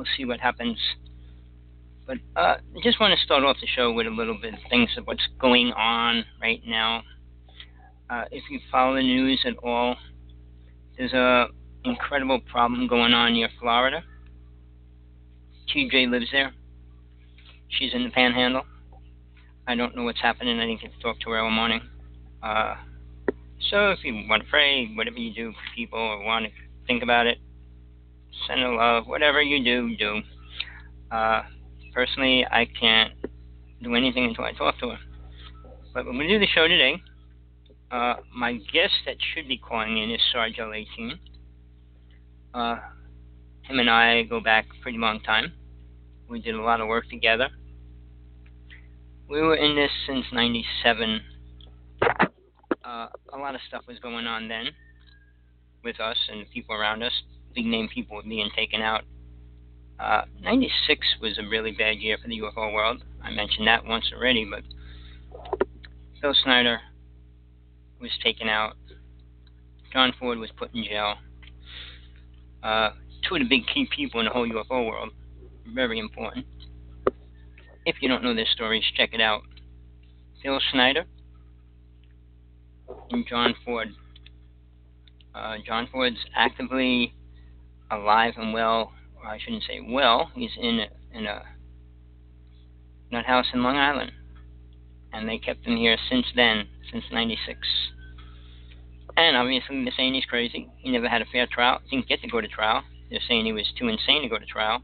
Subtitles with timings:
[0.00, 0.78] we'll see what happens.
[2.06, 4.60] But uh, I just want to start off the show with a little bit of
[4.70, 7.02] things of what's going on right now.
[8.08, 9.96] Uh, if you follow the news at all,
[10.96, 11.48] there's a
[11.84, 14.02] incredible problem going on near Florida.
[15.68, 16.54] TJ lives there.
[17.68, 18.62] She's in the panhandle.
[19.68, 20.58] I don't know what's happening.
[20.58, 21.82] I didn't get to talk to her all morning.
[22.42, 22.74] Uh,
[23.70, 26.50] so if you want to pray, whatever you do for people or want to
[26.86, 27.38] think about it,
[28.50, 30.20] send love, whatever you do, do.
[31.10, 31.42] Uh,
[31.94, 33.12] personally, I can't
[33.82, 34.98] do anything until I talk to her.
[35.94, 36.96] But when we do the show today,
[37.90, 41.12] uh, my guest that should be calling in is Sargel18.
[42.54, 42.76] Uh,
[43.62, 45.52] him and I go back a pretty long time.
[46.28, 47.48] We did a lot of work together.
[49.28, 51.20] We were in this since 97.
[52.84, 54.66] Uh, a lot of stuff was going on then
[55.84, 57.12] with us and people around us.
[57.54, 59.02] Big name people being taken out.
[59.98, 63.04] Uh, 96 was a really bad year for the UFO world.
[63.22, 64.62] I mentioned that once already, but
[66.22, 66.80] Bill Snyder
[68.00, 68.76] was taken out.
[69.92, 71.16] John Ford was put in jail.
[72.62, 72.90] Uh,
[73.28, 75.10] two of the big key people in the whole UFO world.
[75.74, 76.46] Very important.
[77.84, 79.42] If you don't know their stories, check it out.
[80.42, 81.04] Bill Snyder
[83.10, 83.88] and John Ford.
[85.34, 87.14] Uh, John Ford's actively
[87.90, 88.92] alive and well.
[89.16, 90.30] Or I shouldn't say well.
[90.34, 91.42] He's in a, in a
[93.10, 94.12] nut house in Long Island,
[95.12, 97.58] and they kept him here since then, since '96.
[99.16, 100.70] And obviously, they're saying he's crazy.
[100.78, 101.80] He never had a fair trial.
[101.90, 102.82] Didn't get to go to trial.
[103.10, 104.82] They're saying he was too insane to go to trial.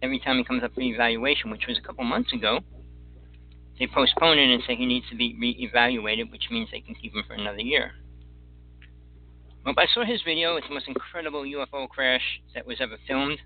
[0.00, 2.60] Every time he comes up for evaluation, which was a couple months ago,
[3.78, 7.14] they postpone it and say he needs to be re-evaluated, which means they can keep
[7.14, 7.92] him for another year.
[9.68, 10.56] Well, I saw his video.
[10.56, 12.22] It's the most incredible UFO crash
[12.54, 13.38] that was ever filmed.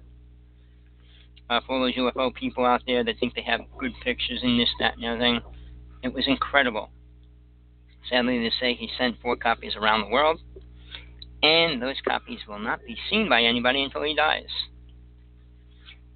[1.50, 4.60] Uh, for all those UFO people out there that think they have good pictures and
[4.60, 5.40] this, that, and everything,
[6.04, 6.90] it was incredible.
[8.08, 10.40] Sadly to say, he sent four copies around the world,
[11.42, 14.46] and those copies will not be seen by anybody until he dies.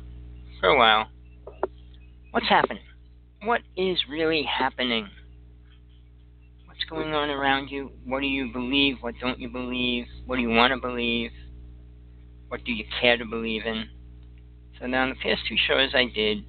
[0.61, 1.09] for a while.
[2.33, 2.83] What's happening?
[3.45, 5.09] What is really happening?
[6.67, 7.93] What's going on around you?
[8.05, 8.97] What do you believe?
[9.01, 10.07] What don't you believe?
[10.27, 11.31] What do you want to believe?
[12.49, 13.89] What do you care to believe in?
[14.79, 16.45] So now in the past two shows I did,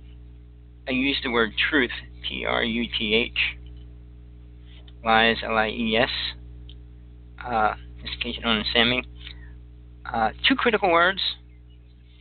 [0.87, 1.91] I use the word truth,
[2.27, 3.37] T R U T H,
[5.03, 6.09] lies, L I E S.
[7.43, 9.03] Uh, in case you don't understand me.
[10.11, 11.21] Uh, two critical words.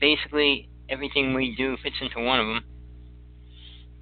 [0.00, 2.64] Basically, everything we do fits into one of them.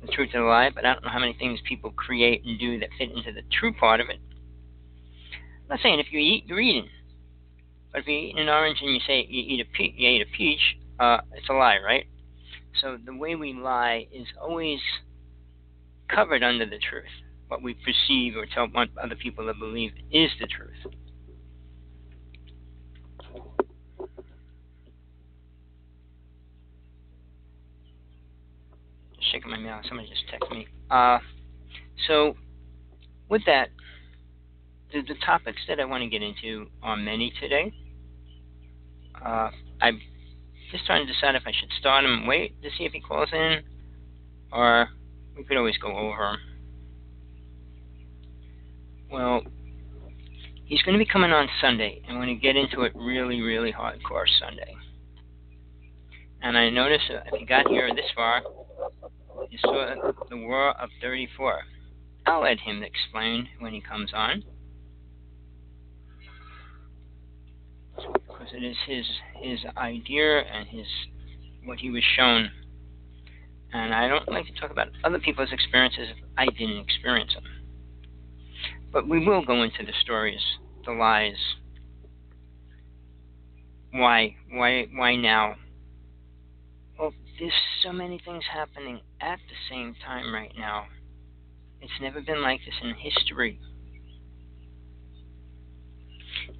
[0.02, 2.58] The truth and the lie, but I don't know how many things people create and
[2.58, 4.18] do that fit into the true part of it.
[5.32, 6.88] I'm not saying if you eat, you're eating.
[7.92, 10.22] But if you eat an orange and you say you eat a pe- you ate
[10.22, 10.60] a peach,
[10.98, 12.06] uh, it's a lie, right?
[12.80, 14.80] So the way we lie is always
[16.08, 17.04] covered under the truth.
[17.48, 18.68] What we perceive or tell
[19.02, 20.94] other people to believe is the truth.
[29.32, 29.84] shaking my mouth.
[29.88, 30.68] Somebody just texted me.
[30.90, 31.18] Uh,
[32.06, 32.36] so,
[33.28, 33.70] with that,
[34.92, 37.72] the, the topics that I want to get into are many today.
[39.24, 40.00] Uh, I'm
[40.72, 43.00] just trying to decide if I should start him and wait to see if he
[43.00, 43.62] calls in,
[44.50, 44.88] or
[45.36, 46.38] we could always go over him.
[49.10, 49.42] Well,
[50.64, 53.42] he's going to be coming on Sunday, and we're going to get into it really,
[53.42, 54.74] really hardcore Sunday.
[56.40, 58.42] And I noticed that if you got here this far,
[59.50, 59.94] you saw
[60.30, 61.60] the War of 34.
[62.24, 64.42] I'll let him explain when he comes on.
[68.42, 69.06] Because it is his
[69.40, 70.86] his idea and his
[71.64, 72.50] what he was shown.
[73.72, 77.44] And I don't like to talk about other people's experiences if I didn't experience them.
[78.92, 80.40] But we will go into the stories,
[80.84, 81.36] the lies.
[83.92, 84.34] Why?
[84.50, 84.86] Why?
[84.92, 85.54] Why now?
[86.98, 87.52] Well, there's
[87.84, 90.86] so many things happening at the same time right now.
[91.80, 93.60] It's never been like this in history.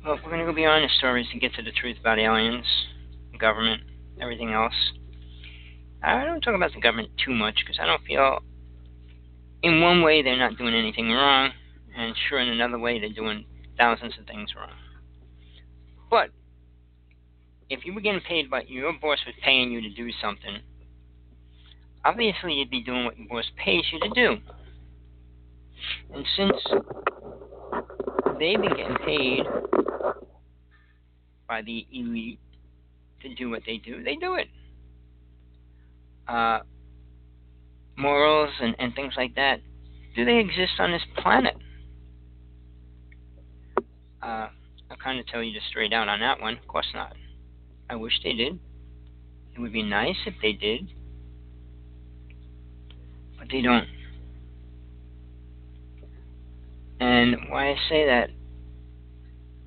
[0.05, 2.67] Well, we're going to go beyond the stories to get to the truth about aliens,
[3.39, 3.83] government,
[4.21, 4.75] everything else.
[6.03, 8.41] I don't talk about the government too much because I don't feel,
[9.63, 11.53] in one way, they're not doing anything wrong,
[11.97, 13.45] and sure, in another way, they're doing
[13.79, 14.75] thousands of things wrong.
[16.11, 16.31] But
[17.71, 20.59] if you were getting paid by your boss was paying you to do something,
[22.05, 24.37] obviously you'd be doing what your boss pays you to do.
[26.13, 26.61] And since
[28.43, 29.45] they've been getting paid
[31.47, 32.41] by the elite
[33.23, 34.49] to do what they do, they do it.
[36.27, 36.61] Uh,
[37.97, 39.61] morals and, and things like that,
[40.17, 41.55] do they exist on this planet?
[44.21, 44.49] Uh,
[44.91, 46.59] I'll kind of tell you just straight out on that one.
[46.59, 47.15] Of course not.
[47.89, 48.59] I wish they did.
[49.55, 50.89] It would be nice if they did.
[53.39, 53.87] But they don't.
[57.03, 58.31] And why I say that,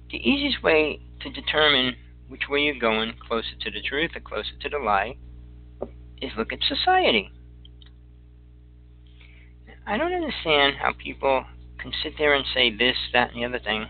[0.09, 1.95] the easiest way to determine
[2.29, 5.17] which way you're going, closer to the truth or closer to the lie,
[6.21, 7.29] is look at society.
[9.85, 11.43] I don't understand how people
[11.77, 13.85] can sit there and say this, that, and the other thing,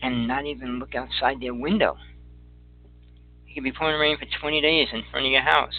[0.00, 1.96] and not even look outside their window.
[3.48, 5.74] It could be pouring rain for 20 days in front of your house.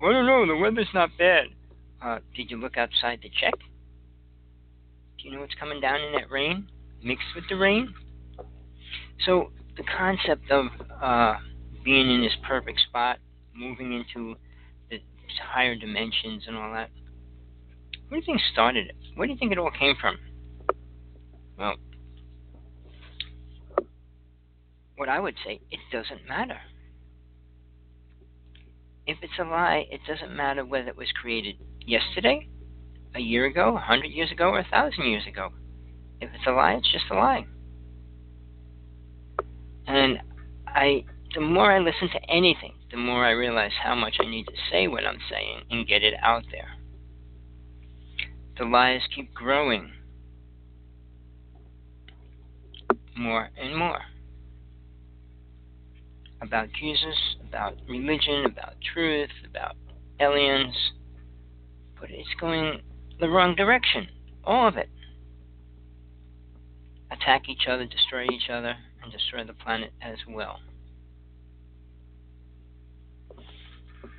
[0.00, 1.46] Well, don't know, the weather's not bad.
[2.00, 3.54] Uh, did you look outside to check?
[5.22, 6.68] You know what's coming down in that rain?
[7.02, 7.94] Mixed with the rain?
[9.24, 10.66] So, the concept of
[11.00, 11.34] uh,
[11.84, 13.18] being in this perfect spot,
[13.54, 14.34] moving into
[14.90, 14.98] the
[15.48, 16.90] higher dimensions and all that.
[18.08, 18.96] Where do you think started it?
[19.14, 20.18] Where do you think it all came from?
[21.56, 21.76] Well,
[24.96, 26.58] what I would say, it doesn't matter.
[29.06, 32.48] If it's a lie, it doesn't matter whether it was created yesterday,
[33.14, 35.50] a year ago, a hundred years ago, or a thousand years ago.
[36.20, 37.46] If it's a lie, it's just a lie.
[39.86, 40.18] And
[40.66, 41.04] I,
[41.34, 44.52] the more I listen to anything, the more I realize how much I need to
[44.70, 46.68] say what I'm saying and get it out there.
[48.58, 49.90] The lies keep growing
[53.16, 54.00] more and more
[56.40, 57.16] about Jesus,
[57.48, 59.76] about religion, about truth, about
[60.20, 60.74] aliens,
[62.00, 62.80] but it's going
[63.22, 64.08] the wrong direction.
[64.42, 64.90] All of it.
[67.12, 70.58] Attack each other, destroy each other, and destroy the planet as well.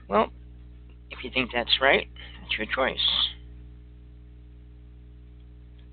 [0.07, 0.29] Well,
[1.12, 2.07] if you think that's right,
[2.39, 2.98] that's your choice.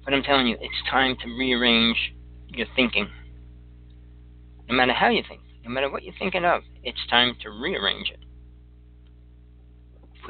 [0.05, 2.15] But I'm telling you, it's time to rearrange
[2.49, 3.09] your thinking.
[4.69, 8.09] No matter how you think, no matter what you're thinking of, it's time to rearrange
[8.11, 8.21] it.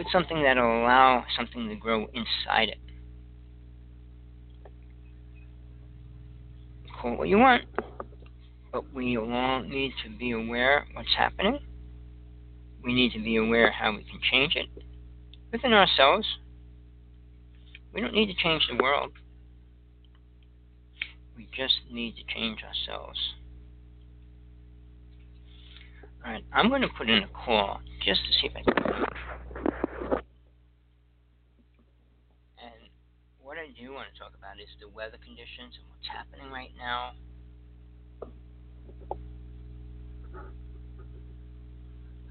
[0.01, 2.79] Put something that'll allow something to grow inside it.
[6.99, 7.65] Call what you want,
[8.73, 11.59] but we all need to be aware what's happening.
[12.83, 14.69] We need to be aware how we can change it
[15.53, 16.27] within ourselves.
[17.93, 19.13] We don't need to change the world.
[21.37, 23.19] We just need to change ourselves.
[26.25, 29.05] Alright, I'm going to put in a call just to see if I can.
[32.63, 32.91] And
[33.41, 36.73] what I do want to talk about is the weather conditions and what's happening right
[36.77, 37.13] now.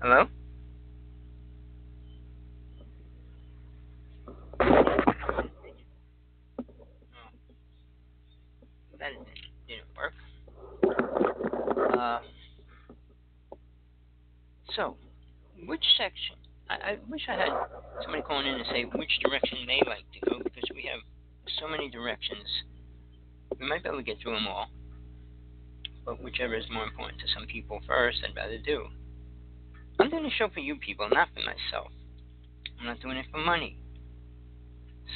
[0.01, 0.27] Hello?
[8.99, 9.11] that
[9.67, 10.13] didn't work.
[11.97, 12.19] Uh,
[14.75, 14.95] so,
[15.65, 16.35] which section?
[16.69, 17.49] I, I wish I had
[18.03, 20.99] somebody calling in and say which direction they like to go because we have
[21.59, 22.45] so many directions.
[23.59, 24.67] We might be able to get through them all,
[26.05, 28.87] but whichever is more important to some people first, I'd rather do.
[29.99, 31.91] I'm doing a show for you people, not for myself.
[32.79, 33.77] I'm not doing it for money.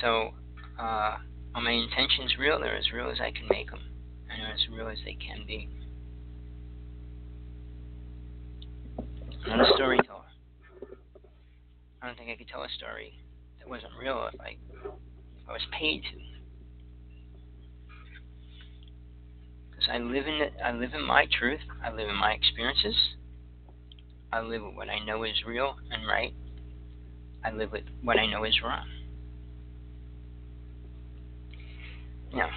[0.02, 0.32] So,
[0.80, 1.18] uh,
[1.56, 2.60] are my intentions real?
[2.60, 3.80] They're as real as I can make them,
[4.30, 5.70] and they're as real as they can be.
[9.46, 10.20] I'm not a storyteller.
[12.02, 13.20] I don't think I could tell a story
[13.60, 14.58] that wasn't real if I,
[15.48, 16.18] I was paid to.
[19.72, 21.62] Because I live in I live in my truth.
[21.84, 22.96] I live in my experiences.
[24.32, 26.34] I live with what I know is real and right.
[27.46, 28.88] I live with what I know is wrong.
[32.34, 32.50] Now,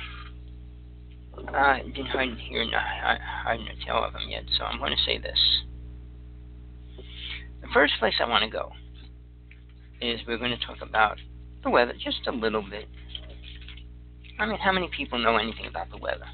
[1.52, 5.02] I didn't hide here, I hide no tell of them yet, so I'm going to
[5.05, 5.38] say this.
[7.61, 8.73] The first place I want to go
[10.00, 11.19] is we're going to talk about
[11.66, 12.87] the weather just a little bit.
[14.38, 16.26] I mean, how many people know anything about the weather?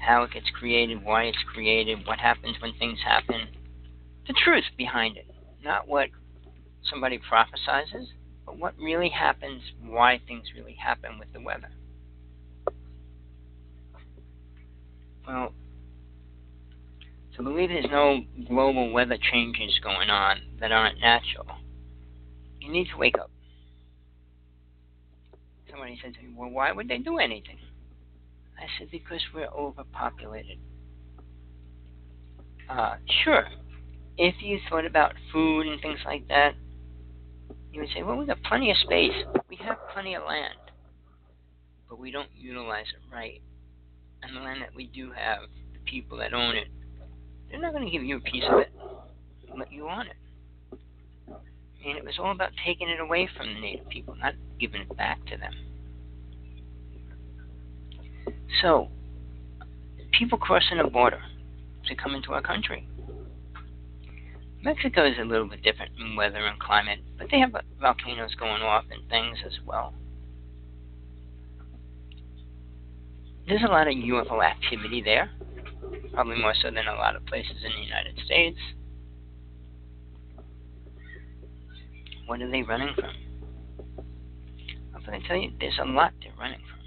[0.00, 3.48] How it gets created, why it's created, what happens when things happen,
[4.28, 5.26] the truth behind it,
[5.64, 6.08] not what
[6.88, 8.06] somebody prophesizes,
[8.46, 11.70] but what really happens, why things really happen with the weather.
[15.26, 15.52] Well,
[17.36, 21.46] to believe there's no global weather changes going on that aren't natural,
[22.60, 23.30] you need to wake up.
[25.70, 27.58] Somebody said to me, Well, why would they do anything?
[28.58, 30.58] I said, Because we're overpopulated.
[32.68, 33.46] Uh, sure,
[34.18, 36.54] if you thought about food and things like that,
[37.72, 39.14] you would say, well, we've got plenty of space.
[39.48, 40.54] We have plenty of land.
[41.88, 43.40] But we don't utilize it right.
[44.22, 45.40] And the land that we do have,
[45.72, 46.68] the people that own it,
[47.50, 48.70] they're not going to give you a piece of it
[49.58, 50.16] let you on it.
[51.86, 54.96] And it was all about taking it away from the native people, not giving it
[54.96, 55.54] back to them.
[58.62, 58.88] So,
[60.12, 61.22] people crossing a border
[61.86, 62.88] to come into our country
[64.62, 68.62] Mexico is a little bit different in weather and climate, but they have volcanoes going
[68.62, 69.94] off and things as well.
[73.46, 75.30] There's a lot of UFO activity there,
[76.12, 78.58] probably more so than a lot of places in the United States.
[82.28, 83.10] What are they running from?
[84.94, 86.78] I'm going to tell you, there's a lot they're running from.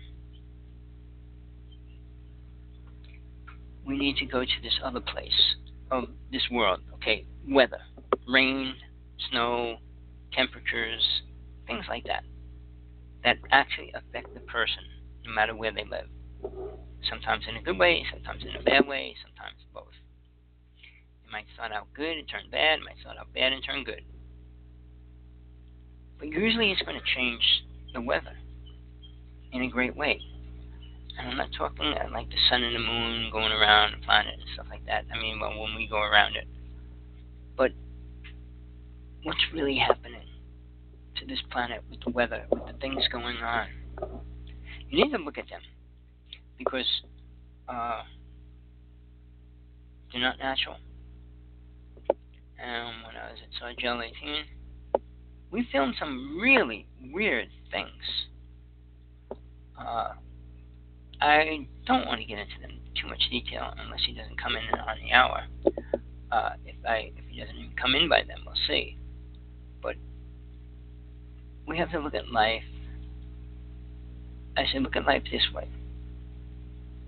[3.83, 5.55] We need to go to this other place
[5.89, 6.81] of this world.
[6.93, 7.81] Okay, weather,
[8.27, 8.75] rain,
[9.31, 9.77] snow,
[10.31, 11.23] temperatures,
[11.65, 12.23] things like that,
[13.23, 14.83] that actually affect the person
[15.25, 16.05] no matter where they live.
[17.09, 19.87] Sometimes in a good way, sometimes in a bad way, sometimes both.
[21.25, 23.83] It might start out good and turn bad, it might start out bad and turn
[23.83, 24.03] good.
[26.21, 27.41] But usually it's going to change
[27.95, 28.37] the weather
[29.53, 30.21] in a great way.
[31.17, 34.43] And I'm not talking like the sun and the moon going around the planet and
[34.53, 35.05] stuff like that.
[35.11, 36.45] I mean, well, when we go around it.
[37.57, 37.71] But
[39.23, 40.27] what's really happening
[41.19, 43.67] to this planet with the weather, with the things going on?
[44.89, 45.61] You need to look at them
[46.59, 46.85] because
[47.67, 48.03] uh,
[50.11, 50.77] they're not natural.
[52.59, 54.45] And when I was at Sargel 18,
[55.51, 57.89] we filmed some really weird things.
[59.77, 60.13] Uh,
[61.19, 64.79] I don't want to get into them too much detail unless he doesn't come in
[64.79, 65.43] on the hour.
[66.31, 68.97] Uh, if I if he doesn't even come in by then, we'll see.
[69.81, 69.95] But
[71.67, 72.63] we have to look at life.
[74.57, 75.67] I say look at life this way.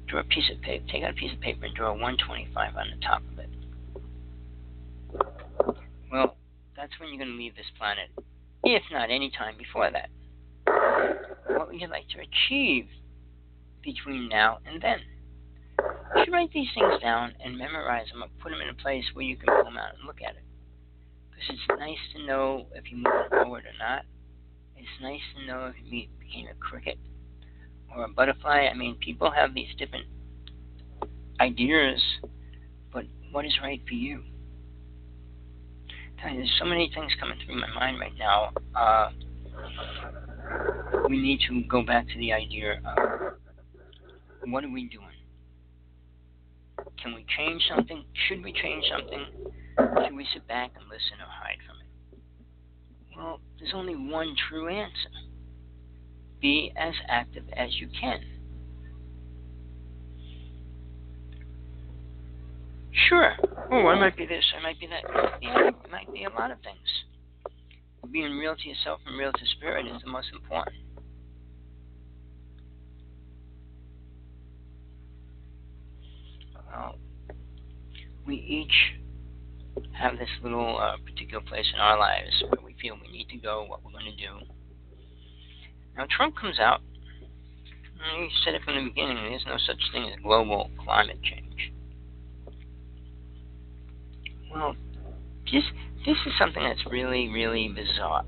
[0.08, 2.76] Draw a piece of paper, take out a piece of paper and draw a 125
[2.76, 3.50] on the top of it.
[6.12, 6.36] Well,
[6.76, 8.10] that's when you're going to leave this planet
[8.64, 10.10] if not any time before that.
[11.48, 12.88] What would you like to achieve
[13.84, 15.00] between now and then?
[16.16, 19.04] You should write these things down and memorize them or put them in a place
[19.14, 20.44] where you can pull them out and look at it.
[21.30, 24.04] Because it's nice to know if you're moving forward or not.
[24.78, 26.98] It's nice to know if you became a cricket
[27.96, 28.68] or a butterfly.
[28.72, 30.06] I mean, people have these different
[31.40, 32.02] ideas,
[32.92, 34.24] but what is right for you?
[36.32, 38.52] There's so many things coming through my mind right now.
[38.76, 39.10] Uh,
[41.10, 43.34] we need to go back to the idea of
[44.46, 45.08] what are we doing?
[47.02, 48.06] Can we change something?
[48.28, 49.26] Should we change something?
[49.78, 52.18] Should we sit back and listen or hide from it?
[53.18, 55.10] Well, there's only one true answer.
[56.42, 58.20] Be as active as you can.
[62.94, 63.34] Sure.
[63.72, 65.04] Oh, I might be this, I might be that.
[65.42, 66.78] It might be a lot of things.
[68.12, 70.76] Being real to yourself and real to spirit is the most important.
[76.68, 76.96] Well,
[78.28, 78.94] we each
[79.94, 83.38] have this little uh, particular place in our lives where we feel we need to
[83.38, 84.46] go, what we're going to do.
[85.98, 86.82] Now, Trump comes out,
[88.18, 91.73] he said it from the beginning there's no such thing as global climate change.
[94.54, 94.76] Well,
[95.52, 95.64] this
[96.06, 98.26] this is something that's really, really bizarre.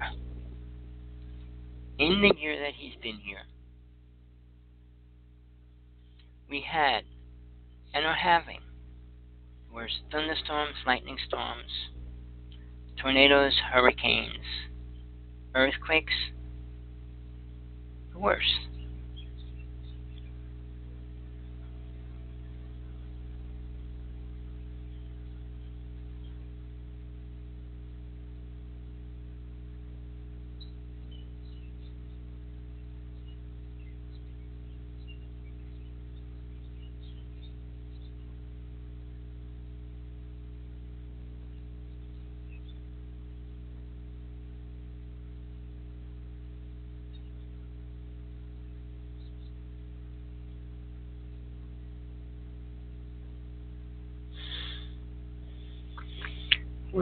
[1.98, 3.44] In the year that he's been here,
[6.50, 7.04] we had
[7.94, 8.60] and are having
[9.74, 11.72] worse thunderstorms, lightning storms,
[13.02, 14.46] tornadoes, hurricanes,
[15.54, 16.14] earthquakes,
[18.12, 18.75] the worst.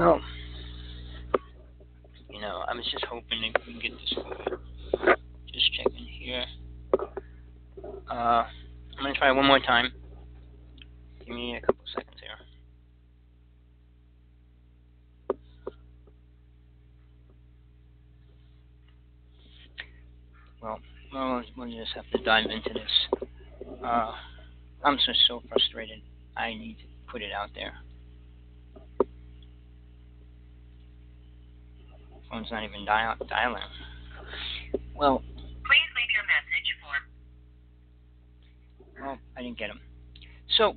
[0.03, 0.19] Well,
[2.29, 4.59] you know, I was just hoping that we can get this good.
[5.53, 6.43] Just checking here.
[8.11, 8.47] Uh, I'm
[9.01, 9.93] gonna try one more time.
[11.19, 12.31] Give me a couple seconds here.
[20.61, 20.79] Well,
[21.13, 23.29] well, we'll just have to dive into this.
[23.81, 24.11] Uh,
[24.83, 26.01] I'm just so frustrated.
[26.35, 27.73] I need to put it out there.
[32.33, 33.61] Phone's not even dial- dialing.
[34.95, 35.19] Well.
[35.19, 36.93] Please leave your message for.
[39.05, 39.79] Well, I didn't get him.
[40.57, 40.75] So,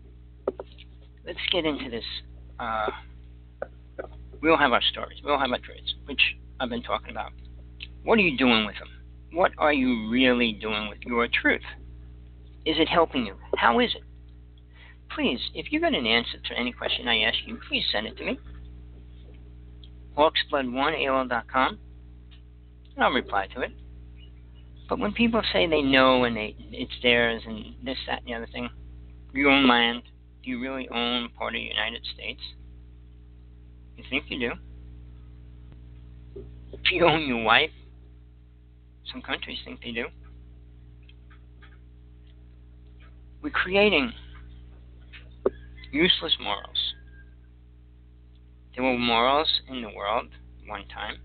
[1.25, 2.05] let's get into this.
[2.59, 2.90] Uh,
[4.42, 5.19] we all have our stories.
[5.25, 6.21] We all have our traits, which
[6.61, 7.33] I've been talking about.
[8.05, 8.88] What are you doing with them?
[9.33, 11.64] What are you really doing with your truth?
[12.64, 13.35] Is it helping you?
[13.57, 14.03] How is it?
[15.14, 18.16] Please, if you got an answer to any question I ask you, please send it
[18.19, 18.38] to me
[20.16, 21.79] hawksblood1aol.com,
[22.94, 23.72] and I'll reply to it.
[24.88, 28.35] But when people say they know and they it's theirs and this, that, and the
[28.35, 28.68] other thing,
[29.33, 30.02] you own land.
[30.42, 32.40] Do you really own part of the United States?
[33.96, 34.52] You think you do.
[36.72, 37.70] If you own your wife,
[39.11, 40.07] some countries think they do.
[43.42, 44.12] We're creating
[45.92, 46.86] useless morals.
[48.76, 50.28] There were morals in the world
[50.68, 51.16] one time,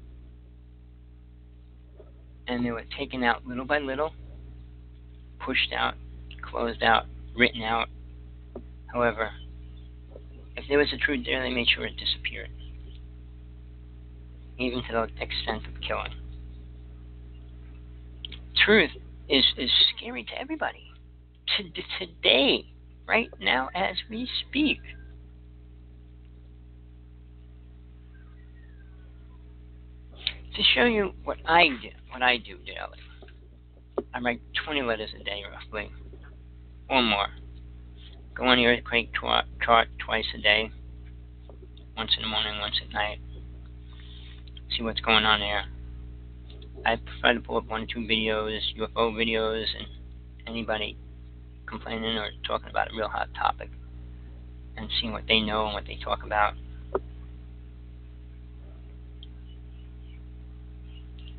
[2.47, 4.13] and they were taken out little by little,
[5.37, 5.95] pushed out,
[6.41, 7.89] closed out, written out.
[8.93, 9.31] However,
[10.55, 12.51] if there was a truth there, they made sure it disappeared,
[14.57, 16.13] even to the extent of killing.
[18.65, 18.91] Truth
[19.27, 20.85] is, is scary to everybody.
[21.57, 21.63] To,
[21.99, 22.65] today,
[23.05, 24.79] right now, as we speak.
[30.55, 32.99] To show you what I do, what I do daily,
[34.13, 35.89] I write 20 letters a day, roughly,
[36.89, 37.27] or more.
[38.35, 39.45] Go on the earthquake chart,
[40.05, 40.69] twice a day,
[41.95, 43.19] once in the morning, once at night.
[44.75, 45.63] See what's going on there.
[46.85, 49.87] I try to pull up one or two videos, UFO videos, and
[50.47, 50.97] anybody
[51.65, 53.69] complaining or talking about a real hot topic,
[54.75, 56.55] and seeing what they know and what they talk about.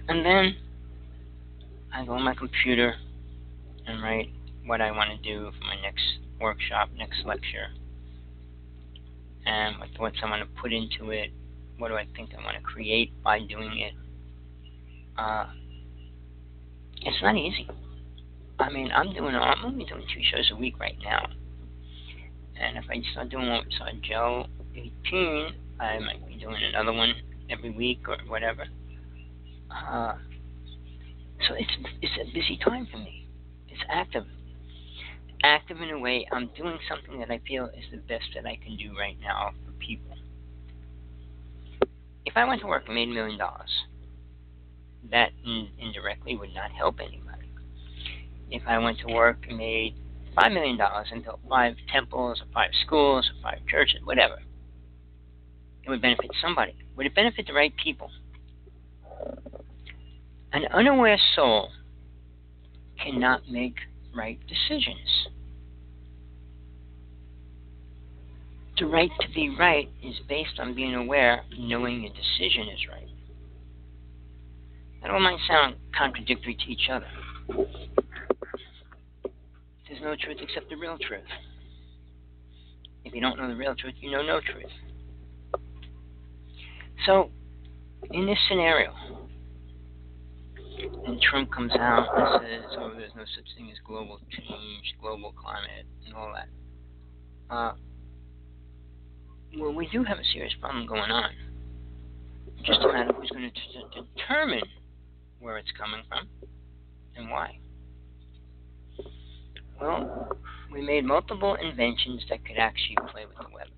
[0.08, 0.56] And then
[1.92, 2.94] I go on my computer
[3.86, 4.30] and write
[4.66, 6.02] what I want to do for my next
[6.40, 7.68] workshop, next lecture,
[9.46, 11.30] and what thoughts I want to put into it.
[11.78, 13.94] What do I think I want to create by doing it?
[15.16, 15.46] Uh,
[17.02, 17.68] it's not easy.
[18.58, 21.26] I mean, I'm doing I'm only doing two shows a week right now,
[22.60, 25.48] and if I start doing one with Joe 18,
[25.80, 27.14] I might be doing another one
[27.50, 28.66] every week or whatever.
[29.72, 30.14] Uh,
[31.48, 33.26] so it's it's a busy time for me.
[33.68, 34.24] It's active,
[35.42, 36.26] active in a way.
[36.30, 39.52] I'm doing something that I feel is the best that I can do right now
[39.64, 40.16] for people.
[42.24, 43.70] If I went to work and made a million dollars,
[45.10, 47.48] that in, indirectly would not help anybody.
[48.50, 49.94] If I went to work and made
[50.36, 54.38] five million dollars and built five temples or five schools or five churches, whatever,
[55.84, 56.74] it would benefit somebody.
[56.96, 58.10] Would it benefit the right people?
[60.52, 61.70] An unaware soul
[63.02, 63.76] cannot make
[64.14, 65.28] right decisions.
[68.78, 73.08] The right to be right is based on being aware, knowing a decision is right.
[75.00, 77.06] That all might sound contradictory to each other.
[79.88, 81.22] There's no truth except the real truth.
[83.04, 84.70] If you don't know the real truth, you know no truth.
[87.06, 87.30] So,
[88.10, 88.92] in this scenario,
[91.06, 95.32] and Trump comes out and says, "Oh, there's no such thing as global change, global
[95.32, 96.48] climate, and all that."
[97.54, 97.74] Uh,
[99.58, 101.30] well, we do have a serious problem going on.
[102.64, 104.62] Just a matter of who's going to determine
[105.40, 106.28] where it's coming from
[107.16, 107.58] and why.
[109.80, 110.36] Well,
[110.72, 113.70] we made multiple inventions that could actually play with the weather.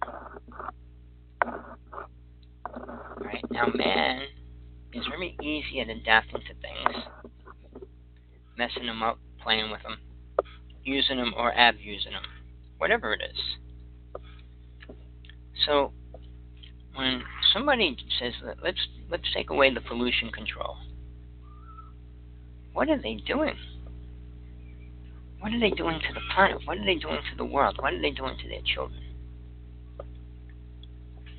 [3.18, 4.26] Right now, man
[4.94, 7.04] is very easy at adapting to things,
[8.56, 9.98] messing them up, playing with them,
[10.84, 12.22] using them or abusing them,
[12.78, 13.38] whatever it is.
[15.66, 15.92] So,
[16.94, 20.76] when somebody says, "Let's let's take away the pollution control,"
[22.72, 23.56] what are they doing?
[25.40, 26.64] What are they doing to the planet?
[26.64, 27.76] What are they doing to the world?
[27.80, 29.00] What are they doing to their children?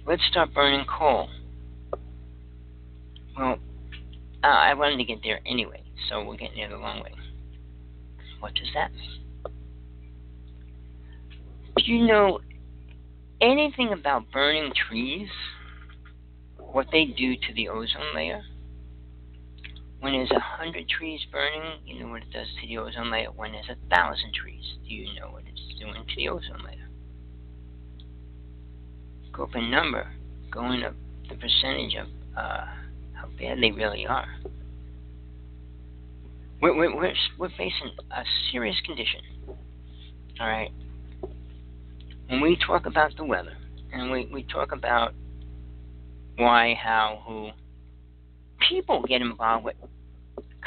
[0.06, 1.30] Let's start burning coal.
[3.38, 3.58] Well,
[4.44, 7.14] uh, I wanted to get there anyway, so we're getting there the long way.
[8.40, 9.22] What does that mean?
[11.78, 12.40] Do you know
[13.42, 15.30] anything about burning trees?
[16.58, 18.44] What they do to the ozone layer?
[20.00, 23.32] When there's a hundred trees burning, you know what it does to the ozone layer.
[23.32, 26.88] When there's a thousand trees, do you know what it's doing to the ozone layer?
[29.34, 30.12] Go up in number,
[30.52, 30.94] going up
[31.28, 32.66] the percentage of uh,
[33.26, 34.28] how bad they really are.
[36.62, 39.22] We're, we're, we're, we're facing a serious condition.
[40.40, 40.72] All right.
[42.28, 43.56] When we talk about the weather,
[43.94, 45.14] and we, we talk about
[46.38, 47.52] why, how, who,
[48.68, 49.76] people get involved with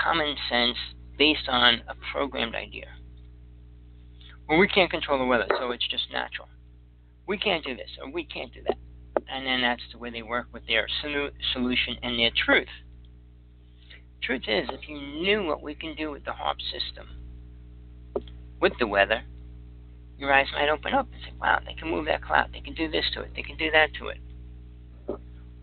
[0.00, 0.76] common sense
[1.18, 2.86] based on a programmed idea.
[4.48, 6.48] Well, we can't control the weather, so it's just natural.
[7.26, 8.76] We can't do this, or we can't do that
[9.28, 10.86] and then that's the way they work with their
[11.52, 12.68] solution and their truth.
[14.22, 17.06] Truth is, if you knew what we can do with the HAARP system,
[18.60, 19.22] with the weather,
[20.18, 22.74] your eyes might open up and say, wow, they can move that cloud, they can
[22.74, 24.18] do this to it, they can do that to it.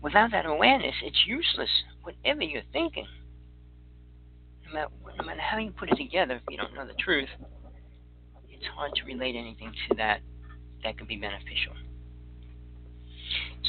[0.02, 1.68] without that awareness, it's useless.
[2.02, 3.06] Whatever you're thinking,
[4.66, 7.28] no matter, no matter how you put it together, if you don't know the truth,
[8.48, 10.20] it's hard to relate anything to that
[10.82, 11.74] that could be beneficial.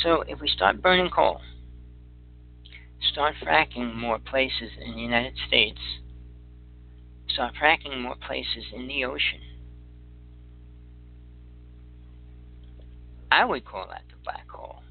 [0.03, 1.41] So if we start burning coal,
[3.12, 5.79] start fracking more places in the United States,
[7.29, 9.41] start fracking more places in the ocean,
[13.31, 14.81] I would call that the black hole.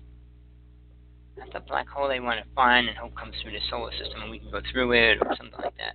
[1.36, 4.22] Not the black hole they want to find and hope comes through the solar system
[4.22, 5.94] and we can go through it or something like that.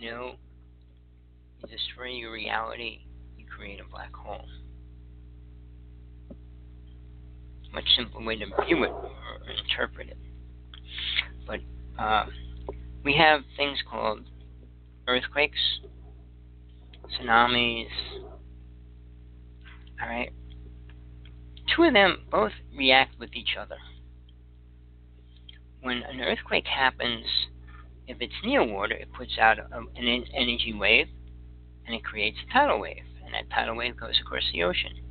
[0.00, 0.34] No.
[1.60, 3.00] You destroy your reality,
[3.36, 4.44] you create a black hole.
[7.72, 10.18] Much simpler way to view it or interpret it.
[11.46, 11.60] But
[11.98, 12.26] uh,
[13.04, 14.28] we have things called
[15.08, 15.58] earthquakes,
[17.18, 17.88] tsunamis.
[20.00, 20.32] All right,
[21.74, 23.76] two of them both react with each other.
[25.80, 27.24] When an earthquake happens,
[28.06, 29.64] if it's near water, it puts out a,
[29.96, 31.08] an energy wave
[31.86, 35.01] and it creates a tidal wave, and that tidal wave goes across the ocean.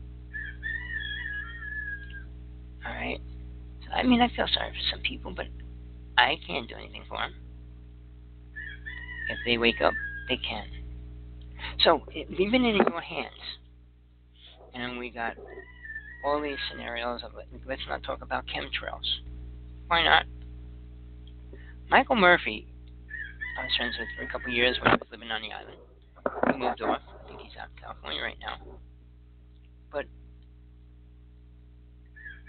[2.85, 3.19] All right.
[3.85, 5.47] So, I mean, I feel sorry for some people, but
[6.17, 7.33] I can't do anything for them.
[9.29, 9.93] If they wake up,
[10.27, 10.65] they can.
[11.83, 13.29] So, leave it in your hands.
[14.73, 15.35] And we got
[16.23, 17.31] all these scenarios of
[17.65, 19.05] let's not talk about chemtrails.
[19.87, 20.25] Why not?
[21.89, 22.67] Michael Murphy,
[23.59, 25.51] I was friends with for a couple of years when I was living on the
[25.51, 25.77] island.
[26.53, 27.01] He moved off.
[27.23, 28.57] I think he's out in California right now.
[29.91, 30.05] But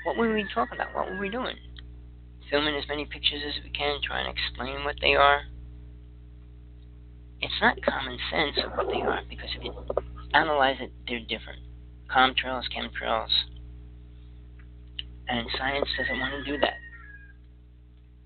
[0.04, 0.94] what were we talking about?
[0.94, 1.56] What were we doing?
[2.50, 5.42] Filming as many pictures as we can, trying to explain what they are.
[7.40, 9.72] It's not common sense of what they are because if you
[10.32, 11.60] analyze it, they're different.
[12.10, 13.30] Contrails, chemtrails,
[15.28, 16.74] and science doesn't want to do that.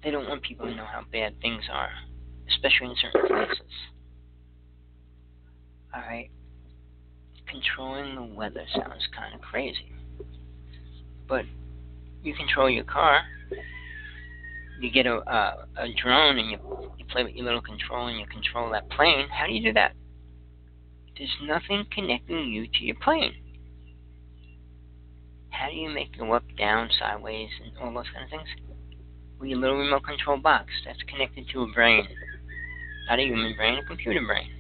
[0.03, 1.91] They don't want people to know how bad things are,
[2.49, 3.73] especially in certain places.
[5.95, 6.31] Alright?
[7.49, 9.93] Controlling the weather sounds kind of crazy.
[11.29, 11.45] But
[12.27, 13.23] you control your car.
[14.81, 16.59] You get a, a, drone and you,
[16.99, 19.27] you play with your little control and you control that plane.
[19.31, 19.95] How do you do that?
[21.17, 23.33] There's nothing connecting you to your plane
[25.57, 28.49] how do you make it go up, down, sideways, and all those kind of things?
[29.41, 32.07] With your little remote control box that's connected to a brain.
[33.09, 34.51] Not a human brain, a computer brain.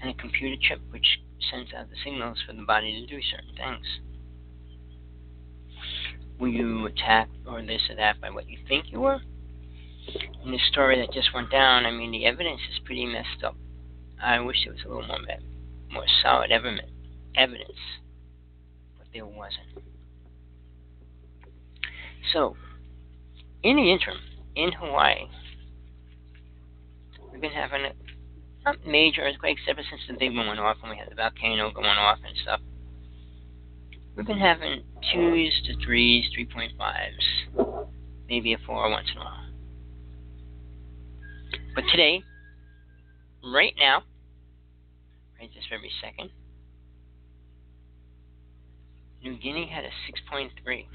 [0.00, 1.06] And a computer chip which
[1.50, 3.86] sends out the signals for the body to do certain things.
[6.42, 9.20] Were you attacked or this or that by what you think you were?
[10.44, 13.54] In this story that just went down, I mean, the evidence is pretty messed up.
[14.20, 15.20] I wish there was a little more,
[15.92, 16.90] more solid evidence
[18.98, 19.68] but there wasn't.
[22.32, 22.56] So,
[23.62, 24.18] in the interim,
[24.56, 25.28] in Hawaii,
[27.30, 27.92] we've been having
[28.64, 31.70] not major earthquakes ever since the big one went off and we had the volcano
[31.70, 32.60] going off and stuff.
[34.14, 37.86] We've been having twos to threes, 3.5s,
[38.28, 39.46] maybe a four once in a while.
[41.74, 42.22] But today,
[43.42, 44.02] right now,
[45.40, 46.30] right this very second,
[49.22, 49.90] New Guinea had a
[50.34, 50.86] 6.3.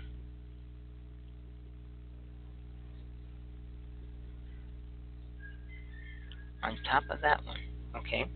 [6.63, 7.57] On top of that one,
[7.95, 8.29] okay?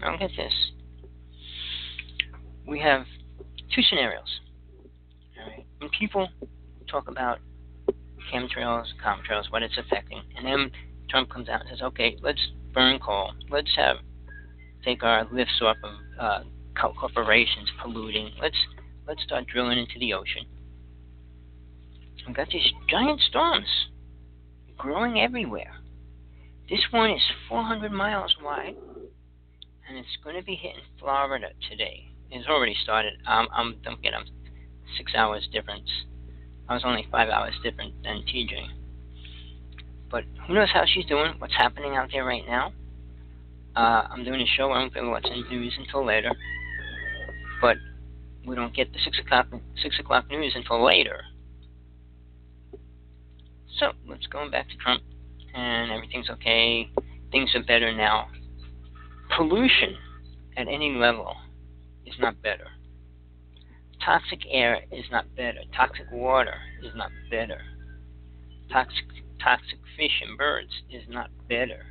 [0.00, 0.52] Now get this.
[2.64, 3.06] We have
[3.74, 4.40] two scenarios.
[5.78, 6.28] When people
[6.90, 7.38] talk about
[8.32, 10.70] chemtrails, contrails, what it's affecting, and then
[11.08, 12.40] Trump comes out and says, okay, let's
[12.74, 13.32] burn coal.
[13.50, 13.96] Let's have
[14.84, 16.40] take our lifts off of uh,
[17.00, 18.30] corporations polluting.
[18.40, 18.56] Let's
[19.06, 20.44] let's start drilling into the ocean.
[22.26, 23.66] We've got these giant storms
[24.76, 25.74] growing everywhere.
[26.68, 28.76] This one is 400 miles wide,
[29.88, 32.07] and it's going to be hitting Florida today.
[32.30, 33.14] It's already started.
[33.26, 34.26] Um, I'm don't get I'm
[34.96, 35.88] six hours difference.
[36.68, 38.68] I was only five hours different than TJ.
[40.10, 41.34] But who knows how she's doing?
[41.38, 42.72] What's happening out there right now?
[43.76, 44.72] Uh, I'm doing a show.
[44.72, 46.32] I don't know what's in the news until later
[47.60, 47.76] but
[48.46, 49.46] we don't get the six o'clock
[49.82, 51.22] six o'clock news until later.
[53.78, 55.02] So let's go back to Trump,
[55.54, 56.90] and everything's okay.
[57.30, 58.28] Things are better now.
[59.36, 59.96] Pollution
[60.56, 61.34] at any level
[62.08, 62.68] is not better.
[64.04, 65.60] Toxic air is not better.
[65.76, 67.60] Toxic water is not better.
[68.70, 69.04] Toxic
[69.42, 71.86] toxic fish and birds is not better.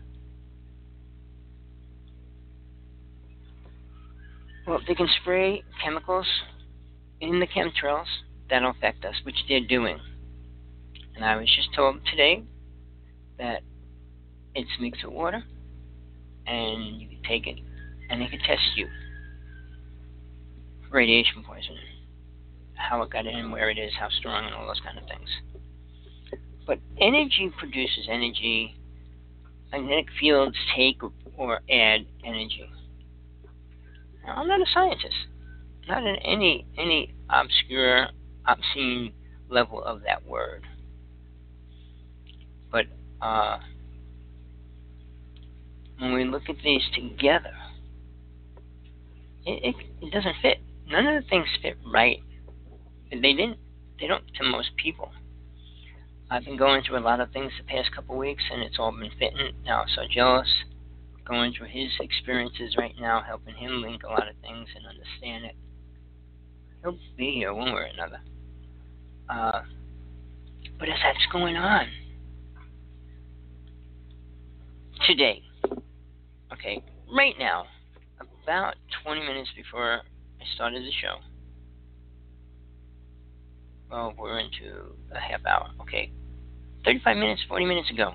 [4.66, 6.28] Well, they can spray chemicals
[7.22, 8.08] in the chemtrails
[8.50, 9.98] that'll affect us, which they're doing.
[11.16, 12.44] And I was just told today
[13.38, 13.62] that
[14.56, 15.44] it's mixed with water
[16.46, 17.60] and you can take it
[18.10, 18.88] and they can test you
[20.92, 21.80] radiation poisoning.
[22.76, 25.30] How it got in, where it is, how strong, and all those kind of things.
[26.66, 28.76] But energy produces energy.
[29.72, 31.02] Magnetic fields take
[31.36, 32.70] or add energy.
[34.26, 35.16] Now, I'm not a scientist,
[35.88, 38.08] not in any any obscure,
[38.46, 39.14] obscene
[39.50, 40.66] level of that word.
[42.72, 42.86] But
[43.22, 43.60] uh,
[46.00, 47.54] when we look at these together,
[49.46, 50.60] it, it, it doesn't fit.
[50.90, 52.20] None of the things fit right.
[53.12, 53.58] They didn't.
[54.00, 55.12] They don't to most people.
[56.30, 58.92] I've been going through a lot of things the past couple weeks, and it's all
[58.92, 59.52] been fitting.
[59.66, 60.48] Now so jealous.
[61.26, 65.46] Going through his experiences right now, helping him link a lot of things and understand
[65.46, 65.56] it.
[66.82, 68.22] He'll be here one way or another.
[69.30, 69.62] Uh,
[70.80, 71.88] but as that's going on
[75.06, 75.42] today,
[76.54, 76.82] okay,
[77.14, 77.66] right now,
[78.44, 80.02] about 20 minutes before
[80.56, 81.18] started the show,
[83.90, 85.70] well, we're into a half hour.
[85.82, 86.12] Okay.
[86.86, 88.14] 35 minutes, 40 minutes ago.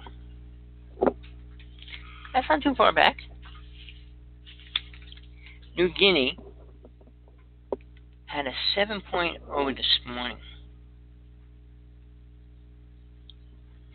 [2.32, 3.16] That's not too far back.
[5.76, 6.38] New Guinea
[8.26, 10.38] had a 7.0 this morning.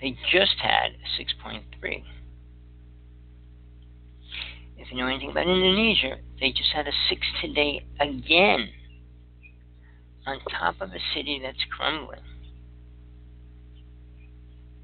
[0.02, 2.04] They just had a 6.3.
[4.88, 8.70] If you know anything about Indonesia, they just had a 6 today again
[10.26, 12.22] on top of a city that's crumbling.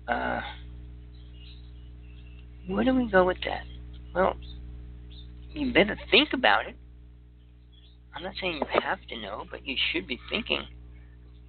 [0.05, 0.41] Uh,
[2.67, 3.63] where do we go with that?
[4.13, 4.35] Well,
[5.53, 6.75] you better think about it.
[8.13, 10.67] I'm not saying you have to know, but you should be thinking,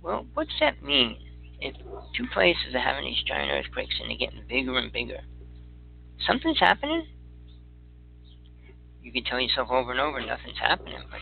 [0.00, 1.16] well, what's that mean?
[1.58, 1.74] If
[2.16, 5.22] two places are having these giant earthquakes and they're getting bigger and bigger,
[6.24, 7.08] something's happening?
[9.04, 11.20] You can tell yourself over and over nothing's happening, but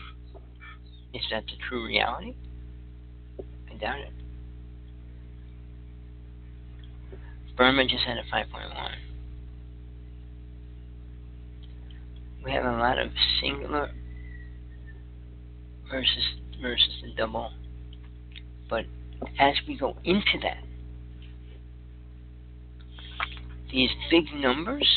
[1.13, 2.33] is that the true reality?
[3.69, 4.13] I doubt it.
[7.57, 8.91] Burma just had a 5.1.
[12.45, 13.91] We have a lot of singular
[15.91, 16.23] versus
[16.61, 17.51] versus the double.
[18.69, 18.85] But
[19.39, 20.63] as we go into that,
[23.71, 24.87] these big numbers,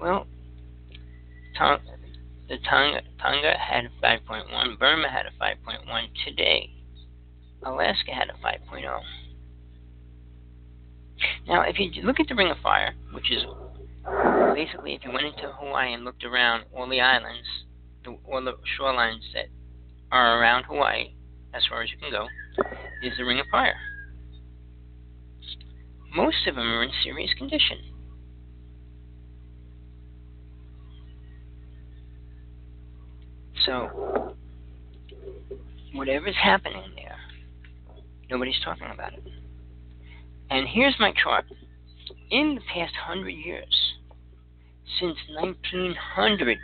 [0.00, 0.26] well,
[1.58, 6.70] the Tonga, Tonga had a 5.1, Burma had a 5.1 today.
[7.64, 9.00] Alaska had a 5.0.
[11.48, 13.42] Now, if you look at the Ring of Fire, which is
[14.54, 17.46] basically if you went into Hawaii and looked around all the islands,
[18.04, 19.46] the, all the shorelines that
[20.12, 21.14] are around Hawaii,
[21.54, 22.26] as far as you can go,
[23.02, 23.76] is the Ring of Fire.
[26.14, 27.78] Most of them are in serious condition.
[33.68, 34.34] So,
[35.92, 37.18] whatever's happening there,
[38.30, 39.22] Nobody's talking about it.
[40.48, 41.44] And here's my chart.
[42.30, 43.92] In the past hundred years,
[44.98, 46.56] since 1900,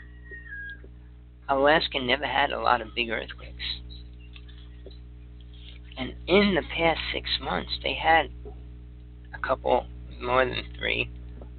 [1.50, 3.52] Alaska never had a lot of big earthquakes.
[5.98, 8.30] And in the past six months, they had
[9.34, 9.86] a couple,
[10.22, 11.10] more than three,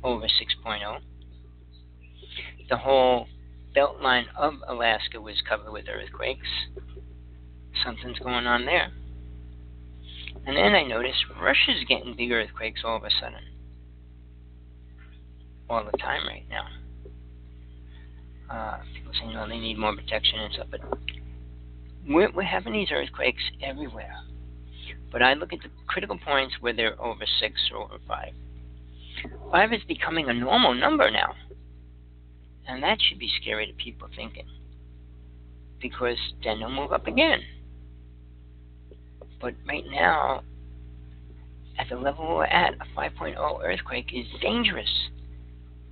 [0.03, 0.99] over 6.0.
[2.67, 3.27] The whole
[3.75, 6.47] belt line of Alaska was covered with earthquakes.
[7.83, 8.91] Something's going on there.
[10.47, 13.43] And then I noticed Russia's getting big earthquakes all of a sudden.
[15.69, 16.67] All the time right now.
[18.49, 20.81] Uh, people say, no, they need more protection and stuff, but
[22.07, 24.15] we're, we're having these earthquakes everywhere.
[25.11, 28.33] But I look at the critical points where they're over 6 or over 5.
[29.51, 31.33] 5 is becoming a normal number now.
[32.67, 34.47] And that should be scary to people thinking.
[35.81, 37.39] Because then they'll move up again.
[39.41, 40.41] But right now,
[41.77, 44.89] at the level we're at, a 5.0 earthquake is dangerous.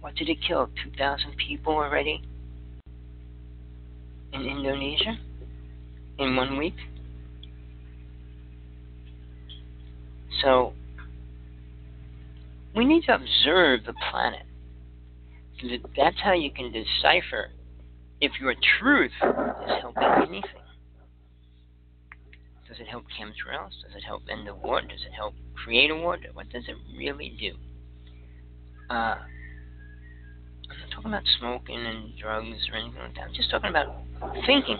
[0.01, 0.69] What did it kill?
[0.83, 2.23] 2,000 people already
[4.31, 5.17] in Indonesia
[6.17, 6.75] in one week?
[10.41, 10.73] So,
[12.75, 14.43] we need to observe the planet.
[15.95, 17.51] That's how you can decipher
[18.19, 20.61] if your truth is helping anything.
[22.67, 23.71] Does it help chemtrails?
[23.83, 24.81] Does it help end the war?
[24.81, 26.17] Does it help create a war?
[26.33, 27.53] What does it really do?
[28.89, 29.15] Uh,
[30.69, 33.25] I'm not talking about smoking and drugs or anything like that.
[33.27, 33.95] I'm just talking about
[34.45, 34.79] thinking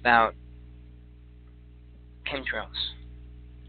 [0.00, 0.34] about
[2.26, 2.68] chemtrails.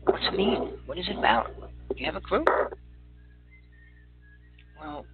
[0.03, 0.79] What's it mean?
[0.85, 1.51] What is it about?
[1.59, 2.45] Do you have a clue?
[4.79, 5.05] Well,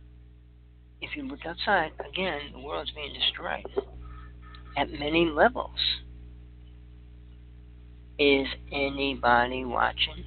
[1.02, 3.66] if you look outside, again, the world's being destroyed
[4.78, 5.78] at many levels.
[8.18, 10.24] Is anybody watching?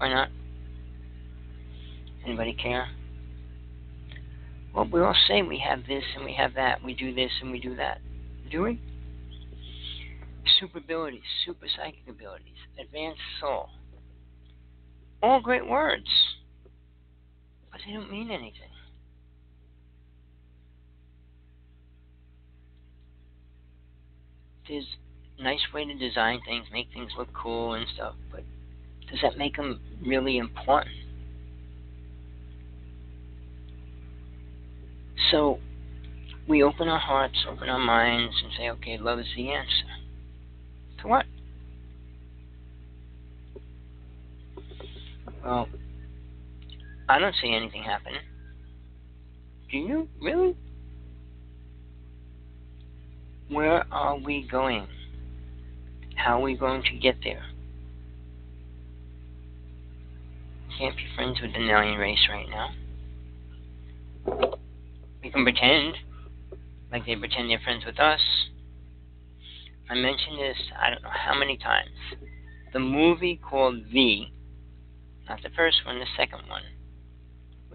[0.00, 0.28] Or not?
[2.24, 2.88] Anybody care?
[4.74, 7.50] Well, we all say we have this and we have that, we do this and
[7.50, 8.00] we do that.
[8.50, 8.80] Do we?
[10.60, 13.68] Super abilities, super psychic abilities, advanced soul.
[15.22, 16.08] All great words,
[17.76, 18.70] but they don't mean anything.
[24.66, 24.86] There's
[25.38, 28.44] a nice way to design things, make things look cool and stuff, but
[29.10, 30.96] does that make them really important?
[35.30, 35.58] So
[36.48, 39.70] we open our hearts, open our minds, and say, okay, love is the answer.
[41.02, 41.26] To what?
[45.44, 45.68] Well,
[47.08, 48.20] I don't see anything happening.
[49.70, 50.08] Do you?
[50.20, 50.56] Really?
[53.48, 54.88] Where are we going?
[56.16, 57.44] How are we going to get there?
[60.78, 62.70] Can't be friends with the alien race right now.
[65.22, 65.94] We can pretend
[66.90, 68.20] like they pretend they're friends with us.
[69.88, 71.90] I mentioned this I don't know how many times.
[72.72, 74.32] The movie called V,
[75.28, 76.62] not the first one, the second one,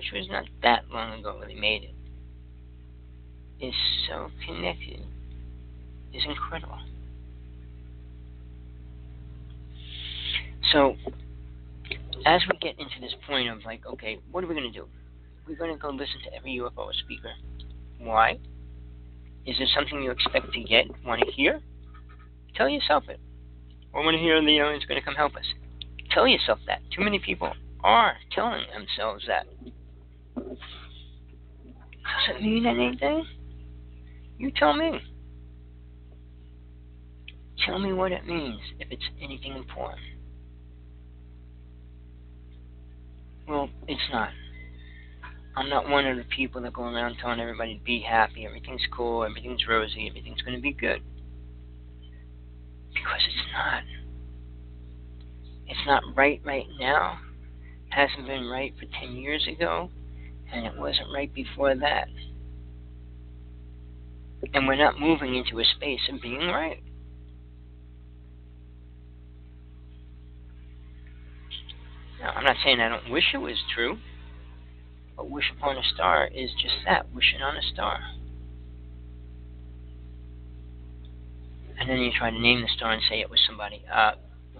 [0.01, 1.93] which was not that long ago when they made it,
[3.63, 3.75] is
[4.09, 4.99] so connected,
[6.11, 6.79] is incredible.
[10.71, 10.95] So,
[12.25, 14.87] as we get into this point of like, okay, what are we going to do?
[15.47, 17.33] We're going to go listen to every UFO speaker.
[17.99, 18.39] Why?
[19.45, 21.61] Is there something you expect to get, want to hear?
[22.55, 23.19] Tell yourself it.
[23.93, 25.45] Or want to hear the alien's going to come help us.
[26.09, 26.81] Tell yourself that.
[26.95, 27.51] Too many people
[27.83, 29.45] are telling themselves that.
[32.27, 33.25] Does it mean anything?
[34.37, 34.99] You tell me.
[37.65, 40.01] Tell me what it means, if it's anything important.
[43.47, 44.29] Well, it's not.
[45.55, 48.81] I'm not one of the people that go around telling everybody to be happy, everything's
[48.95, 51.01] cool, everything's rosy, everything's going to be good.
[52.93, 53.83] Because it's not.
[55.67, 57.19] It's not right right now.
[57.87, 59.89] It hasn't been right for 10 years ago,
[60.51, 62.07] and it wasn't right before that.
[64.53, 66.81] And we're not moving into a space of being right.
[72.19, 73.97] Now, I'm not saying I don't wish it was true.
[75.15, 77.99] But wish upon a star is just that, wishing on a star.
[81.79, 83.83] And then you try to name the star and say it was somebody.
[83.91, 84.13] Uh,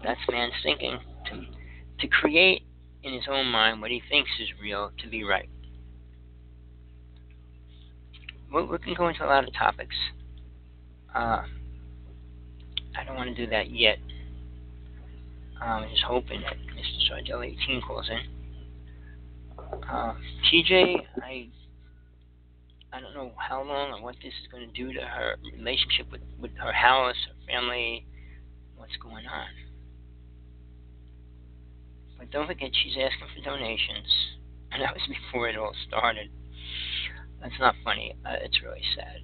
[0.03, 0.99] that's man's thinking.
[1.29, 1.45] To,
[1.99, 2.63] to create
[3.03, 5.49] in his own mind what he thinks is real to be right.
[8.53, 9.95] We can go into a lot of topics.
[11.15, 11.43] Uh,
[12.97, 13.97] I don't want to do that yet.
[15.61, 17.31] Um, I'm just hoping that Mr.
[17.31, 18.19] Sargel 18 calls in.
[19.89, 20.13] Uh,
[20.51, 21.47] TJ, I
[22.93, 26.11] I don't know how long or what this is going to do to her relationship
[26.11, 28.05] with, with her house, her family,
[28.75, 29.47] what's going on.
[32.19, 34.07] But don't forget, she's asking for donations.
[34.73, 36.29] And that was before it all started.
[37.41, 38.15] That's not funny.
[38.25, 39.21] Uh, it's really sad.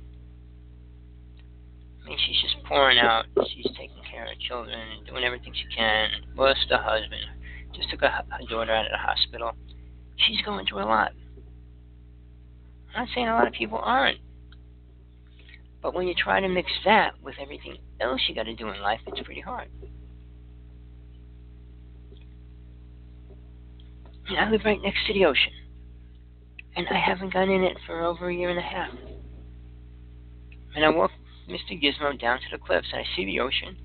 [2.03, 3.25] I mean, she's just pouring out.
[3.53, 6.09] She's taking care of children, doing everything she can.
[6.35, 7.23] Lost her husband.
[7.75, 9.53] Just took her, her daughter out of the hospital
[10.17, 11.11] she's going through a lot.
[12.95, 14.19] I'm not saying a lot of people aren't.
[15.81, 18.81] But when you try to mix that with everything else you got to do in
[18.81, 19.69] life, it's pretty hard.
[24.27, 25.53] And I live right next to the ocean.
[26.77, 28.91] And I haven't gone in it for over a year and a half.
[30.75, 31.11] And I walk
[31.49, 31.71] Mr.
[31.71, 33.77] Gizmo down to the cliffs and I see the ocean.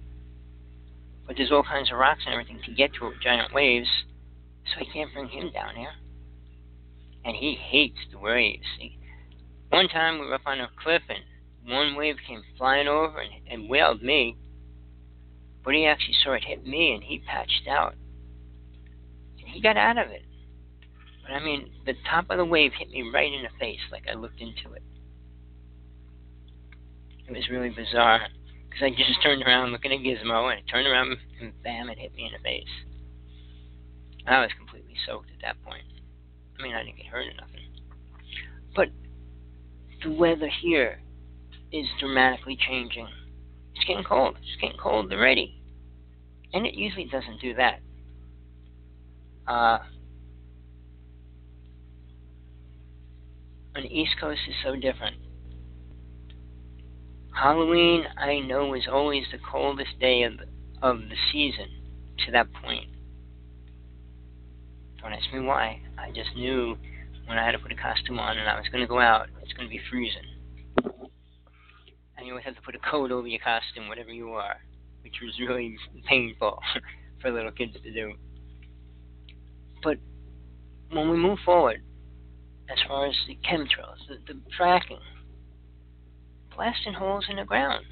[1.26, 3.88] But there's all kinds of rocks and everything to get to it, giant waves.
[4.66, 5.94] So I can't bring him down here
[7.24, 8.66] and he hates the waves.
[8.78, 8.98] He,
[9.70, 13.32] one time we were up on a cliff and one wave came flying over and,
[13.48, 14.36] and whaled me,
[15.64, 17.94] but he actually saw it hit me and he patched out.
[19.38, 20.24] And he got out of it.
[21.22, 24.04] But I mean, the top of the wave hit me right in the face, like
[24.10, 24.82] I looked into it.
[27.28, 28.20] It was really bizarre
[28.68, 31.98] because I just turned around looking at Gizmo and it turned around and bam, it
[31.98, 32.64] hit me in the face.
[34.26, 35.84] I was completely soaked at that point.
[36.58, 37.68] I mean, I didn't get hurt or nothing.
[38.74, 38.88] But
[40.02, 41.00] the weather here
[41.72, 43.08] is dramatically changing.
[43.74, 44.36] It's getting cold.
[44.40, 45.60] It's getting cold already.
[46.52, 47.80] And it usually doesn't do that.
[49.46, 49.78] Uh,
[53.74, 55.16] on the East Coast is so different.
[57.34, 60.34] Halloween, I know, is always the coldest day of,
[60.82, 61.68] of the season
[62.26, 62.88] to that point.
[65.00, 65.80] Don't ask me why.
[65.98, 66.76] I just knew
[67.26, 69.28] when I had to put a costume on and I was going to go out,
[69.42, 70.22] it's going to be freezing.
[72.16, 74.56] And you always have to put a coat over your costume, whatever you are,
[75.02, 75.76] which was really
[76.08, 76.60] painful
[77.20, 78.12] for little kids to do.
[79.82, 79.98] But
[80.90, 81.82] when we move forward,
[82.70, 85.00] as far as the chemtrails, the, the fracking,
[86.54, 87.84] blasting holes in the ground.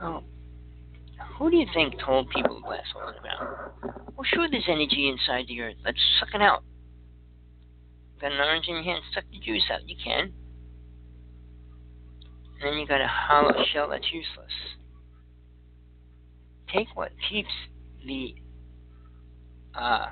[0.00, 0.24] Well,
[1.38, 3.72] who do you think told people to blast holes in the ground?
[4.16, 5.76] Well, sure, there's energy inside the earth.
[5.84, 6.64] Let's suck it out.
[8.20, 9.88] Got an orange in your hand, suck the juice out.
[9.88, 10.32] You can.
[12.60, 14.52] And then you got a hollow shell that's useless.
[16.72, 17.52] Take what keeps
[18.04, 18.34] the
[19.74, 20.06] uh,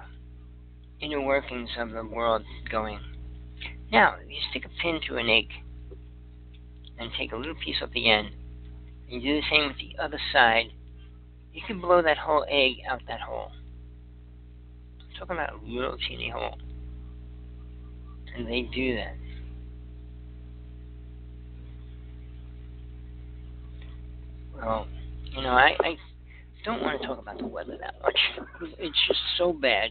[1.00, 3.00] inner workings of the world going.
[3.92, 5.48] Now, you stick a pin through an egg
[6.98, 8.30] and take a little piece off the end.
[9.10, 10.72] And you do the same with the other side.
[11.52, 13.52] You can blow that whole egg out that hole.
[15.00, 16.58] I'm talking about a little teeny hole.
[18.34, 19.16] And they do that.
[24.56, 24.86] Well,
[25.24, 25.96] you know, I, I
[26.64, 28.18] don't want to talk about the weather that much.
[28.78, 29.90] It's just so bad.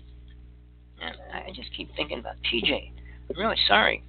[1.01, 2.91] And I just keep thinking about TJ.
[3.29, 4.03] I'm really sorry.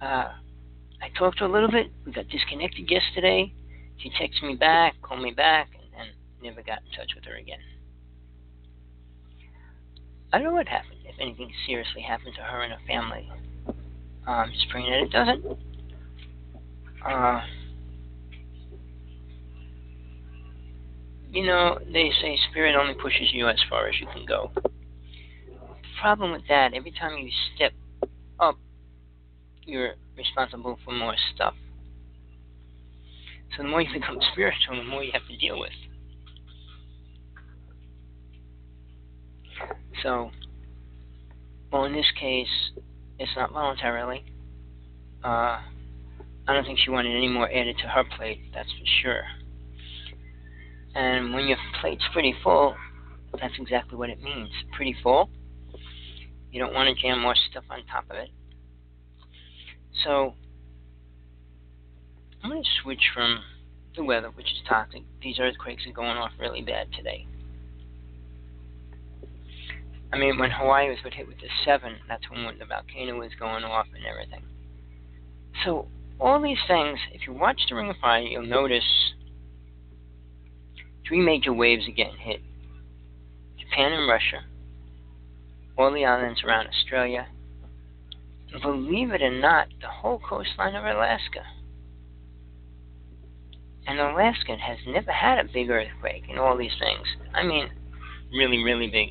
[0.00, 0.32] Uh,
[1.02, 1.90] I talked to her a little bit.
[2.06, 3.52] We got disconnected yesterday.
[3.98, 6.10] She texted me back, called me back, and, and
[6.42, 7.58] never got in touch with her again.
[10.32, 13.30] I don't know what happened, if anything seriously happened to her and her family.
[14.26, 15.58] Um, just praying that it doesn't.
[17.06, 17.40] Uh,
[21.32, 24.50] you know, they say spirit only pushes you as far as you can go.
[26.02, 27.72] Problem with that, every time you step
[28.40, 28.58] up,
[29.64, 31.54] you're responsible for more stuff.
[33.56, 35.70] So the more you become spiritual, the more you have to deal with.
[40.02, 40.32] So,
[41.70, 42.48] well, in this case,
[43.20, 44.24] it's not voluntarily.
[45.22, 45.60] Uh,
[46.48, 49.22] I don't think she wanted any more added to her plate, that's for sure.
[50.96, 52.74] And when your plate's pretty full,
[53.40, 54.50] that's exactly what it means.
[54.72, 55.30] Pretty full.
[56.52, 58.28] You don't want to jam more stuff on top of it.
[60.04, 60.34] So,
[62.42, 63.40] I'm going to switch from
[63.96, 65.02] the weather, which is toxic.
[65.22, 67.26] These earthquakes are going off really bad today.
[70.12, 73.64] I mean, when Hawaii was hit with the 7, that's when the volcano was going
[73.64, 74.44] off and everything.
[75.64, 75.88] So,
[76.20, 78.84] all these things, if you watch the Ring of Fire, you'll notice
[81.08, 82.40] three major waves are getting hit
[83.58, 84.44] Japan and Russia,
[85.76, 87.26] all the islands around Australia,
[88.60, 91.40] believe it or not, the whole coastline of Alaska.
[93.86, 97.06] And Alaska has never had a big earthquake and all these things.
[97.34, 97.68] I mean,
[98.32, 99.08] really, really big.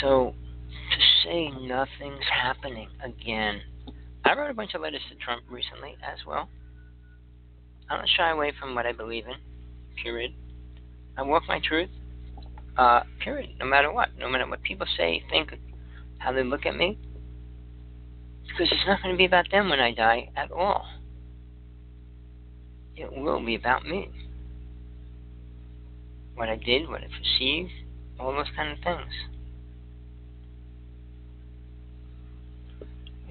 [0.00, 0.34] So,
[0.90, 3.60] to say nothing's happening again.
[4.24, 6.48] I wrote a bunch of letters to Trump recently as well.
[7.88, 9.36] I don't shy away from what I believe in,
[10.02, 10.34] period.
[11.16, 11.90] I walk my truth
[12.76, 13.50] uh, period.
[13.58, 15.54] No matter what, no matter what people say, think,
[16.18, 16.98] how they look at me,
[18.46, 20.86] because it's not going to be about them when I die at all.
[22.96, 24.10] It will be about me.
[26.34, 27.70] What I did, what I perceived,
[28.18, 29.12] all those kind of things.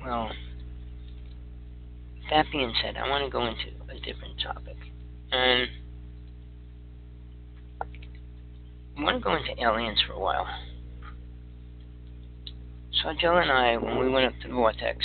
[0.04, 0.32] Well,
[2.30, 4.78] that being said, I want to go into a different topic.
[5.32, 5.68] And
[9.02, 10.47] I want to go into aliens for a while.
[13.02, 15.04] So Jill and I, when we went up to the vortex,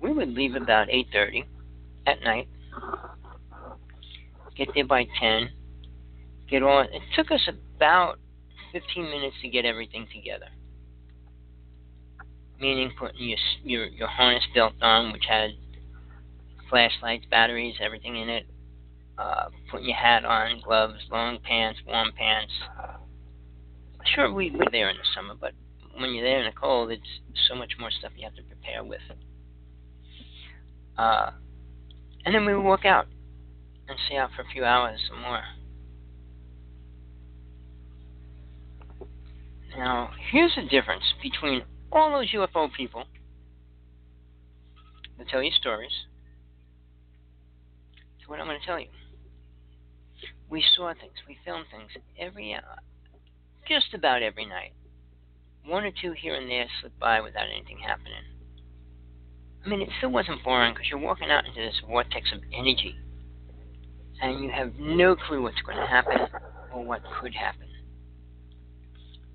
[0.00, 1.44] we would leave about 8:30
[2.06, 2.48] at night.
[4.56, 5.50] Get there by 10.
[6.48, 6.86] Get on.
[6.94, 7.46] It took us
[7.76, 8.18] about
[8.72, 10.48] 15 minutes to get everything together.
[12.58, 15.50] Meaning putting your your your harness belt on, which had
[16.70, 18.46] flashlights, batteries, everything in it,
[19.18, 22.52] uh, putting your hat on, gloves, long pants, warm pants.
[24.14, 25.52] Sure, we were there in the summer, but
[25.98, 27.02] when you're there in the cold, it's
[27.48, 29.00] so much more stuff you have to prepare with.
[30.98, 31.30] Uh,
[32.24, 33.06] and then we would walk out
[33.88, 35.42] and stay out for a few hours or more.
[39.76, 43.04] Now, here's the difference between all those UFO people
[45.18, 45.92] that tell you stories
[48.20, 48.86] So what I'm going to tell you,
[50.50, 52.60] we saw things, we filmed things every, uh,
[53.68, 54.72] just about every night.
[55.64, 58.22] One or two here and there slipped by without anything happening.
[59.64, 62.96] I mean, it still wasn't boring because you're walking out into this vortex of energy,
[64.20, 66.18] and you have no clue what's going to happen
[66.72, 67.68] or what could happen.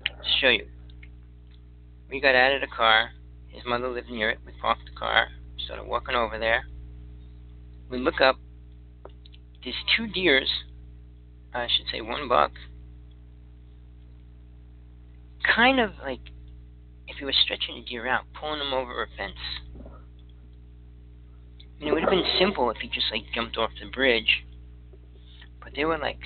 [0.04, 0.68] To show you,
[2.08, 3.10] we got out of the car.
[3.48, 4.38] His mother lived near it.
[4.46, 5.28] We parked the car,
[5.64, 6.64] started walking over there.
[7.88, 8.36] We look up.
[9.64, 10.48] There's two deers.
[11.52, 12.52] I should say one buck.
[15.42, 16.20] Kind of like
[17.08, 19.38] if you were stretching a deer out, pulling him over a fence.
[21.80, 24.44] I mean, it would have been simple if he just like jumped off the bridge,
[25.62, 26.18] but they were like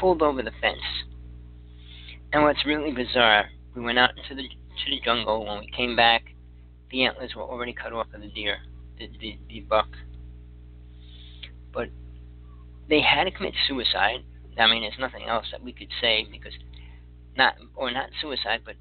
[0.00, 0.82] pulled over the fence.
[2.32, 5.46] And what's really bizarre, we went out into the to the jungle.
[5.46, 6.24] When we came back,
[6.90, 8.58] the antlers were already cut off of the deer,
[8.98, 9.88] the the, the buck.
[11.72, 11.90] But
[12.88, 14.24] they had to commit suicide.
[14.58, 16.54] I mean, there's nothing else that we could say because
[17.36, 18.76] not or not suicide, but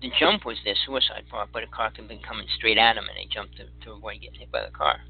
[0.00, 1.50] the jump was their suicide part.
[1.52, 3.92] But a car could have been coming straight at them, and they jumped to, to
[3.92, 5.00] avoid getting hit by the car.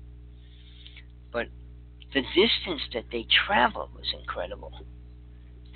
[1.32, 1.46] But
[2.12, 4.72] the distance that they traveled was incredible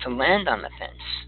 [0.03, 1.27] to land on the fence.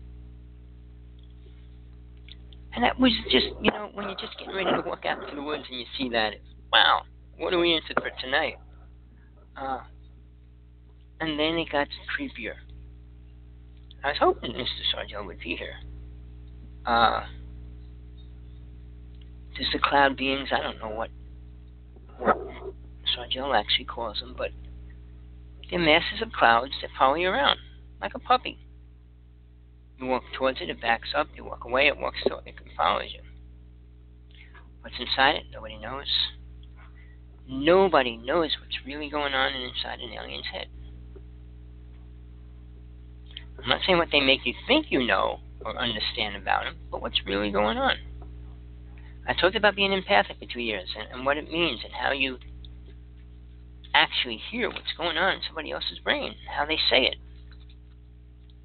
[2.74, 5.36] And that was just, you know, when you're just getting ready to walk out into
[5.36, 6.36] the woods and you see that,
[6.72, 7.02] wow,
[7.38, 8.58] what are we into for tonight?
[9.58, 9.80] Uh,
[11.20, 12.56] and then it got creepier.
[14.04, 14.66] I was hoping Mr.
[14.94, 15.76] Sargel would be here.
[16.86, 17.26] Uh,
[19.56, 20.50] there's the cloud beings.
[20.52, 21.10] I don't know what
[22.18, 22.38] what
[23.16, 24.52] Sargel actually calls them, but
[25.70, 27.60] they're masses of clouds that follow you around
[28.02, 28.58] like a puppy.
[30.00, 31.28] You walk towards it, it backs up.
[31.36, 33.22] You walk away, it walks to it, it follows you.
[34.82, 35.44] What's inside it?
[35.52, 36.08] Nobody knows.
[37.48, 40.68] Nobody knows what's really going on inside an alien's head.
[43.64, 47.02] I'm not saying what they make you think you know or understand about them, but
[47.02, 47.96] what's really going on.
[49.28, 52.12] I talked about being empathic for two years and, and what it means and how
[52.12, 52.38] you
[53.94, 57.16] actually hear what's going on in somebody else's brain, how they say it.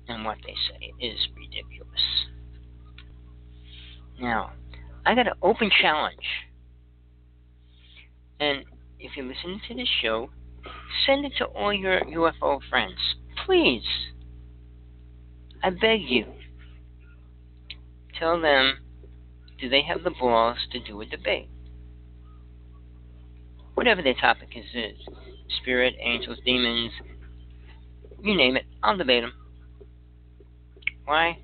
[0.08, 2.00] And what they say is ridiculous.
[4.20, 4.52] Now,
[5.04, 6.16] I got an open challenge.
[8.38, 8.64] And
[8.98, 10.30] if you're listening to this show,
[11.06, 12.98] send it to all your UFO friends.
[13.44, 13.82] Please.
[15.64, 16.26] I beg you.
[18.18, 18.80] Tell them
[19.58, 21.48] do they have the balls to do a debate?
[23.72, 24.98] Whatever the topic is, is
[25.62, 26.92] spirit, angels, demons,
[28.22, 29.32] you name it, I'll debate them.
[31.06, 31.38] Why?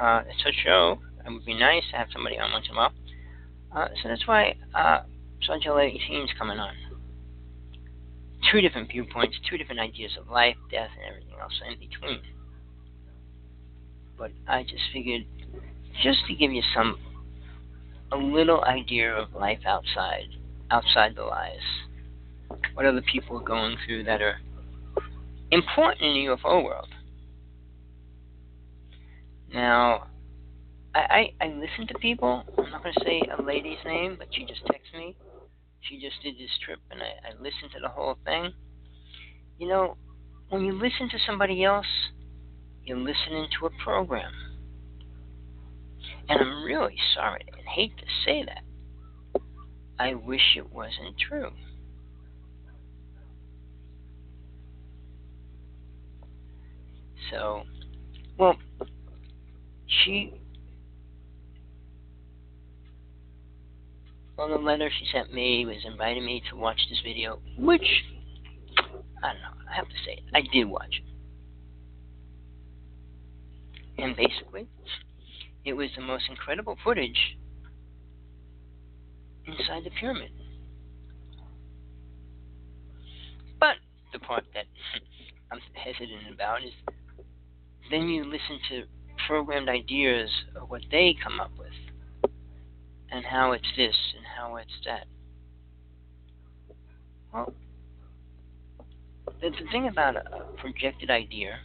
[0.00, 0.98] Uh, it's a show.
[1.26, 2.92] It would be nice to have somebody on once in a while.
[3.74, 5.02] Uh, so that's why uh,
[5.46, 6.74] Sargel 18 is coming on.
[8.50, 12.20] Two different viewpoints, two different ideas of life, death, and everything else in between.
[14.18, 15.26] But I just figured,
[16.02, 16.98] just to give you some,
[18.12, 20.28] a little idea of life outside,
[20.70, 21.56] outside the lies.
[22.74, 24.38] What other people are going through that are
[25.50, 26.88] important in the UFO world.
[29.52, 30.08] Now,
[30.94, 32.44] I, I, I listen to people.
[32.58, 35.16] I'm not going to say a lady's name, but she just texted me.
[35.80, 38.52] She just did this trip, and I, I listened to the whole thing.
[39.58, 39.96] You know,
[40.48, 41.86] when you listen to somebody else,
[42.84, 44.32] you're listening to a program.
[46.28, 48.62] And I'm really sorry and hate to say that.
[49.98, 51.50] I wish it wasn't true.
[57.30, 57.62] So,
[58.38, 58.56] well,
[59.86, 60.34] she
[64.38, 68.04] on the letter she sent me was inviting me to watch this video, which
[69.22, 69.70] I don't know.
[69.70, 70.22] I have to say.
[70.34, 71.04] I did watch it.
[74.02, 74.66] And basically,
[75.64, 77.36] it was the most incredible footage
[79.46, 80.30] inside the pyramid.
[83.58, 83.76] But
[84.12, 84.66] the part that
[85.52, 86.72] I'm hesitant about is
[87.90, 88.84] then you listen to
[89.26, 91.68] programmed ideas of what they come up with
[93.10, 95.06] and how it's this and how it's that.
[97.32, 97.54] Well,
[99.40, 100.22] the, thing about a
[100.56, 101.58] projected idea,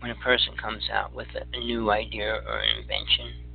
[0.00, 3.48] when a person comes out with a, a new idea or an invention,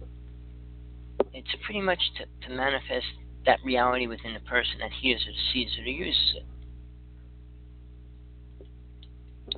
[1.33, 3.05] it's pretty much to, to manifest
[3.45, 6.45] that reality within the person that hears it, sees it, or uses it.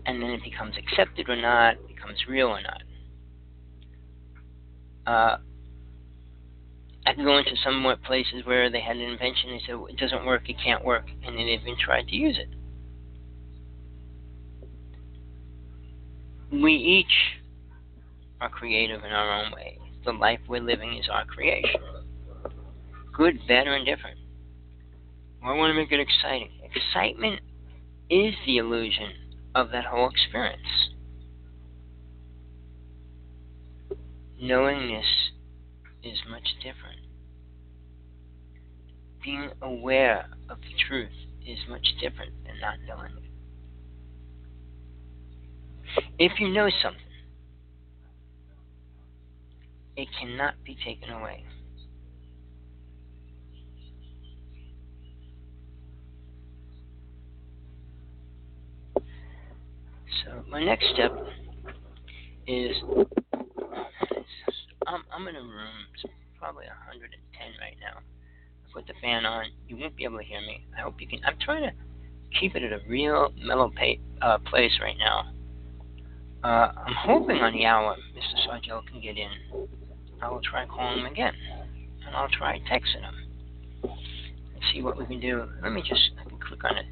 [0.06, 2.82] And then it becomes accepted or not, becomes real or not.
[5.06, 5.38] Uh,
[7.06, 10.26] I can go into some places where they had an invention, they said, it doesn't
[10.26, 12.50] work, it can't work, and then they've even tried to use it.
[16.52, 17.42] We each
[18.40, 19.80] are creative in our own way.
[20.06, 21.82] The life we're living is our creation.
[23.14, 24.20] Good, bad, or indifferent.
[25.44, 26.50] I want to make it exciting.
[26.64, 27.42] Excitement
[28.10, 29.12] is the illusion
[29.54, 30.62] of that whole experience.
[34.42, 35.06] Knowingness
[36.04, 37.00] is much different.
[39.24, 41.14] Being aware of the truth
[41.48, 43.25] is much different than not knowing it.
[46.20, 47.02] If you know something,
[49.98, 51.44] it cannot be taken away.
[60.24, 61.12] So my next step
[62.48, 62.76] is
[64.88, 68.00] I'm, I'm in a room, it's probably 110 right now.
[68.00, 69.46] I put the fan on.
[69.68, 70.66] You won't be able to hear me.
[70.78, 71.20] I hope you can.
[71.26, 71.72] I'm trying to
[72.40, 75.35] keep it at a real mellow pa- uh, place right now.
[76.46, 78.48] Uh, I'm hoping on the hour Mr.
[78.48, 79.32] Sargel can get in.
[80.22, 81.34] I will try calling him again,
[82.06, 83.16] and I'll try texting him
[83.84, 85.50] and see what we can do.
[85.64, 86.12] Let me just
[86.48, 86.86] click on it.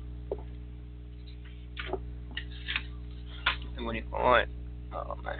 [3.77, 4.49] What do you call it?
[4.91, 5.37] Oh man,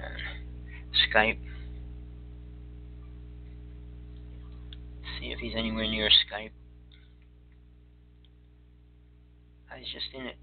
[1.09, 1.39] Skype.
[5.19, 6.51] see if he's anywhere near Skype.
[9.71, 10.35] I was just in it.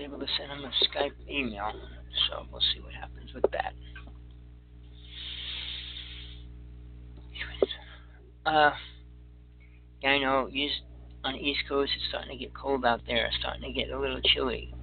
[0.00, 1.72] Able to send him a Skype email,
[2.28, 3.74] so we'll see what happens with that.
[8.46, 8.72] Uh,
[10.02, 10.48] yeah, I know.
[10.50, 10.70] You
[11.24, 13.26] on the East Coast, it's starting to get cold out there.
[13.26, 14.74] It's starting to get a little chilly.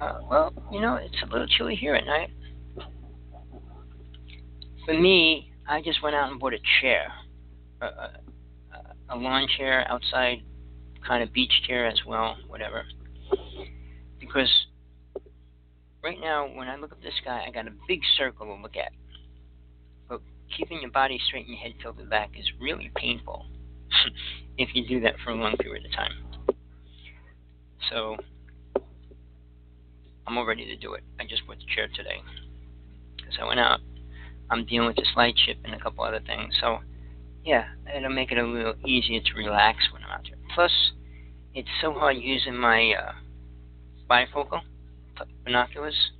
[0.00, 2.30] Uh, well, you know, it's a little chilly here at night.
[4.84, 7.12] For me, I just went out and bought a chair,
[7.80, 8.10] a, a,
[9.10, 10.42] a lawn chair outside,
[11.06, 12.84] kind of beach chair as well, whatever.
[14.36, 14.66] Because
[16.04, 18.76] right now, when I look up the sky, I got a big circle to look
[18.76, 18.92] at.
[20.10, 20.20] But
[20.54, 23.46] keeping your body straight and your head tilted back is really painful.
[24.58, 26.12] if you do that for a long period of time.
[27.90, 28.16] So
[30.26, 31.04] I'm all ready to do it.
[31.18, 32.20] I just bought the chair today
[33.16, 33.80] because I went out.
[34.50, 36.52] I'm dealing with this light chip and a couple other things.
[36.60, 36.80] So
[37.42, 40.38] yeah, it'll make it a little easier to relax when I'm out there.
[40.54, 40.72] Plus,
[41.54, 43.12] it's so hard using my uh,
[44.08, 44.60] bifocal
[45.44, 46.12] binoculars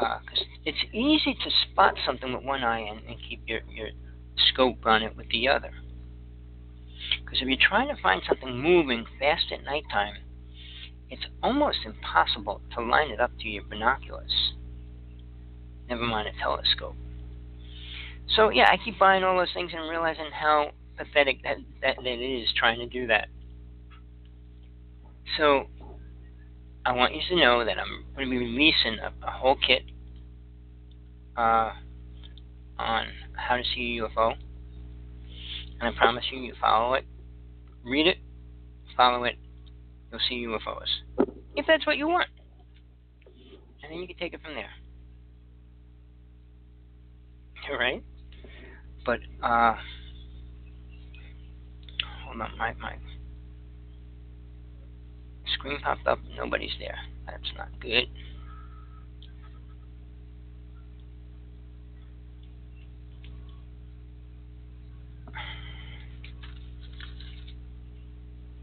[0.00, 0.18] uh,
[0.64, 3.90] it's easy to spot something with one eye and, and keep your, your
[4.48, 5.70] scope on it with the other.
[7.22, 10.14] Because if you're trying to find something moving fast at nighttime,
[11.10, 14.54] it's almost impossible to line it up to your binoculars.
[15.88, 16.96] Never mind a telescope.
[18.36, 22.06] So yeah, I keep buying all those things and realizing how pathetic that, that, that
[22.06, 23.28] it is trying to do that.
[25.36, 25.66] So
[26.84, 29.82] I want you to know that I'm going to be releasing a, a whole kit
[31.36, 31.72] uh,
[32.78, 33.06] on
[33.36, 34.34] how to see a UFO.
[35.80, 37.04] And I promise you, you follow it,
[37.84, 38.18] read it,
[38.96, 39.36] follow it,
[40.10, 41.28] you'll see UFOs.
[41.56, 42.28] If that's what you want.
[43.82, 44.70] And then you can take it from there.
[47.70, 48.02] Alright?
[49.04, 49.74] But, uh,
[52.24, 52.96] hold on, my, my
[55.60, 56.98] screen popped up, nobody's there.
[57.26, 58.08] That's not good.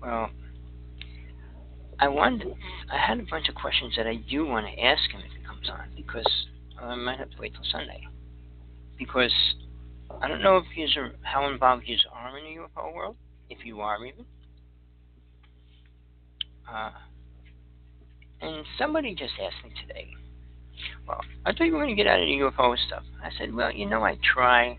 [0.01, 0.29] Well,
[1.99, 2.55] I wanted,
[2.91, 5.45] I had a bunch of questions that I do want to ask him if he
[5.45, 6.47] comes on because
[6.81, 8.07] I might have to wait till Sunday.
[8.97, 9.33] because
[10.21, 10.89] I don't know if he's
[11.21, 13.15] how involved you are in the UFO world,
[13.49, 14.25] if you are even.
[16.71, 16.91] Uh,
[18.41, 20.13] and somebody just asked me today,
[21.07, 23.03] well, I thought you were going to get out of the UFO stuff.
[23.23, 24.77] I said, well, you know, I try,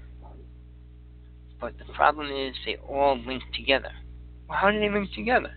[1.61, 3.91] but the problem is they all link together.
[4.49, 5.55] Well, how do they link together?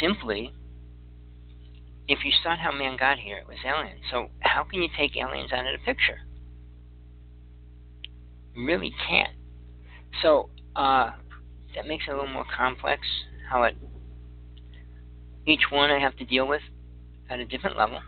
[0.00, 0.52] Simply,
[2.08, 4.00] if you start how man got here, it was aliens.
[4.10, 6.20] So how can you take aliens out of the picture?
[8.54, 9.34] You really can't.
[10.22, 11.10] So uh,
[11.74, 13.02] that makes it a little more complex.
[13.50, 13.76] How it
[15.46, 16.62] each one I have to deal with
[17.30, 18.00] at a different level.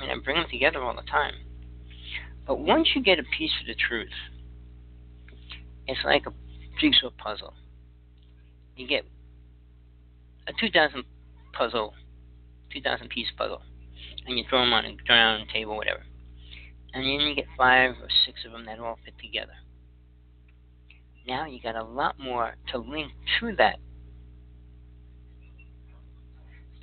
[0.00, 1.34] and I bring them together all the time.
[2.46, 4.12] But once you get a piece of the truth,
[5.86, 6.32] it's like a
[6.80, 7.54] jigsaw puzzle.
[8.76, 9.04] You get
[10.46, 11.04] a 2,000
[11.52, 11.94] puzzle,
[12.72, 13.62] 2,000 piece puzzle,
[14.26, 16.02] and you throw them on a ground table, whatever.
[16.92, 19.54] And then you get five or six of them that all fit together.
[21.26, 23.78] Now you got a lot more to link to that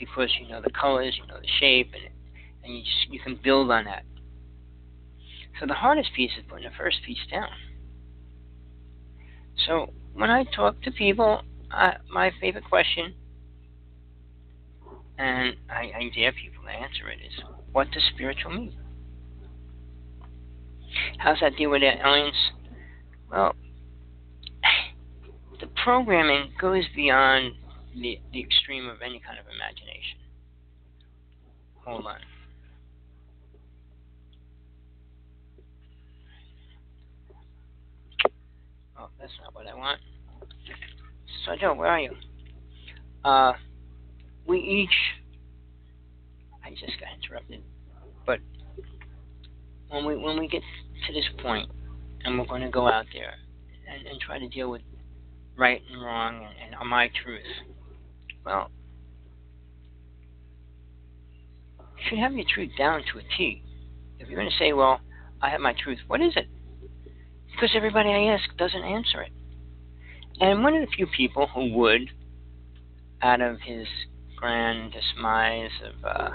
[0.02, 2.12] because you know the colors, you know the shape, and
[2.64, 4.04] and you just, you can build on that.
[5.60, 7.50] So the hardest piece is putting the first piece down.
[9.68, 13.14] So when I talk to people, I, my favorite question,
[15.20, 18.76] and I, I dare people to answer it, is what does spiritual mean?
[21.20, 22.36] How's that deal with aliens?
[23.32, 23.56] Well,
[25.60, 27.54] the programming goes beyond
[27.96, 30.20] the, the extreme of any kind of imagination.
[31.86, 32.20] Hold on.
[39.00, 40.00] Oh, that's not what I want.
[41.46, 42.12] So, Joe, where are you?
[43.26, 43.54] Uh,
[44.48, 44.90] we each.
[46.64, 47.64] I just got interrupted.
[48.26, 48.40] But
[49.90, 50.62] when we when we get
[51.08, 51.70] to this point,
[52.24, 53.34] and we're going to go out there
[53.92, 54.82] and, and try to deal with
[55.58, 57.42] right and wrong and, and my truth.
[58.46, 58.72] Well,
[61.98, 63.64] you should have your truth down to a T.
[64.20, 65.00] If you're going to say, well,
[65.42, 66.48] I have my truth, what is it?
[67.52, 69.32] Because everybody I ask doesn't answer it.
[70.40, 72.10] And one of the few people who would,
[73.22, 73.88] out of his
[74.36, 76.30] grand demise of uh,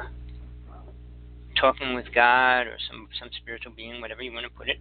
[1.60, 4.78] talking with God or some some spiritual being, whatever you want to put it,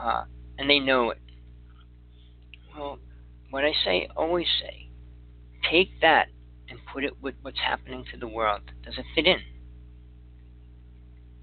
[0.00, 0.24] uh,
[0.58, 1.18] and they know it.
[2.76, 2.98] Well,
[3.50, 4.83] what I say, always say,
[5.70, 6.28] take that
[6.68, 8.62] and put it with what's happening to the world.
[8.84, 9.38] Does it fit in?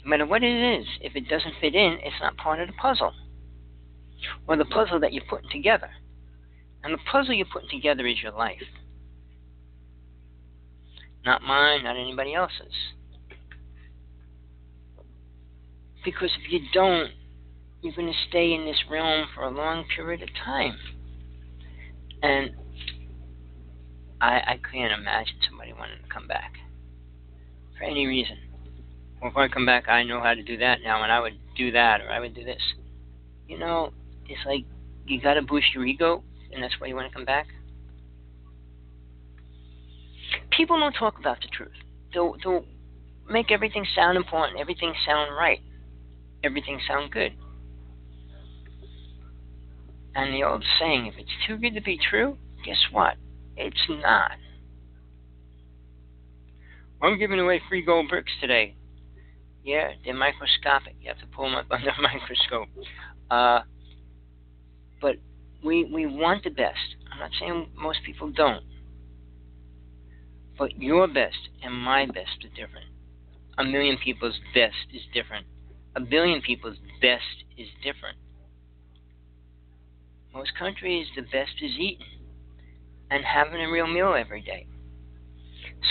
[0.04, 2.74] No matter what it is, if it doesn't fit in, it's not part of the
[2.74, 3.14] puzzle.
[4.48, 5.90] Or the puzzle that you're putting together.
[6.84, 8.62] And the puzzle you're putting together is your life.
[11.24, 12.74] Not mine, not anybody else's.
[16.04, 17.12] Because if you don't,
[17.84, 20.78] you're going to stay in this realm for a long period of time.
[22.24, 22.52] And
[24.22, 26.54] I, I can't imagine somebody wanting to come back
[27.78, 28.38] for any reason.
[29.20, 31.38] Well, if I come back, I know how to do that now, and I would
[31.58, 32.62] do that, or I would do this.
[33.48, 33.92] You know,
[34.28, 34.66] it's like
[35.08, 37.48] you got to boost your ego, and that's why you want to come back.
[40.56, 41.72] People don't talk about the truth.
[42.14, 42.66] They'll, they'll
[43.28, 45.62] make everything sound important, everything sound right,
[46.44, 47.34] everything sound good.
[50.14, 53.16] And the old saying, if it's too good to be true, guess what?
[53.58, 54.32] It's not.
[57.02, 58.76] I'm giving away free gold bricks today.
[59.64, 60.96] Yeah, they're microscopic.
[61.02, 62.70] You have to pull them up under a microscope.
[63.30, 63.62] Uh,
[65.02, 65.16] but
[65.64, 66.96] we we want the best.
[67.12, 68.64] I'm not saying most people don't.
[70.58, 72.88] But your best and my best are different.
[73.58, 75.46] A million people's best is different.
[75.96, 78.18] A billion people's best is different.
[80.34, 82.21] Most countries, the best is eating
[83.12, 84.66] and having a real meal every day.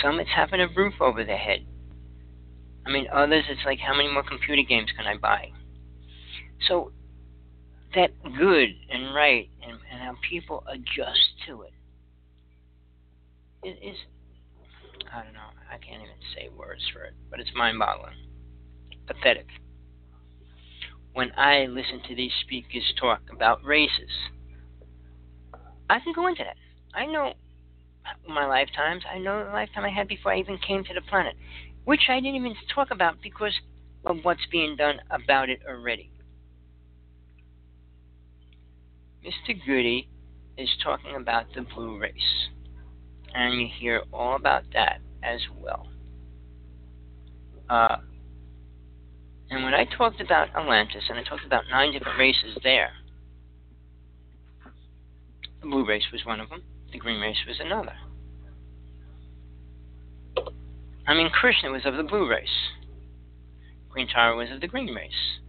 [0.01, 1.65] Some, it's having a roof over their head.
[2.85, 5.51] I mean, others, it's like, how many more computer games can I buy?
[6.67, 6.91] So,
[7.95, 11.73] that good and right and, and how people adjust to it,
[13.63, 13.97] it is,
[15.13, 18.15] I don't know, I can't even say words for it, but it's mind boggling.
[19.07, 19.47] Pathetic
[21.13, 24.09] when I listen to these speakers talk about races.
[25.89, 26.55] I can go into that.
[26.93, 27.33] I know
[28.27, 29.03] my lifetimes.
[29.13, 31.35] I know the lifetime I had before I even came to the planet,
[31.85, 33.53] which I didn't even talk about because
[34.05, 36.11] of what's being done about it already.
[39.25, 39.55] Mr.
[39.65, 40.09] Goody
[40.57, 42.49] is talking about the blue race,
[43.33, 45.87] and you hear all about that as well.
[47.69, 47.97] Uh,
[49.51, 52.91] And when I talked about Atlantis and I talked about nine different races there,
[55.61, 57.95] the blue race was one of them, the green race was another.
[61.07, 62.47] I mean, Krishna was of the blue race,
[63.91, 65.39] Green Tara was of the green race.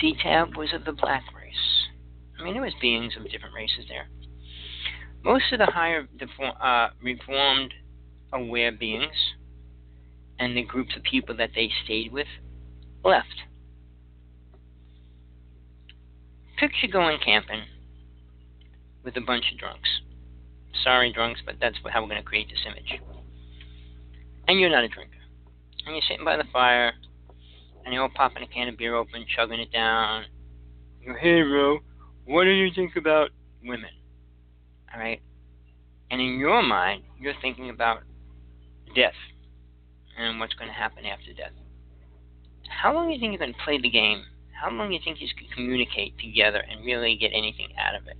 [0.00, 1.88] C-Tab was of the black race.
[2.38, 4.08] I mean, there was beings of different races there.
[5.24, 6.06] Most of the higher
[6.62, 7.74] uh, reformed
[8.32, 9.34] aware beings
[10.38, 12.28] and the groups of people that they stayed with
[13.04, 13.42] left.
[16.58, 17.62] Picture going camping
[19.04, 19.88] with a bunch of drunks.
[20.82, 23.00] Sorry, drunks, but that's how we're going to create this image.
[24.48, 25.18] And you're not a drinker.
[25.86, 26.92] And you're sitting by the fire,
[27.84, 30.24] and you're all popping a can of beer open, chugging it down.
[31.00, 31.78] You're, hey, bro,
[32.24, 33.30] what do you think about
[33.62, 33.90] women?
[34.92, 35.20] All right?
[36.10, 38.00] And in your mind, you're thinking about
[38.96, 39.12] death
[40.18, 41.52] and what's going to happen after death.
[42.68, 44.24] How long do you think you're going to play the game?
[44.60, 48.08] How long do you think you can communicate together and really get anything out of
[48.08, 48.16] it?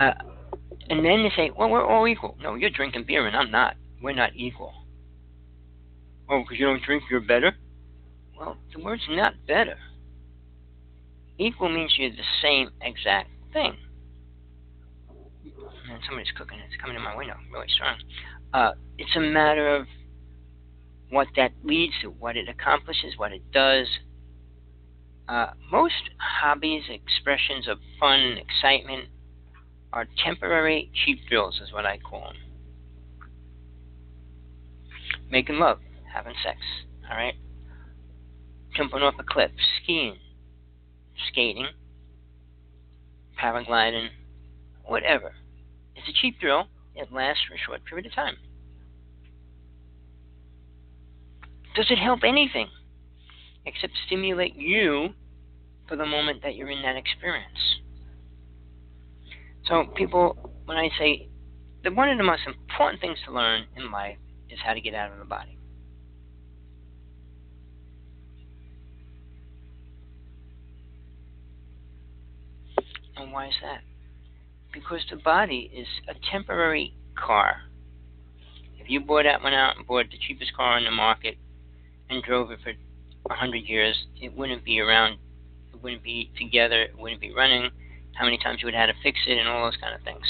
[0.00, 0.12] Uh,
[0.88, 2.36] and then they say, well, we're all equal.
[2.42, 3.76] No, you're drinking beer and I'm not.
[4.02, 4.72] We're not equal.
[6.28, 7.54] Oh, because you don't drink, you're better?
[8.38, 9.76] Well, the word's not better.
[11.38, 13.76] Equal means you're the same exact thing.
[15.44, 16.58] And somebody's cooking.
[16.66, 17.96] It's coming to my window, really strong.
[18.54, 19.86] Uh, it's a matter of
[21.10, 23.86] what that leads to, what it accomplishes, what it does.
[25.28, 29.08] Uh, most hobbies, expressions of fun and excitement,
[29.92, 32.36] are temporary cheap thrills, is what I call them.
[35.30, 35.78] Making love,
[36.12, 36.58] having sex,
[37.10, 37.34] all right?
[38.76, 39.52] Jumping off a cliff,
[39.82, 40.16] skiing,
[41.28, 41.68] skating,
[43.40, 44.08] paragliding,
[44.84, 45.32] whatever.
[45.94, 46.66] It's a cheap thrill.
[46.96, 48.36] It lasts for a short period of time.
[51.74, 52.68] Does it help anything
[53.66, 55.08] except stimulate you
[55.88, 57.80] for the moment that you're in that experience?
[59.66, 61.28] So, people, when I say
[61.82, 64.18] that one of the most important things to learn in life
[64.48, 65.58] is how to get out of the body.
[73.16, 73.80] And why is that?
[74.72, 77.62] Because the body is a temporary car.
[78.78, 81.36] If you bought that one out and bought the cheapest car on the market
[82.10, 82.72] and drove it for
[83.30, 85.18] a hundred years, it wouldn't be around,
[85.72, 87.70] it wouldn't be together, it wouldn't be running,
[88.14, 90.02] how many times you would have had to fix it, and all those kind of
[90.02, 90.24] things.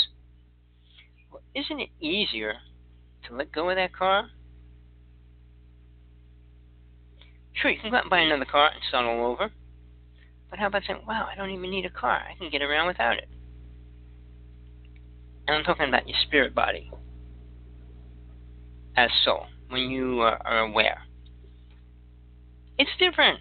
[1.30, 2.54] Well, isn't it easier
[3.28, 4.28] to let go of that car?
[7.54, 9.50] Sure, you can go out and buy another car and start all over.
[10.50, 12.22] But how about saying, wow, I don't even need a car.
[12.30, 13.28] I can get around without it.
[15.46, 16.90] And I'm talking about your spirit body
[18.96, 21.02] as soul, when you are aware.
[22.78, 23.40] It's different.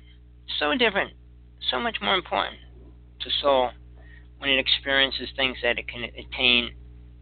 [0.59, 1.13] So different.
[1.71, 2.57] So much more important
[3.21, 3.71] to soul
[4.37, 6.73] when it experiences things that it can attain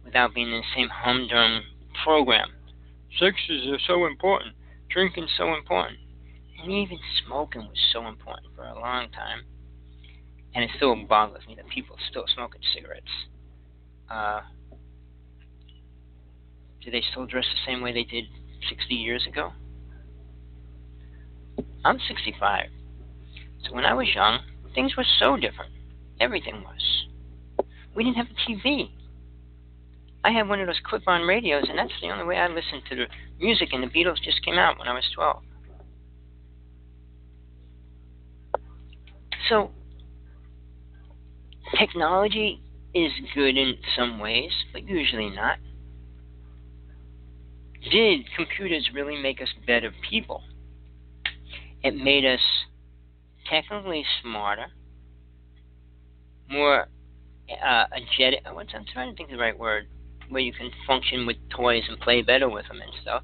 [0.04, 1.62] without being in the same humdrum
[2.04, 2.50] program.
[3.18, 4.54] Sexes are so important.
[4.90, 5.98] Drinking's so important.
[6.62, 9.44] And even smoking was so important for a long time
[10.54, 13.06] and it still boggles me that people still smoking cigarettes.
[14.10, 14.40] Uh,
[16.84, 18.24] do they still dress the same way they did
[18.68, 19.52] 60 years ago?
[21.84, 22.66] I'm 65.
[23.64, 24.40] So when I was young,
[24.74, 25.72] things were so different.
[26.20, 27.66] Everything was.
[27.94, 28.90] We didn't have a TV.
[30.24, 32.82] I had one of those clip on radios, and that's the only way I listened
[32.90, 33.06] to the
[33.40, 35.42] music, and the Beatles just came out when I was 12.
[39.48, 39.70] So
[41.78, 42.60] Technology
[42.94, 45.58] is good in some ways, but usually not.
[47.90, 50.42] Did computers really make us better people?
[51.84, 52.40] It made us
[53.50, 54.66] technically smarter,
[56.48, 56.88] more
[57.50, 58.40] uh, agetic.
[58.46, 58.54] I'm
[58.92, 59.88] trying to think of the right word,
[60.28, 63.22] where you can function with toys and play better with them and stuff.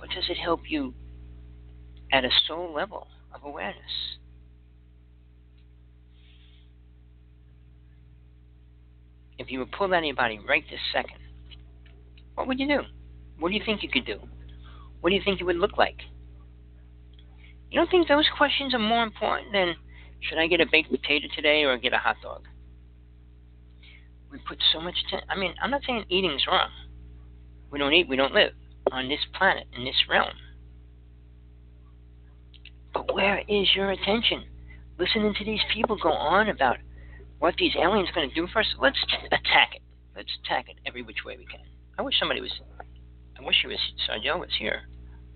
[0.00, 0.94] But does it help you
[2.12, 4.16] at a soul level of awareness?
[9.38, 11.18] if you were pulled out anybody right this second,
[12.34, 12.80] what would you do?
[13.38, 14.18] What do you think you could do?
[15.00, 15.98] What do you think you would look like?
[17.70, 19.74] You don't think those questions are more important than
[20.20, 22.44] should I get a baked potato today or get a hot dog?
[24.30, 25.22] We put so much time.
[25.28, 26.70] I mean, I'm not saying eating's wrong.
[27.70, 28.52] We don't eat, we don't live
[28.92, 30.32] on this planet, in this realm.
[32.94, 34.44] But where is your attention?
[34.98, 36.78] Listening to these people go on about
[37.38, 39.82] what these aliens are going to do for us, let's attack it.
[40.16, 41.60] Let's attack it every which way we can.
[41.98, 42.52] I wish somebody was.
[43.38, 44.88] I wish he was Sargel was here,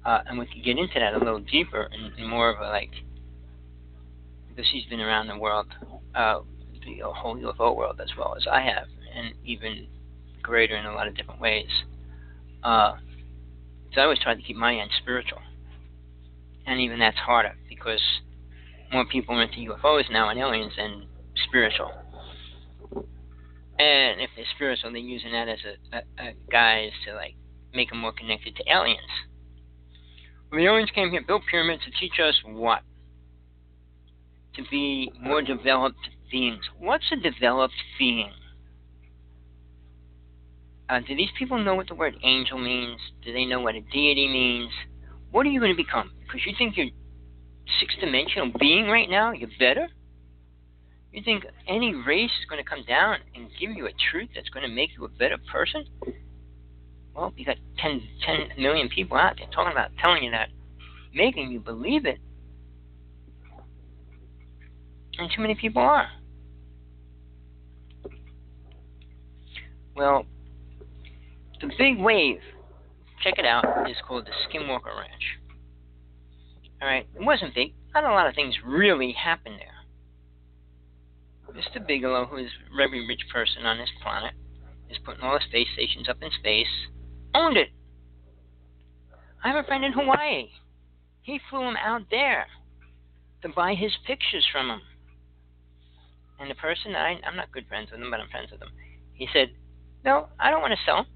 [0.05, 2.69] uh, and we could get into that a little deeper and, and more of a
[2.69, 2.91] like,
[4.49, 5.67] because he's been around the world,
[6.15, 6.41] uh,
[6.85, 9.87] the whole UFO world as well as I have, and even
[10.43, 11.69] greater in a lot of different ways.
[12.63, 12.97] Uh,
[13.95, 15.41] so I always try to keep my end spiritual,
[16.67, 18.01] and even that's harder because
[18.93, 21.07] more people are into UFOs now and aliens than
[21.49, 21.93] spiritual.
[23.79, 27.35] And if they're spiritual, they're using that as a, a, a guise to like
[27.73, 29.01] make them more connected to aliens.
[30.51, 32.83] The aliens came here, built pyramids to teach us what?
[34.57, 36.63] To be more developed beings.
[36.79, 38.33] What's a developed being?
[40.89, 43.01] Uh, do these people know what the word angel means?
[43.25, 44.73] Do they know what a deity means?
[45.31, 46.11] What are you going to become?
[46.23, 46.89] Because you think you're
[47.79, 49.87] six dimensional being right now, you're better?
[51.13, 54.49] You think any race is going to come down and give you a truth that's
[54.49, 55.85] going to make you a better person?
[57.15, 60.49] Well, you got 10, 10 million people out there talking about telling you that,
[61.15, 62.19] making you believe it.
[65.19, 66.09] And too many people are.
[69.95, 70.25] Well,
[71.61, 72.41] the big wave,
[73.23, 75.39] check it out, is called the Skinwalker Ranch.
[76.81, 77.75] Alright, it wasn't big.
[77.93, 79.67] Not a lot of things really happened there.
[81.55, 81.85] Mr.
[81.85, 84.33] Bigelow, who is very rich person on this planet,
[84.89, 86.89] is putting all the space stations up in space,
[87.35, 87.69] owned it.
[89.43, 90.51] I have a friend in Hawaii.
[91.23, 92.47] He flew him out there
[93.43, 94.81] to buy his pictures from him.
[96.39, 98.71] And the person, I, I'm not good friends with him, but I'm friends with him.
[99.13, 99.51] He said,
[100.05, 101.07] No, I don't want to sell.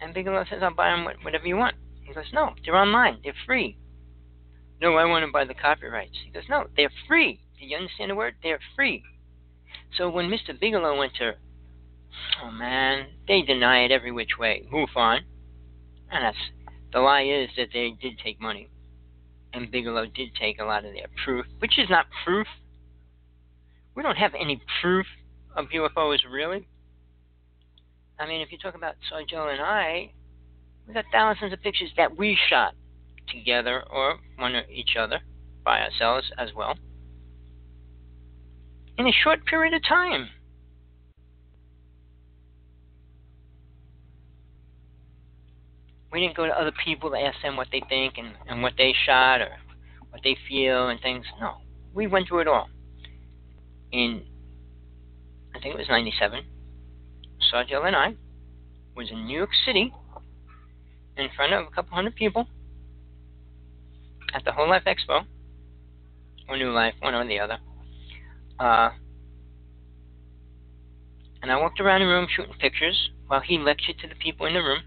[0.00, 1.76] And Bigelow says, I'll buy them whatever you want.
[2.02, 3.18] He goes, No, they're online.
[3.22, 3.76] They're free.
[4.80, 6.16] No, I want to buy the copyrights.
[6.24, 7.40] He goes, No, they're free.
[7.58, 8.36] Do you understand the word?
[8.42, 9.02] They're free.
[9.96, 10.58] So when Mr.
[10.58, 11.32] Bigelow went to,
[12.42, 14.66] oh man, they deny it every which way.
[14.72, 15.20] MUFON.
[16.10, 16.36] And that's,
[16.92, 18.68] the lie is that they did take money.
[19.52, 22.46] And Bigelow did take a lot of their proof, which is not proof.
[23.94, 25.06] We don't have any proof
[25.56, 26.66] of UFOs, really.
[28.18, 30.12] I mean, if you talk about Sargel and I,
[30.86, 32.74] we got thousands of pictures that we shot
[33.28, 35.20] together or one or each other
[35.64, 36.74] by ourselves as well
[38.98, 40.28] in a short period of time.
[46.12, 48.74] We didn't go to other people to ask them what they think and, and what
[48.78, 49.50] they shot or
[50.10, 51.24] what they feel and things.
[51.40, 51.56] No,
[51.94, 52.68] we went through it all.
[53.92, 54.22] In,
[55.54, 56.44] I think it was 97,
[57.52, 58.14] Sargel and I
[58.94, 59.92] was in New York City
[61.16, 62.46] in front of a couple hundred people
[64.34, 65.24] at the Whole Life Expo,
[66.48, 67.58] or New Life, one or the other.
[68.58, 68.90] Uh,
[71.42, 74.54] and I walked around the room shooting pictures while he lectured to the people in
[74.54, 74.82] the room.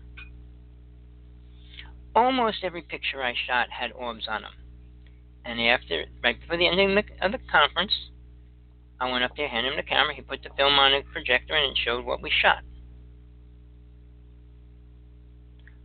[2.15, 4.53] Almost every picture I shot had orbs on them.
[5.45, 7.93] And after, right before the ending of the, conference,
[8.99, 10.13] I went up there, handed him the camera.
[10.13, 12.59] He put the film on the projector and it showed what we shot.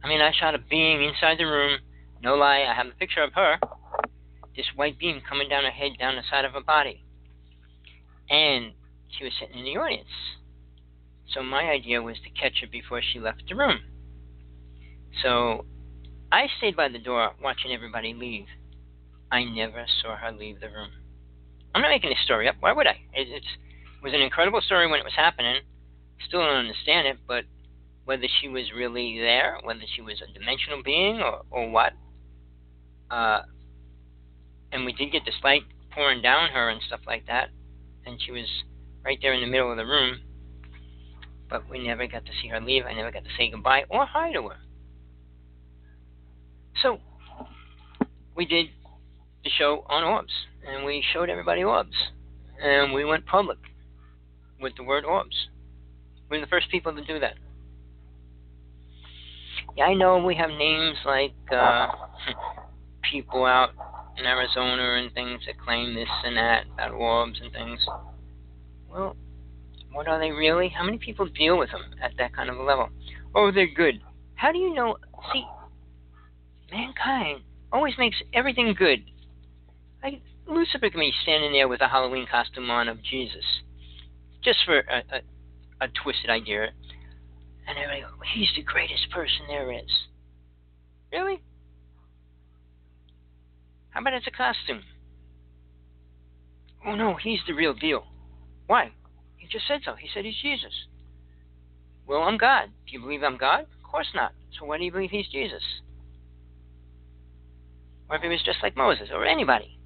[0.05, 1.79] I mean, I shot a being inside the room.
[2.23, 3.59] No lie, I have a picture of her.
[4.55, 7.07] This white beam coming down her head, down the side of her body
[8.29, 8.73] and
[9.09, 10.09] she was sitting in the audience.
[11.33, 13.81] So my idea was to catch her before she left the room.
[15.23, 15.65] So
[16.33, 18.47] I stayed by the door watching everybody leave.
[19.31, 20.91] I never saw her leave the room.
[21.75, 22.57] I'm not making this story up.
[22.61, 22.99] Why would I?
[23.13, 23.45] It, it
[24.03, 25.57] was an incredible story when it was happening.
[26.27, 27.45] Still don't understand it, but
[28.05, 31.93] whether she was really there, whether she was a dimensional being or, or what.
[33.11, 33.43] Uh,
[34.73, 37.51] and we did get this light pouring down her and stuff like that
[38.07, 38.47] and she was
[39.05, 40.21] right there in the middle of the room.
[41.51, 42.85] But we never got to see her leave.
[42.87, 44.57] I never got to say goodbye or hi to her.
[46.83, 46.99] So
[48.37, 48.67] we did
[49.45, 50.33] the show on orbs,
[50.67, 51.97] and we showed everybody orbs,
[52.63, 53.59] and we went public
[54.61, 55.49] with the word orbs.
[56.31, 57.35] We are the first people to do that.
[59.77, 61.89] Yeah, I know we have names like uh,
[63.11, 63.71] people out
[64.19, 67.81] in Arizona and things that claim this and that about orbs and things.
[68.91, 69.17] Well,
[69.93, 70.69] what are they really?
[70.69, 72.89] How many people deal with them at that kind of a level?
[73.35, 74.01] Oh, they're good.
[74.35, 74.97] How do you know?
[75.33, 75.45] See,
[76.77, 77.41] mankind
[77.73, 79.05] always makes everything good.
[80.03, 83.45] Like Lucifer can be standing there with a Halloween costume on of Jesus,
[84.45, 86.69] just for a, a, a twisted idea,
[87.67, 89.91] and everybody go, "He's the greatest person there is."
[91.13, 91.43] Really?
[93.91, 94.83] How about it's a costume?
[96.87, 98.05] Oh no, he's the real deal.
[98.67, 98.91] Why?
[99.37, 99.95] He just said so.
[99.95, 100.73] He said he's Jesus.
[102.07, 102.71] Well, I'm God.
[102.87, 103.61] Do you believe I'm God?
[103.61, 104.33] Of course not.
[104.59, 105.63] So why do you believe he's Jesus?
[108.09, 109.79] Or if he was just like Moses or anybody.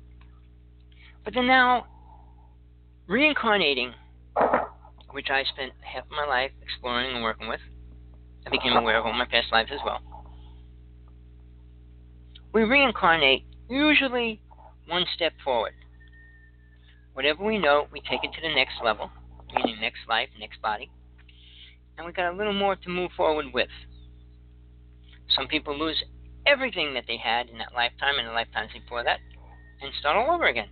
[1.25, 1.87] But then now,
[3.07, 3.95] reincarnating,
[5.11, 7.61] which I spent half of my life exploring and working with,
[8.47, 10.01] I became aware of all my past lives as well.
[12.53, 14.41] We reincarnate usually
[14.87, 15.75] one step forward.
[17.13, 19.11] Whatever we know, we take it to the next level,
[19.55, 20.91] meaning next life, next body,
[21.97, 23.69] and we got a little more to move forward with.
[25.37, 26.03] Some people lose
[26.47, 29.19] everything that they had in that lifetime and the lifetimes before that
[29.83, 30.69] and start all over again.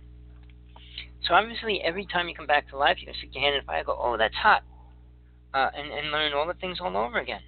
[1.27, 3.61] So obviously, every time you come back to life, you can stick your hand in
[3.61, 4.63] the fire, go, "Oh, that's hot,"
[5.53, 7.41] uh, and and learn all the things all over again.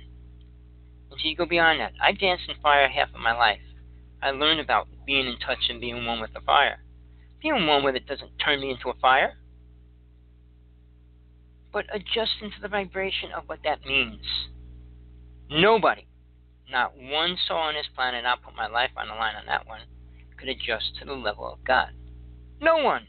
[1.10, 1.94] Until you go beyond that.
[2.02, 3.62] I danced in fire half of my life.
[4.22, 6.84] I learned about being in touch and being one with the fire.
[7.42, 9.34] Being one with it doesn't turn me into a fire,
[11.74, 14.26] but adjusting to the vibration of what that means.
[15.50, 16.06] Nobody,
[16.72, 19.68] not one soul on this planet, I'll put my life on the line on that
[19.68, 19.82] one,
[20.38, 21.90] could adjust to the level of God.
[22.62, 23.08] No one.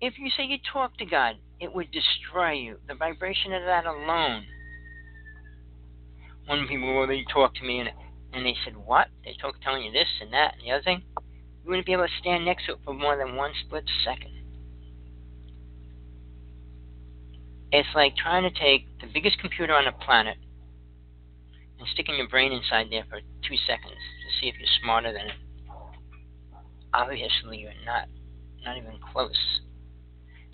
[0.00, 2.78] If you say you talk to God, it would destroy you.
[2.88, 4.44] The vibration of that alone.
[6.46, 7.90] One people, well, they talk to me and
[8.32, 9.08] and they said, What?
[9.24, 11.02] They talk telling you this and that and the other thing?
[11.62, 14.32] You wouldn't be able to stand next to it for more than one split second.
[17.72, 20.38] It's like trying to take the biggest computer on the planet
[21.80, 25.26] and sticking your brain inside there for two seconds to see if you're smarter than
[25.26, 25.36] it.
[26.92, 28.08] Obviously, you're not.
[28.64, 29.60] Not even close.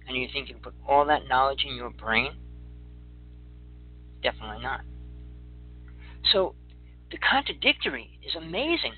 [0.06, 2.32] And you think you put all that knowledge in your brain?
[4.22, 4.82] Definitely not.
[6.32, 6.54] So,
[7.10, 8.92] the contradictory is amazing.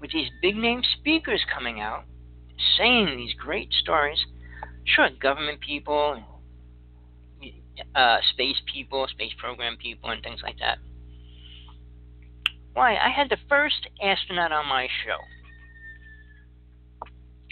[0.00, 2.04] With these big name speakers coming out,
[2.76, 4.18] saying these great stories,
[4.84, 6.22] sure, government people
[7.94, 10.78] uh, space people, space program people, and things like that.
[12.72, 12.96] Why?
[12.96, 15.18] I had the first astronaut on my show.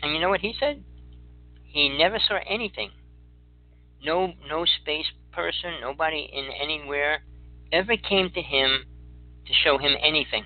[0.02, 0.84] And you know what he said?
[1.64, 2.90] He never saw anything.
[4.02, 7.22] No no space person, nobody in anywhere
[7.72, 8.84] ever came to him
[9.46, 10.44] to show him anything.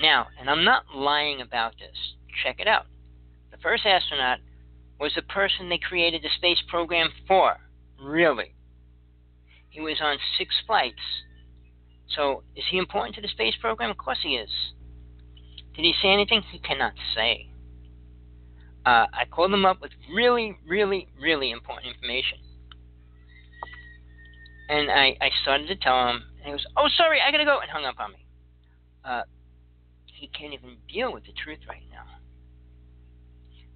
[0.00, 1.96] Now, and I'm not lying about this.
[2.42, 2.86] Check it out.
[3.50, 4.38] The first astronaut
[4.98, 7.56] was the person they created the space program for.
[8.02, 8.54] Really.
[9.70, 11.00] He was on six flights.
[12.16, 13.90] So, is he important to the space program?
[13.90, 14.50] Of course he is.
[15.74, 16.42] Did he say anything?
[16.50, 17.50] He cannot say.
[18.84, 22.38] Uh, I called him up with really, really, really important information.
[24.68, 27.60] And I, I started to tell him, and he goes, "Oh, sorry, I gotta go,"
[27.60, 28.26] and hung up on me.
[29.04, 29.22] Uh,
[30.06, 32.04] he can't even deal with the truth right now.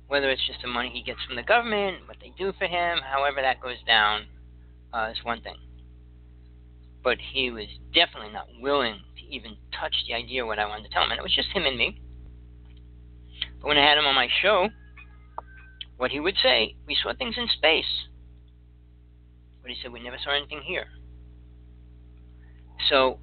[0.06, 2.98] Whether it's just the money he gets from the government, what they do for him,
[3.02, 4.26] however that goes down,
[4.92, 5.56] uh, is one thing.
[7.04, 10.84] But he was definitely not willing to even touch the idea of what I wanted
[10.84, 12.00] to tell him, and it was just him and me.
[13.60, 14.68] But when I had him on my show,
[15.98, 18.08] what he would say, we saw things in space.
[19.62, 20.86] But he said, we never saw anything here.
[22.88, 23.18] So,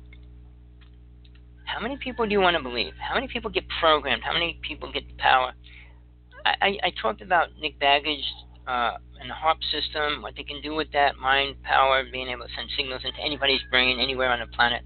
[1.65, 2.93] how many people do you want to believe?
[2.99, 4.23] How many people get programmed?
[4.23, 5.53] How many people get the power?
[6.45, 8.23] I, I, I talked about Nick Begich
[8.67, 12.45] uh, and the HAARP system, what they can do with that mind power, being able
[12.45, 14.81] to send signals into anybody's brain anywhere on the planet,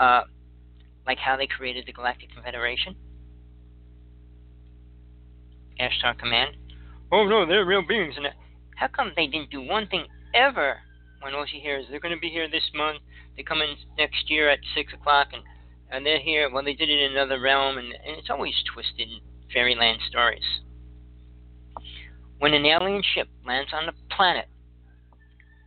[0.00, 0.22] uh,
[1.06, 2.96] like how they created the Galactic Confederation.
[5.80, 6.56] Ashtar Command.
[7.12, 8.14] Oh no, they're real beings.
[8.16, 8.26] And
[8.76, 10.78] how come they didn't do one thing ever
[11.20, 12.98] when all you hear is they're going to be here this month,
[13.36, 15.42] they come in next year at six o'clock, and
[15.90, 16.50] and they're here.
[16.50, 19.08] Well, they did it in another realm, and, and it's always twisted
[19.52, 20.42] fairyland stories.
[22.42, 24.46] When an alien ship lands on the planet,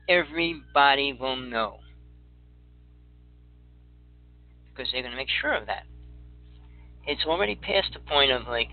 [0.09, 1.79] everybody will know
[4.67, 5.83] because they're going to make sure of that.
[7.07, 8.67] It's already past the point of like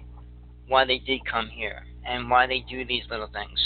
[0.66, 3.60] why they did come here and why they do these little things.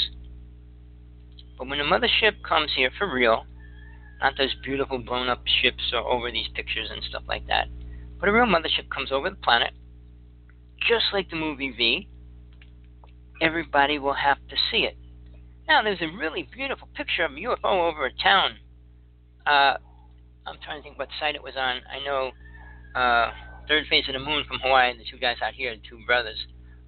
[1.56, 3.46] But when the mothership comes here for real,
[4.20, 7.68] not those beautiful blown up ships or over these pictures and stuff like that,
[8.20, 9.72] but a real mothership comes over the planet,
[10.86, 12.08] just like the movie V,
[13.40, 14.96] everybody will have to see it.
[15.68, 18.56] Now, there's a really beautiful picture of a UFO over a town.
[19.46, 19.76] Uh,
[20.46, 21.80] I'm trying to think what site it was on.
[21.90, 22.30] I know
[22.94, 23.32] uh,
[23.68, 26.38] Third Phase of the Moon from Hawaii, the two guys out here, the two brothers,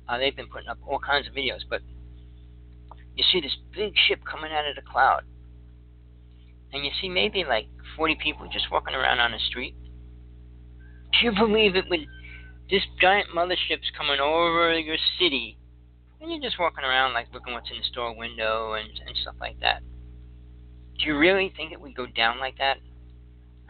[0.09, 1.83] uh, they've been putting up all kinds of videos, but
[3.15, 5.23] you see this big ship coming out of the cloud.
[6.73, 7.67] And you see maybe like
[7.97, 9.75] 40 people just walking around on the street.
[11.13, 12.07] Do you believe it would,
[12.71, 15.59] this giant mothership's coming over your city,
[16.21, 19.37] and you're just walking around like looking what's in the store window and, and stuff
[19.41, 19.83] like that.
[20.99, 22.79] Do you really think it would go down like that?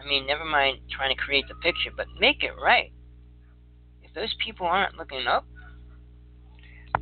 [0.01, 2.93] I mean, never mind trying to create the picture, but make it right.
[4.03, 5.45] If those people aren't looking up,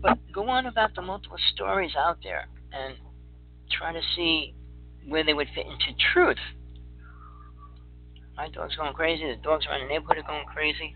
[0.00, 2.96] but go on about the multiple stories out there and
[3.70, 4.54] try to see
[5.06, 6.38] where they would fit into truth.
[8.36, 9.24] My dog's going crazy.
[9.26, 10.92] The dogs around the neighborhood are going crazy.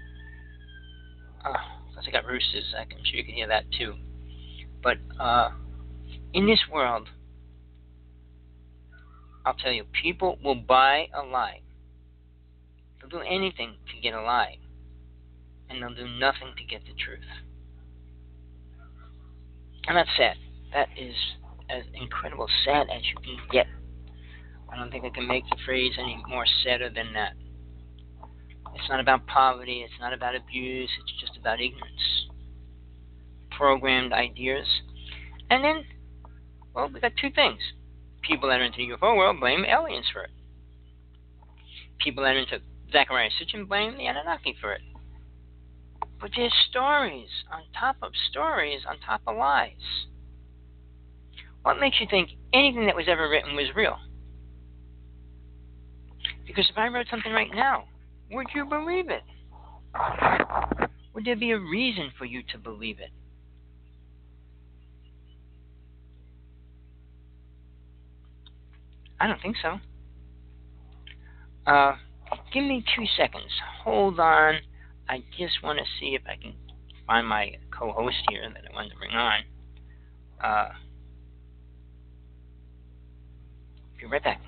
[1.44, 1.54] Uh,
[1.92, 2.74] plus, I got roosters.
[2.78, 3.94] I'm sure you can hear that too.
[4.82, 5.50] But uh,
[6.32, 7.08] in this world,
[9.44, 11.60] I'll tell you, people will buy a lie.
[13.00, 14.58] They'll do anything to get a lie,
[15.68, 17.20] and they'll do nothing to get the truth.
[19.86, 20.36] And that's sad.
[20.72, 21.14] That is
[21.68, 23.66] as incredible sad as you can get.
[24.72, 27.32] I don't think I can make the phrase any more sadder than that.
[28.74, 32.28] It's not about poverty, it's not about abuse, it's just about ignorance.
[33.56, 34.66] Programmed ideas.
[35.50, 35.84] And then,
[36.74, 37.58] well, we got two things.
[38.22, 40.30] People that are into the UFO world blame aliens for it.
[41.98, 42.60] People that are into
[42.92, 44.82] Zecharia Sitchin blame the Anunnaki for it.
[46.20, 49.72] But there's stories on top of stories on top of lies.
[51.62, 53.98] What makes you think anything that was ever written was real?
[56.46, 57.84] Because if I wrote something right now,
[58.30, 59.22] would you believe it?
[61.14, 63.10] Would there be a reason for you to believe it?
[69.20, 69.78] I don't think so.
[71.66, 71.94] Uh,
[72.52, 73.52] give me two seconds.
[73.84, 74.56] Hold on.
[75.08, 76.54] I just want to see if I can
[77.06, 79.40] find my co-host here that I wanted to bring on.
[80.42, 80.68] Uh,
[84.00, 84.40] be right back.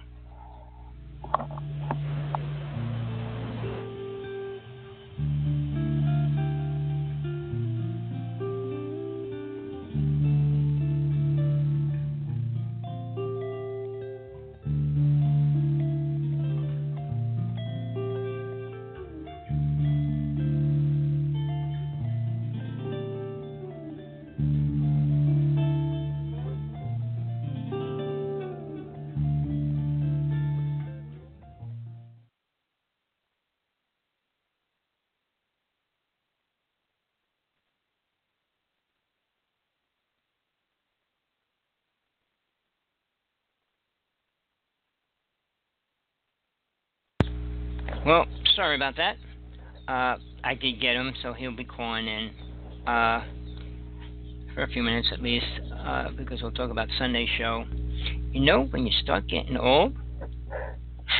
[48.72, 49.92] Sorry about that.
[49.92, 52.30] Uh, I did get him, so he'll be calling in
[52.86, 53.24] uh,
[54.54, 55.46] for a few minutes at least,
[55.84, 57.64] uh, because we'll talk about Sunday's show.
[58.30, 59.94] You know, when you start getting old,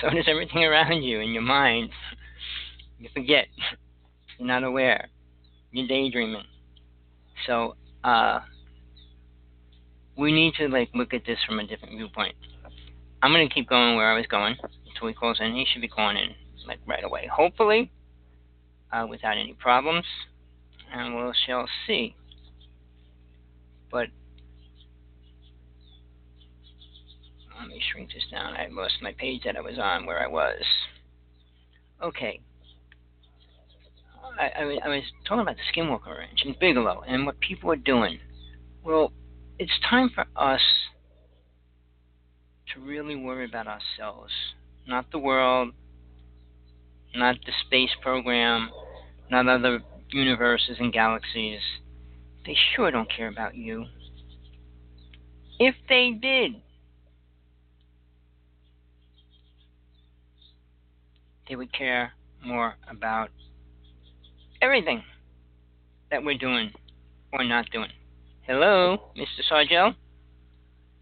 [0.00, 1.90] so does everything around you in your mind.
[2.98, 3.46] You forget.
[4.38, 5.08] You're not aware.
[5.72, 6.44] You're daydreaming.
[7.46, 8.40] So, uh,
[10.16, 12.34] we need to like look at this from a different viewpoint.
[13.22, 14.56] I'm gonna keep going where I was going
[14.88, 15.54] until he calls in.
[15.54, 16.34] He should be calling in
[16.70, 17.90] like right away, hopefully,
[18.92, 20.04] uh, without any problems,
[20.92, 22.14] and we shall see.
[23.90, 24.06] But
[27.58, 28.54] let me shrink this down.
[28.54, 30.62] I lost my page that I was on where I was.
[32.00, 32.40] Okay.
[34.38, 37.76] I, I, I was talking about the Skinwalker Ranch in Bigelow and what people are
[37.76, 38.20] doing.
[38.84, 39.12] Well,
[39.58, 40.60] it's time for us
[42.72, 44.32] to really worry about ourselves,
[44.86, 45.72] not the world,
[47.14, 48.70] not the space program,
[49.30, 49.80] not other
[50.10, 51.60] universes and galaxies.
[52.46, 53.86] They sure don't care about you.
[55.58, 56.52] If they did,
[61.48, 62.12] they would care
[62.44, 63.30] more about
[64.62, 65.02] everything
[66.10, 66.70] that we're doing
[67.32, 67.90] or not doing.
[68.42, 69.42] Hello, Mr.
[69.50, 69.94] Sargel?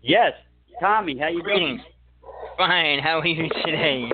[0.02, 0.32] Yes,
[0.80, 1.80] Tommy, how you Greetings.
[1.80, 1.93] doing?
[2.56, 2.98] Fine.
[2.98, 4.10] How are you today?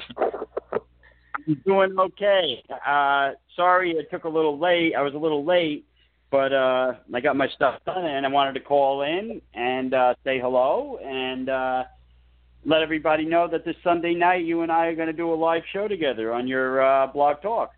[1.46, 2.62] I'm doing okay.
[2.86, 4.94] Uh, sorry it took a little late.
[4.96, 5.84] I was a little late,
[6.30, 10.14] but uh, I got my stuff done, and I wanted to call in and uh,
[10.24, 11.84] say hello and uh,
[12.64, 15.34] let everybody know that this Sunday night you and I are going to do a
[15.34, 17.72] live show together on your uh, blog talk.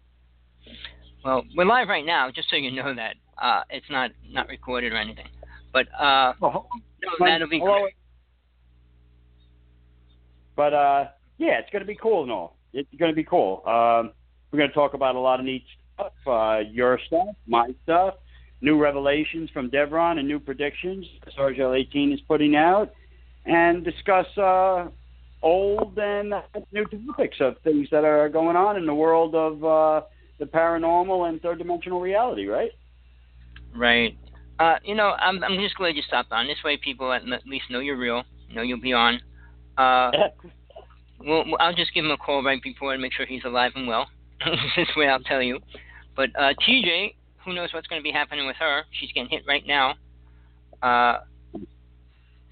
[1.25, 3.17] Well, we're live right now, just so you know that.
[3.37, 5.27] Uh, it's not not recorded or anything.
[5.73, 6.67] But uh, Oh,
[7.03, 7.81] no, that'll be hello.
[7.83, 7.95] great.
[10.55, 11.05] But uh,
[11.39, 12.56] yeah, it's going to be cool and all.
[12.73, 13.63] It's going to be cool.
[13.67, 14.13] Um,
[14.51, 15.65] we're going to talk about a lot of neat
[15.95, 16.13] stuff.
[16.27, 18.15] Uh, your stuff, my stuff,
[18.61, 21.07] new revelations from Devron, and new predictions
[21.37, 22.93] Sargel 18 is putting out,
[23.45, 24.87] and discuss uh,
[25.43, 26.35] old and
[26.73, 30.07] new topics of things that are going on in the world of uh,
[30.39, 32.47] the paranormal and third dimensional reality.
[32.47, 32.73] Right?
[33.75, 34.17] Right.
[34.59, 36.47] Uh, you know, I'm I'm just glad you stopped on.
[36.47, 38.23] This way, people at at least know you're real,
[38.53, 39.21] know you'll be on.
[39.77, 40.11] Uh,
[41.27, 43.87] well, I'll just give him a call right before and make sure he's alive and
[43.89, 44.09] well.
[44.77, 45.59] this way, I'll tell you.
[46.15, 48.83] But uh, TJ, who knows what's going to be happening with her?
[48.93, 49.95] She's getting hit right now.
[50.83, 51.19] Uh,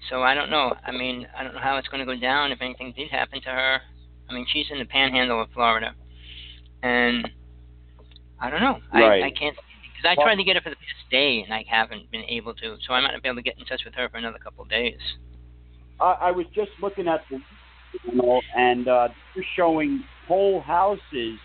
[0.09, 0.73] so I don't know.
[0.85, 3.41] I mean, I don't know how it's going to go down if anything did happen
[3.41, 3.81] to her.
[4.29, 5.93] I mean, she's in the panhandle of Florida,
[6.83, 7.29] and
[8.39, 8.79] I don't know.
[8.93, 9.23] Right.
[9.23, 11.53] I, I can't because I Well- tried to get her for the past day and
[11.53, 12.77] I haven't been able to.
[12.85, 14.63] So I might not be able to get in touch with her for another couple
[14.63, 14.99] of days.
[15.99, 17.39] I, I was just looking at the
[18.13, 21.37] know, and uh, they're showing whole houses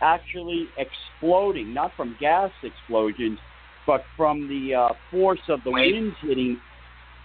[0.00, 3.38] actually exploding, not from gas explosions,
[3.86, 5.92] but from the uh, force of the Wait.
[5.92, 6.60] winds hitting.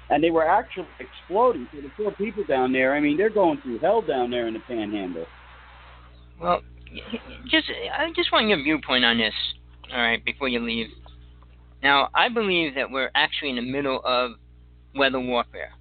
[0.09, 1.67] And they were actually exploding.
[1.73, 4.53] So the poor people down there, I mean, they're going through hell down there in
[4.53, 5.25] the Panhandle.
[6.39, 6.61] Well,
[7.49, 9.33] just I just want your viewpoint on this.
[9.91, 10.87] All right, before you leave.
[11.83, 14.31] Now, I believe that we're actually in the middle of
[14.95, 15.71] weather warfare,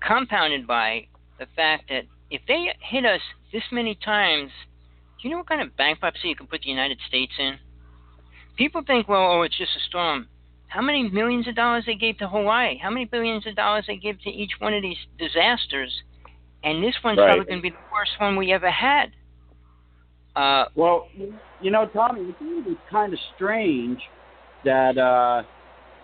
[0.00, 1.06] compounded by
[1.38, 3.20] the fact that if they hit us
[3.52, 4.50] this many times,
[5.20, 7.58] do you know what kind of bankruptcy it could put the United States in?
[8.56, 10.28] People think, well, oh, it's just a storm.
[10.66, 12.76] How many millions of dollars they gave to Hawaii?
[12.76, 15.92] How many billions of dollars they give to each one of these disasters?
[16.62, 17.28] And this one's Right.
[17.28, 19.12] probably going to be the worst one we ever had.
[20.36, 21.08] Uh, Well,
[21.60, 24.00] you know, Tommy, I it was kind of strange
[24.64, 25.42] that uh,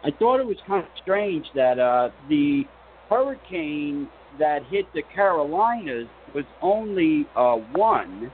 [0.04, 2.66] I thought it was kind of strange that uh, the
[3.14, 4.08] hurricane
[4.38, 8.32] that hit the Carolinas was only uh, one,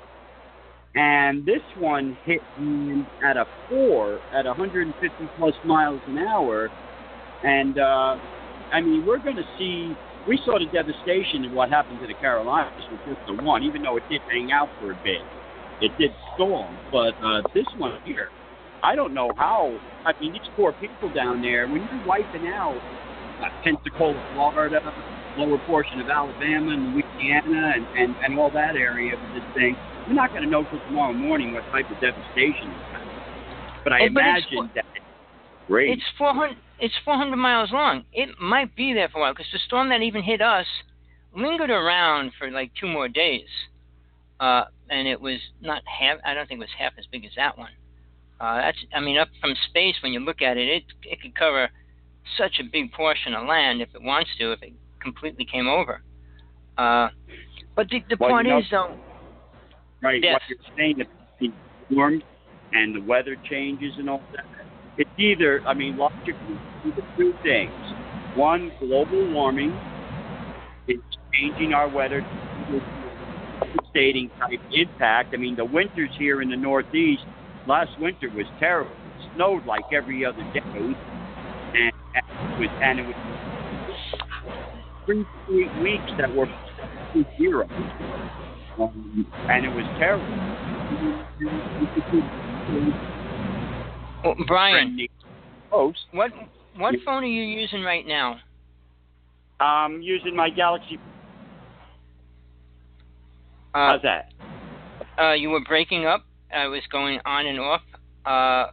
[0.94, 6.70] and this one hit me at a four at 150 plus miles an hour,
[7.44, 8.16] and uh,
[8.72, 9.94] I mean we're going to see.
[10.28, 13.82] We saw the devastation of what happened to the Carolinas with just the one, even
[13.82, 15.22] though it did hang out for a bit
[15.80, 18.28] it did storm, but uh, this one here,
[18.82, 19.76] I don't know how.
[20.04, 22.80] I mean, these poor people down there, when you're wiping out
[23.42, 24.80] uh, Pensacola, Florida,
[25.36, 29.76] lower portion of Alabama and Louisiana, and, and, and all that area of this thing,
[30.06, 33.80] you're not going to know till tomorrow morning what type of devastation it's had.
[33.84, 34.84] But I Oh, but it's- imagine that
[35.66, 35.90] great.
[35.90, 36.56] It's 400.
[36.80, 38.04] It's 400 miles long.
[38.12, 40.66] It might be there for a while because the storm that even hit us
[41.36, 43.48] lingered around for like two more days,
[44.40, 46.18] uh, and it was not half.
[46.24, 47.70] I don't think it was half as big as that one.
[48.40, 48.78] Uh, that's.
[48.94, 51.68] I mean, up from space when you look at it, it it could cover
[52.38, 56.02] such a big portion of land if it wants to, if it completely came over.
[56.78, 57.08] Uh,
[57.76, 58.96] but the, the Well, you point know- is, though,
[60.02, 60.22] right?
[60.22, 60.34] Yes.
[60.34, 60.98] What you're saying,
[61.40, 61.50] the
[61.90, 62.22] storms
[62.72, 64.44] and the weather changes and all that.
[64.96, 66.34] It's either, I mean, logically,
[66.86, 67.72] either two things.
[68.34, 69.76] One, global warming
[70.88, 70.98] is
[71.32, 72.24] changing our weather,
[73.60, 75.34] devastating type impact.
[75.34, 77.22] I mean, the winters here in the Northeast
[77.66, 78.90] last winter was terrible.
[79.18, 80.94] It snowed like every other day,
[81.74, 83.14] and, and it was and it was
[85.06, 86.46] three straight weeks that were
[87.38, 87.68] zero,
[88.80, 90.26] um, and it was terrible.
[94.24, 94.98] well, Brian,
[95.70, 95.98] Post.
[96.12, 96.30] what
[96.76, 98.38] what phone are you using right now?
[99.58, 100.98] I'm using my Galaxy.
[103.74, 104.32] Uh, How's that?
[105.22, 106.24] Uh, you were breaking up.
[106.54, 107.82] I was going on and off.
[108.24, 108.66] Uh,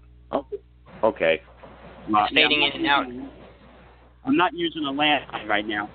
[1.04, 1.42] Okay.
[2.16, 3.06] Uh, fading yeah, in and out.
[4.26, 5.90] I'm not using a landline right now.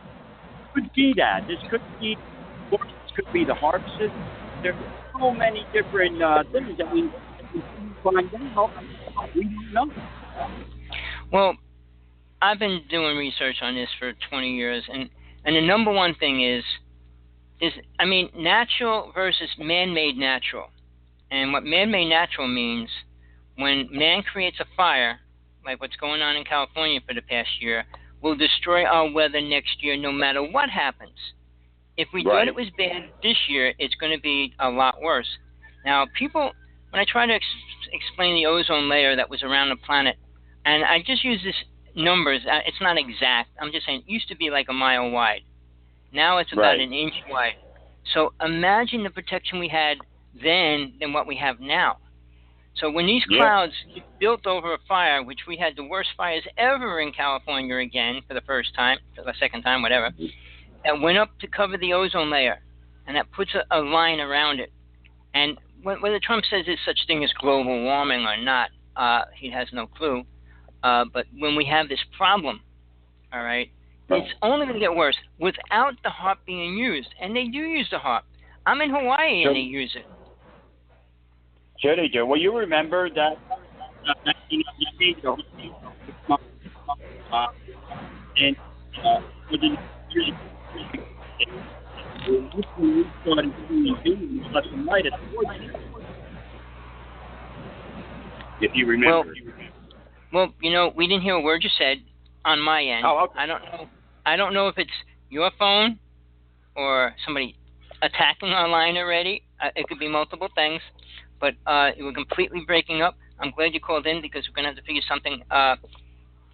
[0.74, 1.47] Could be that.
[1.47, 2.16] This could be.
[2.70, 2.80] This
[3.16, 4.24] could be the HAARP system.
[4.62, 4.76] There's
[5.18, 7.02] so many different uh, things that we
[7.55, 7.62] we
[8.02, 8.70] find out.
[9.34, 9.93] We don't know.
[11.30, 11.55] well,
[12.40, 15.09] I've been doing research on this for 20 years, and
[15.44, 16.64] and the number one thing is
[17.60, 20.66] is I mean natural versus man-made natural,
[21.30, 22.89] and what man-made natural means
[23.56, 25.20] when man creates a fire,
[25.64, 27.84] like what's going on in California for the past year,
[28.20, 31.16] will destroy our weather next year no matter what happens.
[31.97, 35.28] If we thought it was bad this year, it's going to be a lot worse.
[35.84, 36.52] Now, people,
[36.90, 37.44] when I try to ex-
[37.93, 40.16] explain the ozone layer that was around the planet,
[40.64, 41.55] and I just use this
[41.94, 43.51] numbers, uh, it's not exact.
[43.60, 45.43] I'm just saying it used to be like a mile wide.
[46.12, 46.80] Now it's about Right.
[46.80, 47.56] an inch wide.
[48.14, 49.98] So imagine the protection we had
[50.43, 51.98] then than what we have now.
[52.74, 53.38] So when these Yeah.
[53.38, 53.74] clouds
[54.18, 58.34] built over a fire, which we had the worst fires ever in California again for
[58.34, 60.12] the first time, for the second time, whatever,
[60.84, 62.60] that went up to cover the ozone layer,
[63.06, 64.72] and that puts a, a line around it.
[65.34, 69.68] And whether Trump says there's such thing as global warming or not, uh, he has
[69.72, 70.24] no clue.
[70.82, 72.62] Uh, but when we have this problem,
[73.32, 73.70] all right,
[74.10, 77.88] it's only going to get worse without the HAARP being used, and they do use
[77.90, 78.22] the HAARP.
[78.66, 80.04] I'm in Hawaii and they use it.
[81.82, 82.24] Sure they do.
[82.24, 83.36] Well, you remember that
[84.06, 85.24] uh, 1998,
[87.32, 87.46] uh,
[88.36, 88.56] and
[89.04, 89.76] uh, within
[92.28, 95.59] And this one we started seeing beams left and right at the border.
[98.60, 99.34] If you remember.
[100.32, 101.98] Well, you know, we didn't hear a word you said
[102.44, 103.04] on my end.
[103.04, 103.40] Oh, okay.
[103.40, 103.88] I don't know.
[104.24, 104.90] I don't know if it's
[105.30, 105.98] your phone
[106.76, 107.56] or somebody
[108.02, 109.42] attacking our line already.
[109.60, 110.80] Uh, it could be multiple things,
[111.43, 113.16] but uh, you were completely breaking up.
[113.40, 115.43] I'm glad you called in because we're gonna have to figure something.
[115.51, 115.74] Uh,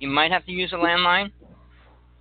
[0.01, 1.31] you might have to use a landline.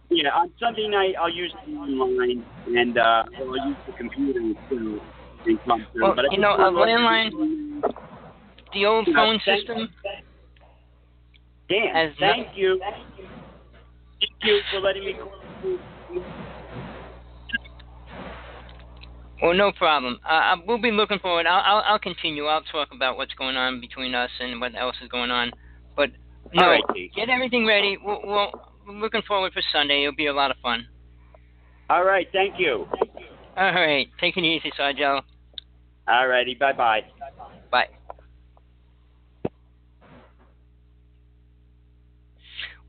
[0.09, 4.39] Yeah, on Sunday night I'll use the online and uh, I'll use the computer
[4.69, 4.99] too.
[5.45, 6.03] and come through.
[6.03, 7.31] Well, But you know, a landline-
[8.73, 9.89] The old phone thank- system.
[11.69, 12.79] Dan, thank you.
[14.19, 16.43] Thank you for letting me call.
[19.41, 20.19] Well, no problem.
[20.25, 21.45] Uh, I- we'll be looking forward.
[21.45, 22.45] I'll, I'll, I'll continue.
[22.45, 25.51] I'll talk about what's going on between us and what else is going on.
[25.95, 26.09] But
[26.53, 26.83] no, All right,
[27.15, 27.97] get everything ready.
[28.03, 28.51] We'll, we'll,
[28.87, 30.03] we're looking forward for Sunday.
[30.03, 30.87] It'll be a lot of fun.
[31.89, 32.87] All right, thank you.
[33.55, 35.21] All right, take it easy, Sargel.
[36.07, 37.01] All righty, bye bye.
[37.71, 37.87] Bye.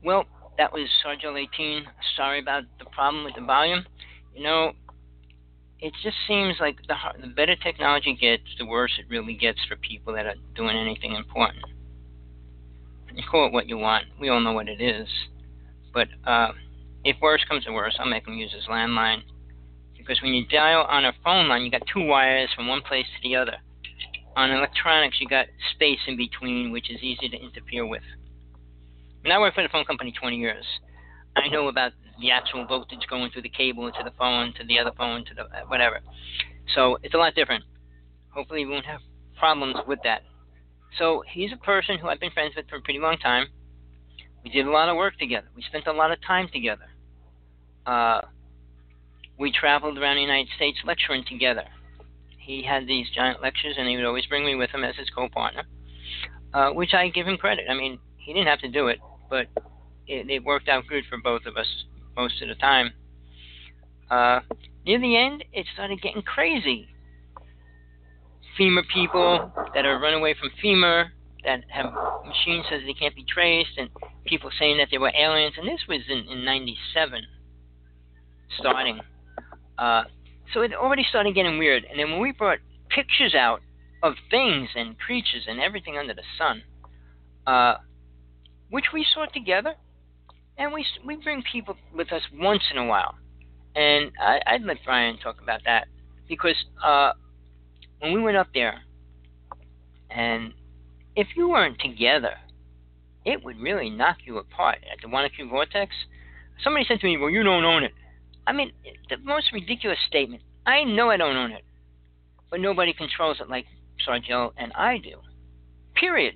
[0.03, 0.25] Well,
[0.57, 1.83] that was Sargel 18.
[2.15, 3.85] Sorry about the problem with the volume.
[4.35, 4.71] You know,
[5.81, 9.75] it just seems like the the better technology gets, the worse it really gets for
[9.77, 11.63] people that are doing anything important.
[13.13, 14.05] You call it what you want.
[14.19, 15.07] We all know what it is.
[15.93, 16.51] But uh,
[17.03, 19.23] if worse comes to worse, I'll make them use his landline.
[19.97, 23.05] Because when you dial on a phone line, you got two wires from one place
[23.05, 23.57] to the other.
[24.35, 28.03] On electronics, you got space in between, which is easy to interfere with.
[29.23, 30.65] And I worked for the phone company 20 years.
[31.35, 34.79] I know about the actual voltage going through the cable into the phone, to the
[34.79, 35.99] other phone, to the uh, whatever.
[36.75, 37.63] So it's a lot different.
[38.29, 39.01] Hopefully, we won't have
[39.37, 40.23] problems with that.
[40.97, 43.47] So he's a person who I've been friends with for a pretty long time.
[44.43, 45.47] We did a lot of work together.
[45.55, 46.85] We spent a lot of time together.
[47.85, 48.21] Uh,
[49.37, 51.63] we traveled around the United States lecturing together.
[52.37, 55.09] He had these giant lectures, and he would always bring me with him as his
[55.09, 55.63] co-partner,
[56.53, 57.65] uh, which I give him credit.
[57.69, 59.47] I mean, he didn't have to do it, but
[60.07, 61.67] it, it worked out good for both of us
[62.19, 62.91] most of the time.
[64.11, 64.39] Uh,
[64.85, 66.87] near the end, it started getting crazy.
[68.59, 71.05] FEMA people that are run away from FEMA
[71.45, 71.93] that have
[72.25, 73.89] machines says they can't be traced, and
[74.25, 77.21] people saying that they were aliens, and this was in, in 97
[78.57, 78.99] starting.
[79.77, 80.03] Uh,
[80.53, 81.85] so it already started getting weird.
[81.89, 82.59] And then when we brought
[82.89, 83.61] pictures out
[84.03, 86.63] of things and creatures and everything under the sun,
[87.47, 87.75] uh,
[88.69, 89.75] which we saw together,
[90.59, 93.15] and we we bring people with us once in a while,
[93.75, 95.87] and I, I'd let Brian talk about that
[96.27, 96.55] because
[96.85, 97.13] uh,
[97.99, 98.81] when we went up there,
[100.11, 100.53] and
[101.15, 102.33] if you weren't together,
[103.25, 105.95] it would really knock you apart at the Wanaque Vortex.
[106.61, 107.93] Somebody said to me, "Well, you don't own it."
[108.45, 108.73] I mean,
[109.09, 110.43] the most ridiculous statement.
[110.65, 111.63] I know I don't own it,
[112.51, 113.65] but nobody controls it like
[114.05, 115.21] Sargel and I do.
[115.95, 116.35] Period.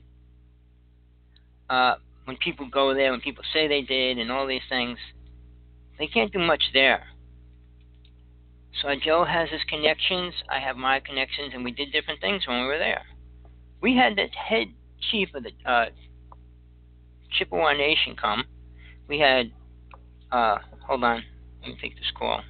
[1.69, 1.95] Uh,
[2.25, 4.97] when people go there, when people say they did, and all these things,
[5.99, 7.03] they can't do much there.
[8.81, 10.33] So Joe has his connections.
[10.49, 13.03] I have my connections, and we did different things when we were there.
[13.81, 14.67] We had the head
[15.11, 15.85] chief of the uh,
[17.37, 18.45] Chippewa Nation come.
[19.07, 19.51] We had,
[20.31, 21.23] uh, hold on,
[21.61, 22.41] let me take this call.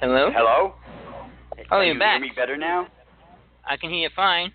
[0.00, 0.30] Hello?
[0.34, 0.74] Hello?
[0.74, 2.20] Oh, Can you're you back.
[2.20, 2.88] hear me better now?
[3.64, 4.52] I can hear you fine.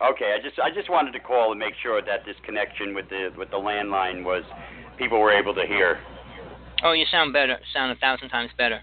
[0.00, 3.08] Okay, I just I just wanted to call and make sure that this connection with
[3.08, 4.44] the with the landline was
[4.98, 5.98] people were able to hear.
[6.84, 7.56] Oh, you sound better.
[7.72, 8.80] Sound a thousand times better.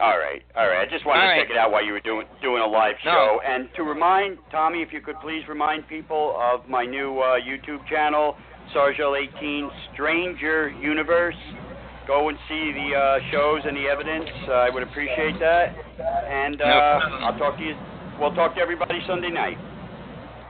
[0.00, 0.88] All right, all right.
[0.88, 1.42] I just wanted All to right.
[1.42, 3.12] check it out while you were doing doing a live No.
[3.12, 7.36] show, and to remind Tommy, if you could please remind people of my new uh,
[7.44, 8.34] YouTube channel,
[8.74, 11.36] Sargel18 Stranger Universe.
[12.08, 14.28] Go and see the uh, shows and the evidence.
[14.48, 15.76] Uh, I would appreciate that.
[16.26, 17.16] And uh, No.
[17.28, 17.76] I'll talk to you.
[18.18, 19.58] We'll talk to everybody Sunday night.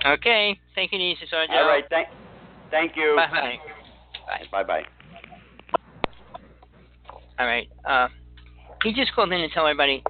[0.05, 1.51] Okay, take it easy, Sargel.
[1.51, 1.85] All right.
[1.89, 2.09] Thank.
[2.70, 3.15] Thank you.
[3.16, 3.59] Bye bye.
[4.27, 4.62] Bye.
[4.62, 4.83] Bye bye.
[7.39, 7.69] All right.
[7.85, 8.09] Uh,
[8.83, 10.03] he just called in to tell everybody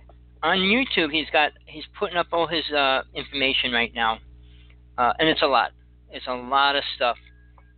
[0.43, 1.13] on YouTube.
[1.13, 4.19] He's got he's putting up all his uh, information right now,
[4.97, 5.73] uh, and it's a lot.
[6.11, 7.17] It's a lot of stuff.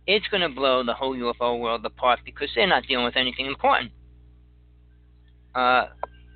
[0.07, 3.47] It's going to blow the whole UFO world apart because they're not dealing with anything
[3.47, 3.91] important.
[5.53, 5.87] Uh,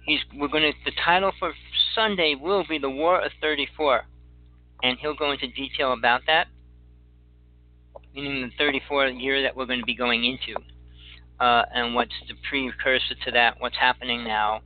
[0.05, 1.53] he's we're going to the title for
[1.93, 4.05] Sunday will be the War of 34,
[4.83, 6.47] and he'll go into detail about that,
[8.13, 10.59] meaning the 34 year that we're going to be going into
[11.39, 14.61] uh, and what's the precursor to that, what's happening now.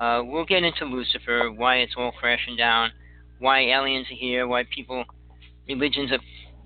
[0.00, 2.90] Uh, we'll get into Lucifer, why it's all crashing down,
[3.38, 5.04] why aliens are here, why people,
[5.68, 6.18] religions are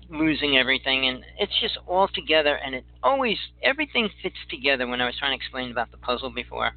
[0.09, 4.85] losing everything, and it's just all together, and it always everything fits together.
[4.87, 6.71] When I was trying to explain about the puzzle before,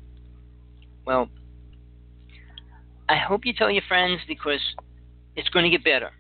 [1.05, 1.29] well,
[3.09, 4.61] I hope you tell your friends because
[5.37, 6.11] it's going to get better.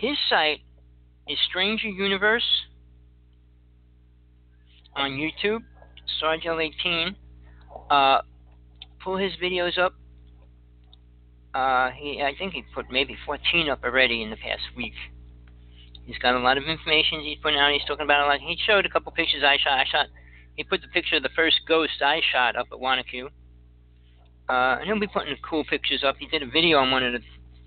[0.00, 0.60] His site
[1.28, 2.44] is Stranger Universe
[4.94, 5.60] on YouTube,
[6.22, 7.14] Sargel18.
[7.90, 8.22] Uh,
[9.02, 9.94] pull his videos up.
[11.54, 14.94] Uh, he, I think he put maybe 14 up already in the past week.
[16.04, 17.72] He's got a lot of information he's putting out.
[17.72, 18.40] He's talking about a lot.
[18.40, 19.78] He showed a couple pictures I shot.
[19.78, 20.06] I shot.
[20.56, 23.28] He put the picture of the first ghost I shot up at Wanaque.
[24.48, 26.16] Uh, and he'll be putting cool pictures up.
[26.18, 27.20] He did a video on one of the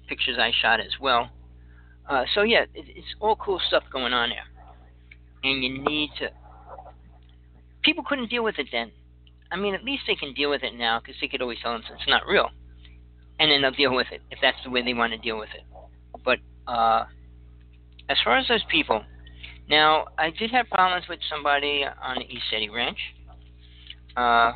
[0.07, 1.30] pictures I shot as well.
[2.10, 4.45] Uh, so yeah, it, it's all cool stuff going on there,
[5.44, 6.30] and you need to.
[7.84, 8.91] People couldn't deal with it then.
[9.52, 11.73] I mean, at least they can deal with it now because they could always tell
[11.73, 12.49] them it's not real,
[13.40, 15.49] and then they'll deal with it if that's the way they want to deal with
[15.56, 15.64] it.
[16.23, 17.06] But uh,
[18.10, 19.03] as far as those people,
[19.69, 22.99] now I did have problems with somebody on the East City Ranch.
[24.15, 24.53] Uh,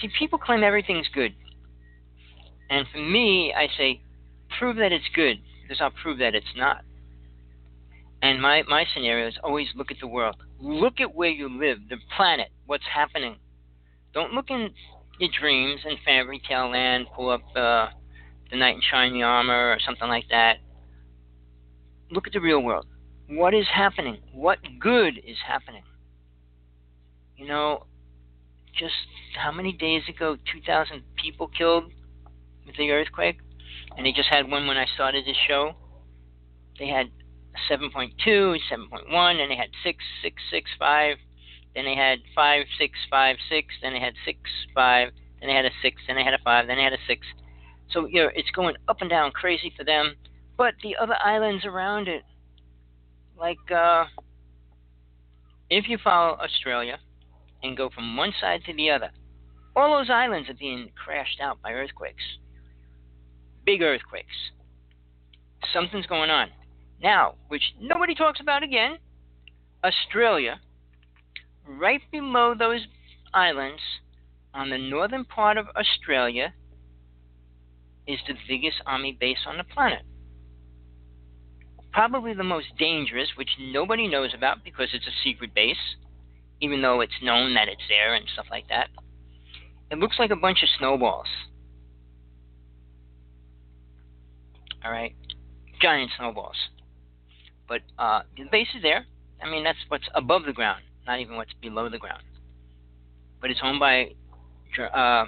[0.00, 1.34] see, people claim everything's good,
[2.72, 4.00] and for me, I say,
[4.58, 6.78] prove that it's good because I'll prove that it's not.
[8.22, 10.36] And my, my scenario is always look at the world.
[10.58, 13.36] Look at where you live, the planet, what's happening.
[14.14, 14.70] Don't look in
[15.18, 17.88] your dreams and fairy tale land, pull up uh,
[18.50, 20.56] the knight in shiny armor or something like that.
[22.10, 22.86] Look at the real world.
[23.28, 24.16] What is happening?
[24.32, 25.82] What good is happening?
[27.36, 27.84] You know,
[28.74, 28.94] just
[29.36, 31.92] how many days ago, 2,000 people killed
[32.76, 33.38] the earthquake?
[33.96, 35.74] and they just had one when I started this show.
[36.78, 37.10] They had
[37.70, 41.16] 7.2, 7.1, and they had 6, 6, 6, 5.
[41.74, 43.74] Then they had 5, 6, 5, 6.
[43.82, 44.38] Then they had 6,
[44.74, 45.08] 5.
[45.40, 46.02] Then they had a 6.
[46.06, 46.66] Then they had a 5.
[46.66, 47.26] Then they had a 6.
[47.90, 50.14] So you know, it's going up and down crazy for them.
[50.56, 52.22] But the other islands around it,
[53.38, 54.04] like uh,
[55.68, 56.98] if you follow Australia
[57.62, 59.10] and go from one side to the other,
[59.74, 62.22] all those islands are being crashed out by earthquakes
[63.64, 64.52] big earthquakes.
[65.72, 66.48] Something's going on.
[67.02, 68.98] Now, which nobody talks about again,
[69.84, 70.60] Australia,
[71.66, 72.86] right below those
[73.34, 73.80] islands
[74.54, 76.52] on the northern part of Australia,
[78.06, 80.02] is the biggest army base on the planet.
[81.92, 85.76] Probably the most dangerous, which nobody knows about because it's a secret base,
[86.60, 88.88] even though it's known that it's there and stuff like that.
[89.90, 91.26] It looks like a bunch of snowballs.
[94.84, 95.14] All right?
[95.80, 96.56] Giant snowballs.
[97.68, 99.06] But uh, the base is there.
[99.42, 102.22] I mean, that's what's above the ground, not even what's below the ground.
[103.40, 104.12] But it's owned by
[104.94, 105.24] uh,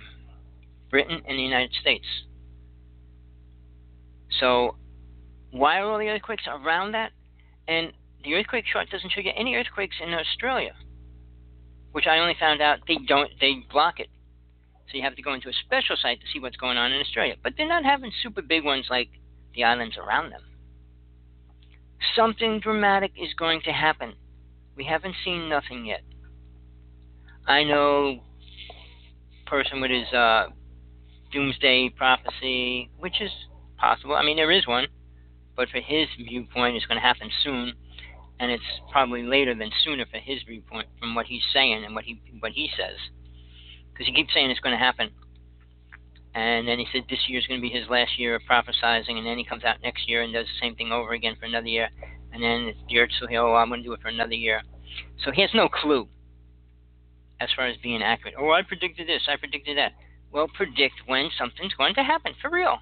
[0.90, 2.05] Britain and the United States.
[4.40, 4.76] So,
[5.51, 7.12] why are all the earthquakes around that?
[7.66, 7.93] And
[8.24, 10.74] the earthquake chart doesn't show you any earthquakes in Australia,
[11.93, 14.09] which I only found out they don't they block it.
[14.90, 17.01] So you have to go into a special site to see what's going on in
[17.01, 17.36] Australia.
[17.43, 19.09] But they're not having super big ones like
[19.55, 20.43] the islands around them.
[22.16, 24.14] Something dramatic is going to happen.
[24.76, 26.02] We haven't seen nothing yet.
[27.47, 28.20] I know
[29.47, 30.47] person with his uh,
[31.32, 33.31] doomsday prophecy, which is
[33.76, 34.14] possible.
[34.14, 34.86] I mean, there is one,
[35.56, 37.74] but for his viewpoint, it's going to happen soon,
[38.40, 42.05] and it's probably later than sooner for his viewpoint from what he's saying and what
[42.05, 42.97] he what he says,
[43.93, 45.10] because he keeps saying it's going to happen.
[46.35, 49.19] And then he said this year is going to be his last year of prophesizing,
[49.19, 51.47] and then he comes out next year and does the same thing over again for
[51.47, 51.89] another year.
[52.32, 54.62] And then it's earth will heal, oh, I'm going to do it for another year.
[55.24, 56.09] So he has no clue
[57.40, 58.35] as far as being accurate.
[58.39, 59.93] Oh, I predicted this, I predicted that.
[60.32, 62.78] Well, predict when something's going to happen, for real.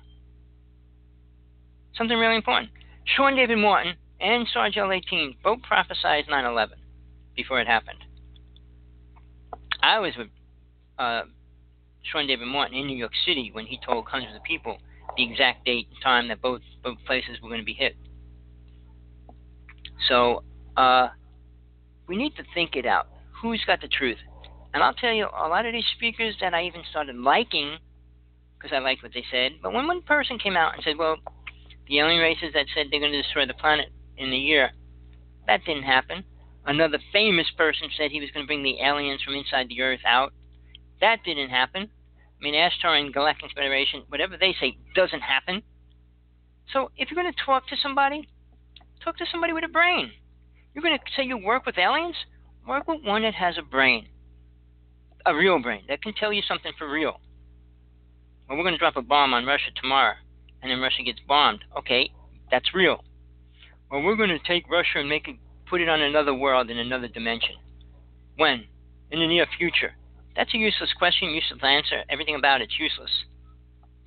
[1.95, 2.71] Something really important.
[3.05, 6.79] Sean David Morton and Sargel 18 both prophesied 9 11
[7.37, 7.99] before it happened.
[9.83, 10.29] I was with
[10.99, 11.23] uh,
[12.11, 14.79] Sean David Morton in New York City when he told hundreds of people
[15.17, 17.97] the exact date and time that both both places were going to be hit.
[20.09, 20.43] So
[20.77, 21.09] uh,
[22.09, 23.09] we need to think it out.
[23.41, 24.19] Who's got the truth?
[24.75, 27.77] And I'll tell you, a lot of these speakers that I even started liking
[28.57, 29.53] because I liked what they said.
[29.63, 31.17] But when one person came out and said, "Well,
[31.89, 34.71] the alien races that said they're going to destroy the planet in a year,"
[35.47, 36.25] that didn't happen.
[36.65, 40.01] Another famous person said he was going to bring the aliens from inside the Earth
[40.07, 40.33] out.
[41.03, 41.91] That didn't happen.
[41.91, 45.63] I mean, Ashtar and Galactic Federation, whatever they say, doesn't happen.
[46.73, 48.29] So if you're going to talk to somebody,
[49.05, 50.13] talk to somebody with a brain.
[50.73, 52.15] You're going to say you work with aliens?
[52.67, 54.07] Work with one that has a brain,
[55.27, 57.21] a real brain, that can tell you something for real.
[58.49, 60.15] Well, we're going to drop a bomb on Russia tomorrow,
[60.63, 61.65] and then Russia gets bombed.
[61.77, 62.13] Okay,
[62.53, 63.03] that's real.
[63.91, 65.37] Well, we're going to take Russia and make it,
[65.69, 67.57] put it on another world in another dimension.
[68.37, 68.67] When?
[69.11, 69.95] In the near future.
[70.37, 72.03] That's a useless question, useless answer.
[72.09, 73.11] Everything about it's useless.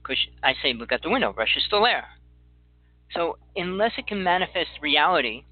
[0.01, 1.33] Because I say, look out the window.
[1.33, 2.05] Russia's still there.
[3.13, 5.43] So unless it can manifest reality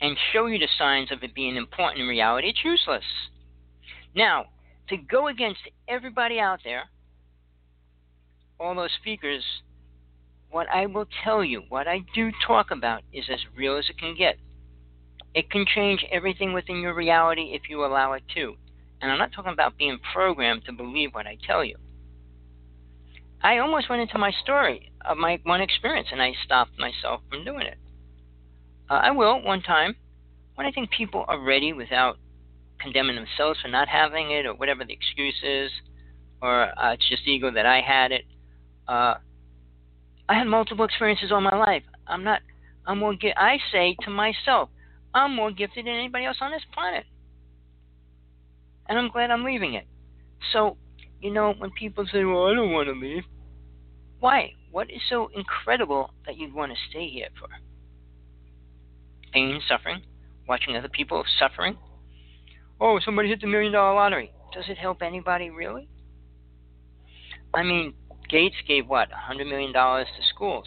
[0.00, 3.04] and show you the signs of it being important in reality, it's useless.
[4.14, 4.46] Now,
[4.88, 6.84] to go against everybody out there,
[8.60, 9.42] all those speakers,
[10.50, 13.98] what I will tell you, what I do talk about, is as real as it
[13.98, 14.36] can get.
[15.34, 18.56] It can change everything within your reality if you allow it to.
[19.04, 21.76] And I'm not talking about being programmed to believe what I tell you.
[23.42, 27.44] I almost went into my story of my one experience and I stopped myself from
[27.44, 27.76] doing it.
[28.88, 29.94] Uh, I will one time
[30.54, 32.16] when I think people are ready without
[32.80, 35.70] condemning themselves for not having it or whatever the excuse is,
[36.40, 38.24] or uh, it's just ego that I had it.
[38.88, 39.16] Uh,
[40.30, 41.82] I had multiple experiences all my life.
[42.06, 42.40] I'm not.
[42.86, 43.14] I'm more.
[43.36, 44.70] I say to myself,
[45.12, 47.04] I'm more gifted than anybody else on this planet,
[48.88, 49.86] and I'm glad I'm leaving it.
[50.52, 50.76] So,
[51.20, 53.24] you know, when people say, "Well, I don't want to leave,"
[54.20, 54.54] why?
[54.70, 57.48] What is so incredible that you'd want to stay here for?
[59.32, 60.02] Pain, suffering,
[60.48, 61.78] watching other people suffering.
[62.80, 64.32] Oh, somebody hit the million dollar lottery.
[64.52, 65.88] Does it help anybody really?
[67.52, 67.94] I mean,
[68.28, 70.04] Gates gave what, $100 million to
[70.34, 70.66] schools?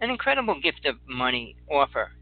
[0.00, 2.12] An incredible gift of money offer.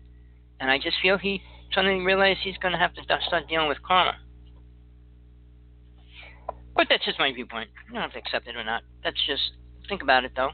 [0.60, 1.42] And I just feel he
[1.72, 4.16] suddenly realized he's going to have to start dealing with karma.
[6.76, 7.70] But that's just my viewpoint.
[7.86, 8.82] You don't have to accept it or not.
[9.02, 9.42] That's just,
[9.88, 10.50] think about it though.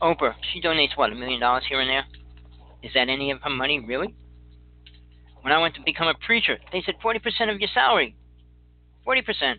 [0.00, 2.04] Oprah, she donates what, a million dollars here and there?
[2.82, 4.14] Is that any of her money, really?
[5.42, 8.16] When I went to become a preacher, they said 40% of your salary.
[9.06, 9.54] 40%.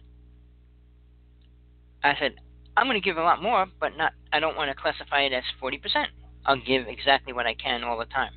[2.03, 2.35] I said,
[2.75, 4.13] I'm to give a lot more, but not.
[4.31, 5.79] I don't want to classify it as 40%.
[6.45, 8.31] I'll give exactly what I can all the time.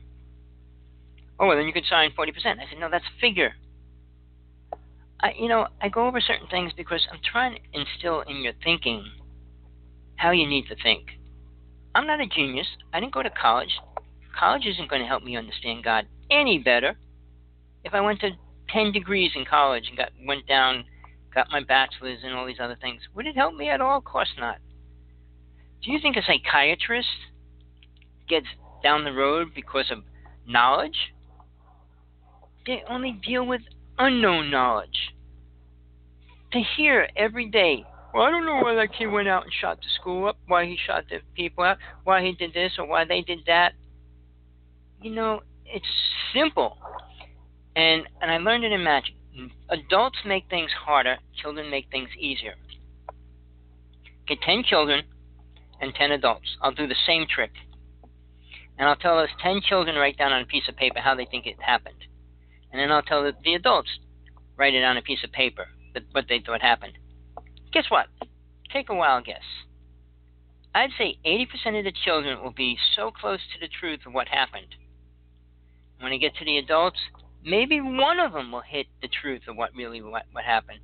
[1.39, 2.29] Oh, well, then you could sign 40%.
[2.47, 3.53] I said, no, that's a figure.
[5.23, 8.55] I, you know, I go over certain things because I'm trying to instill in your
[8.65, 9.05] thinking
[10.17, 11.07] how you need to think.
[11.95, 12.67] I'm not a genius.
[12.93, 13.79] I didn't go to college.
[14.39, 16.97] College isn't going to help me understand God any better.
[17.85, 18.31] If I went to
[18.71, 20.85] 10 degrees in college and got went down
[21.35, 23.03] got my bachelor's and all these other things.
[23.15, 23.99] Would it help me at all?
[23.99, 24.59] Of course not.
[25.83, 27.09] Do you think a psychiatrist
[28.29, 28.47] gets
[28.83, 29.99] down the road because of
[30.47, 31.13] knowledge?
[32.67, 33.63] They only deal with
[34.01, 35.15] unknown knowledge.
[36.53, 39.79] To hear every day, well, I don't know why that kid went out and shot
[39.79, 43.05] the school up, why he shot the people out, why he did this or why
[43.05, 43.75] they did that.
[45.01, 45.87] You know, it's
[46.35, 46.77] simple.
[47.77, 49.15] And and I learned it in magic.
[49.69, 52.55] Adults make things harder, children make things easier.
[54.27, 55.05] Get 10 children
[55.81, 56.57] and 10 adults.
[56.61, 57.53] I'll do the same trick.
[58.77, 61.27] And I'll tell those 10 children write down on a piece of paper how they
[61.27, 62.07] think it happened.
[62.73, 63.91] And then I'll tell the, the adults,
[64.57, 65.67] write it on a piece of paper,
[66.13, 66.93] what they thought happened.
[67.73, 68.07] Guess what?
[68.73, 69.43] Take a wild guess.
[70.75, 74.29] I'd say 80% of the children will be so close to the truth of what
[74.29, 74.77] happened.
[75.99, 76.99] When I get to the adults,
[77.45, 80.81] maybe one of them will hit the truth of what really what, what happened.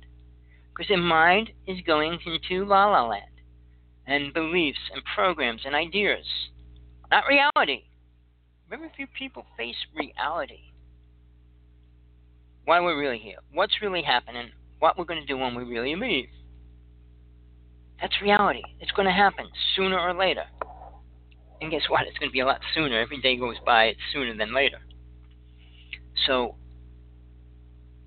[0.69, 3.23] Because their mind is going into la la land
[4.05, 6.25] and beliefs and programs and ideas,
[7.09, 7.83] not reality.
[8.69, 10.73] Very few people face reality.
[12.67, 14.49] Why we're really here, what's really happening,
[14.79, 16.27] what we're going to do when we really leave.
[18.01, 18.61] That's reality.
[18.81, 19.45] It's going to happen
[19.77, 20.43] sooner or later.
[21.61, 22.01] And guess what?
[22.07, 22.99] It's going to be a lot sooner.
[22.99, 24.79] Every day goes by, it's sooner than later.
[26.25, 26.55] So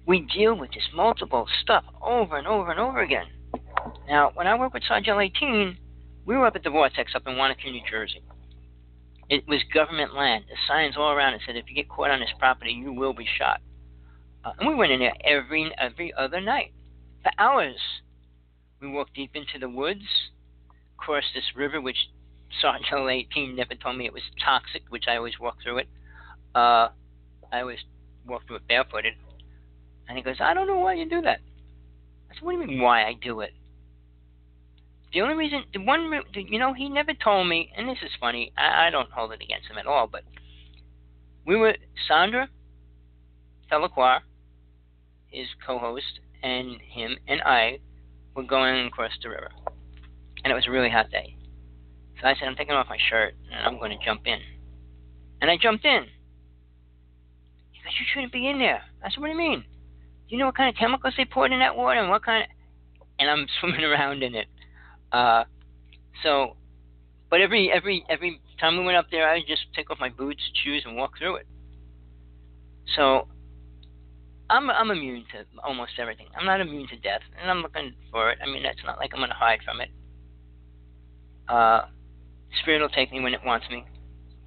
[0.07, 3.29] we deal with this multiple stuff over and over and over again.
[4.11, 5.79] Now, when I worked with Sargel 18,
[6.27, 8.23] we were up at the Vortex up in Wanaque, New Jersey.
[9.31, 10.45] It was government land.
[10.51, 13.15] The signs all around it said, if you get caught on this property, you will
[13.15, 13.63] be shot.
[14.45, 16.73] Uh, and we went in there every every other night
[17.23, 17.77] for hours.
[18.81, 20.31] We walked deep into the woods,
[20.97, 22.09] crossed this river, which
[22.63, 25.89] Sargel 18 never told me it was toxic, which I always walked through it.
[26.55, 26.89] Uh,
[27.53, 27.81] I always
[28.27, 29.15] walked through it barefooted.
[30.09, 31.41] And he goes, I don't know why you do that.
[32.31, 33.53] I said, What do you mean why I do it?
[35.13, 38.53] The only reason, the one, you know, he never told me, and this is funny.
[38.57, 40.23] I, I don't hold it against him at all, but
[41.45, 41.75] we were
[42.07, 42.49] Sandra
[43.69, 44.19] Delacroix,
[45.31, 47.79] his co-host, and him and I
[48.35, 49.51] were going across the river,
[50.45, 51.37] and it was a really hot day.
[52.21, 54.39] So I said, I'm taking off my shirt and I'm going to jump in,
[55.41, 56.05] and I jumped in.
[57.73, 58.83] He goes, You shouldn't be in there.
[59.05, 59.61] I said, What do you mean?
[59.61, 62.45] Do you know what kind of chemicals they poured in that water and what kind
[62.45, 62.51] of.
[63.19, 64.47] And I'm swimming around in it.
[65.13, 65.45] Uh,
[66.23, 66.57] so,
[67.31, 70.11] but every every every time we went up there, I would just take off my
[70.11, 71.47] boots, shoes, and walk through it.
[72.97, 73.29] So
[74.51, 76.27] I'm I'm immune to almost everything.
[76.37, 78.39] I'm not immune to death, and I'm looking for it.
[78.43, 79.91] I mean, it's not like I'm going to hide from it.
[81.49, 81.83] Uh,
[82.61, 83.85] Spirit will take me when it wants me.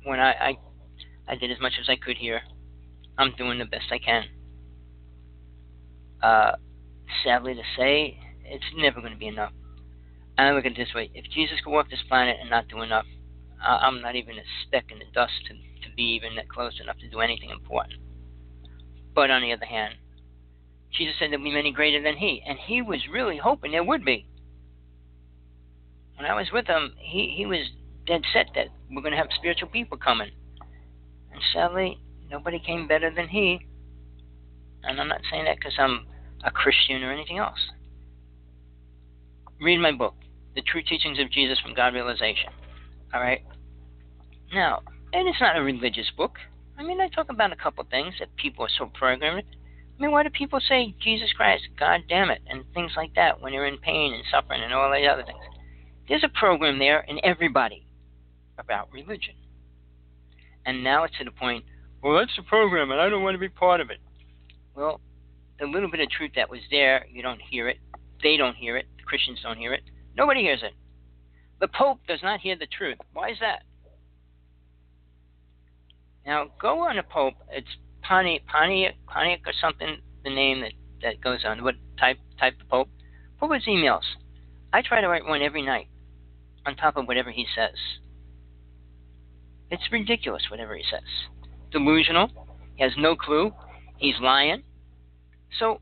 [0.03, 0.57] When I, I
[1.30, 2.41] I did as much as I could here.
[3.17, 4.23] I'm doing the best I can.
[6.21, 6.53] Uh,
[7.23, 9.53] sadly to say, it's never going to be enough.
[10.38, 12.81] I look at it this way: if Jesus could walk this planet and not do
[12.81, 13.05] enough,
[13.63, 15.53] I'm not even a speck in the dust to
[15.88, 18.02] to be even that close enough to do anything important.
[19.14, 19.95] But on the other hand,
[20.91, 24.06] Jesus said there'd be many greater than he, and he was really hoping there would
[24.06, 24.27] be.
[26.15, 27.69] When I was with him, he, he was
[28.06, 30.31] dead set that we're going to have spiritual people coming.
[31.31, 31.99] And sadly,
[32.30, 33.65] nobody came better than he.
[34.84, 36.06] And I'm not saying that because I'm
[36.44, 37.60] a Christian or anything else.
[39.60, 40.15] Read my book,
[40.56, 42.49] The True Teachings of Jesus from God Realization.
[43.14, 43.44] All right?
[44.53, 44.81] Now,
[45.14, 46.38] and it's not a religious book.
[46.84, 49.45] I mean, I talk about a couple things that people are so programmed.
[49.97, 53.39] I mean, why do people say Jesus Christ, God damn it, and things like that
[53.39, 55.39] when they're in pain and suffering and all the other things?
[56.10, 57.88] There's a program there in everybody
[58.57, 59.35] about religion.
[60.65, 61.64] And now it's to the point,
[62.03, 63.99] well, that's the program, and I don't want to be part of it.
[64.76, 64.99] Well,
[65.61, 67.77] the little bit of truth that was there, you don't hear it.
[68.22, 68.88] They don't hear it.
[68.97, 69.84] The Christians don't hear it.
[70.18, 70.73] Nobody hears it.
[71.61, 72.97] The Pope does not hear the truth.
[73.14, 73.64] Why is that?
[76.25, 77.35] Now, go on a Pope.
[77.51, 77.67] It's
[78.01, 81.63] Pontiac, Pontiac, Pontiac or something, the name that, that goes on.
[81.63, 82.89] What type type of Pope?
[83.51, 84.03] His emails.
[84.71, 85.89] I try to write one every night
[86.65, 87.75] on top of whatever he says.
[89.69, 91.01] It's ridiculous, whatever he says.
[91.71, 92.29] Delusional.
[92.75, 93.51] He has no clue.
[93.97, 94.63] He's lying.
[95.59, 95.81] So,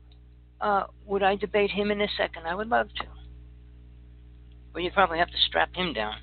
[0.60, 2.46] uh, would I debate him in a second?
[2.46, 3.04] I would love to.
[4.72, 6.16] But you'd probably have to strap him down.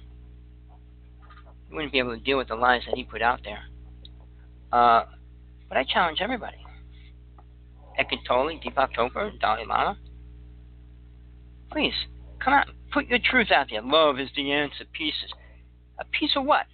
[1.70, 3.64] You wouldn't be able to deal with the lies that he put out there.
[4.72, 5.06] Uh,
[5.68, 6.58] but I challenge everybody.
[7.98, 9.98] Eckhart Tolle, Deepak Chopra, Dalai Lama.
[11.72, 11.94] Please,
[12.44, 12.68] come out.
[12.92, 13.82] Put your truth out there.
[13.82, 14.86] Love is the answer.
[14.94, 15.32] Peace is.
[16.00, 16.66] A piece of what?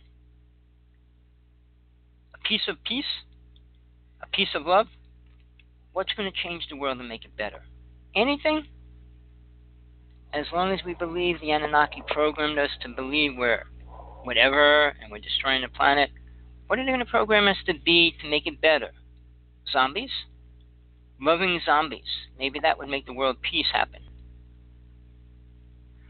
[2.33, 3.05] A piece of peace?
[4.21, 4.87] A piece of love?
[5.93, 7.63] What's going to change the world and make it better?
[8.15, 8.65] Anything?
[10.33, 13.63] As long as we believe the Anunnaki programmed us to believe we're
[14.23, 16.09] whatever and we're destroying the planet,
[16.67, 18.91] what are they going to program us to be to make it better?
[19.71, 20.11] Zombies?
[21.19, 22.27] Loving zombies.
[22.37, 24.01] Maybe that would make the world peace happen.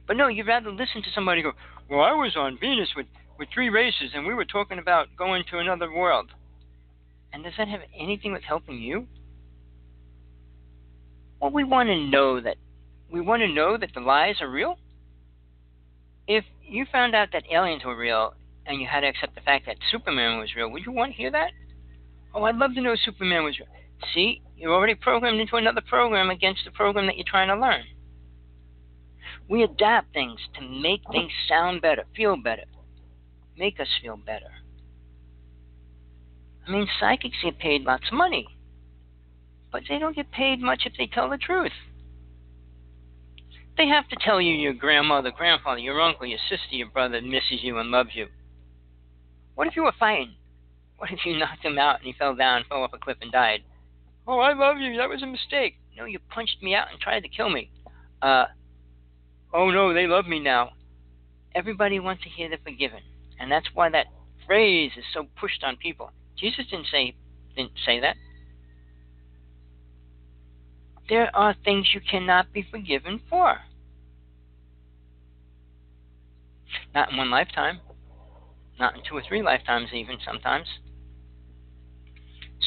[0.07, 1.53] But no, you'd rather listen to somebody go,
[1.89, 3.07] Well, I was on Venus with,
[3.37, 6.29] with three races and we were talking about going to another world.
[7.33, 9.07] And does that have anything with helping you?
[11.41, 12.57] Well, we want to know that
[13.11, 14.77] we want to know that the lies are real.
[16.27, 18.33] If you found out that aliens were real
[18.65, 21.17] and you had to accept the fact that Superman was real, would you want to
[21.17, 21.51] hear that?
[22.33, 23.67] Oh, I'd love to know Superman was real.
[24.13, 27.83] See, you're already programmed into another program against the program that you're trying to learn.
[29.47, 32.63] We adapt things to make things sound better, feel better,
[33.57, 34.51] make us feel better.
[36.67, 38.47] I mean, psychics get paid lots of money,
[39.71, 41.71] but they don't get paid much if they tell the truth.
[43.77, 47.61] They have to tell you your grandmother, grandfather, your uncle, your sister, your brother misses
[47.61, 48.27] you and loves you.
[49.55, 50.35] What if you were fighting?
[50.97, 53.31] What if you knocked him out and he fell down, fell off a cliff, and
[53.31, 53.63] died?
[54.27, 54.97] Oh, I love you.
[54.97, 55.75] That was a mistake.
[55.97, 57.71] No, you punched me out and tried to kill me.
[58.21, 58.45] Uh,
[59.53, 60.71] oh no, they love me now.
[61.53, 62.99] Everybody wants to hear they're forgiven,
[63.39, 64.07] and that's why that
[64.45, 66.11] phrase is so pushed on people.
[66.37, 67.15] Jesus didn't say
[67.55, 68.17] didn't say that.
[71.07, 73.59] There are things you cannot be forgiven for.
[76.93, 77.79] Not in one lifetime
[78.79, 80.67] not in two or three lifetimes, even sometimes.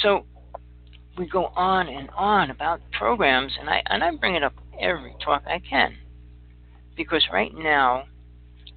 [0.02, 0.26] So
[1.16, 5.14] we go on and on about programs, and I and I bring it up every
[5.24, 5.96] talk I can,
[6.96, 8.04] because right now,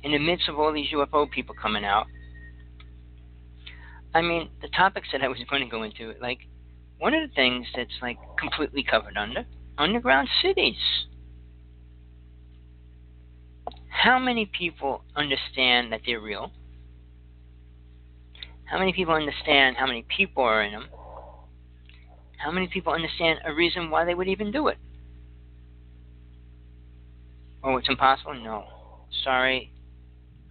[0.04, 2.08] in the midst of all these UFO people coming out,
[4.14, 6.40] I mean the topics that I was going to go into, like
[6.98, 9.46] one of the things that's like completely covered under
[9.78, 10.76] underground cities.
[13.90, 16.52] How many people understand that they're real?
[18.72, 20.88] How many people understand how many people are in them?
[22.38, 24.78] How many people understand a reason why they would even do it?
[27.62, 28.34] Oh, it's impossible?
[28.34, 28.64] No.
[29.26, 29.74] Sorry.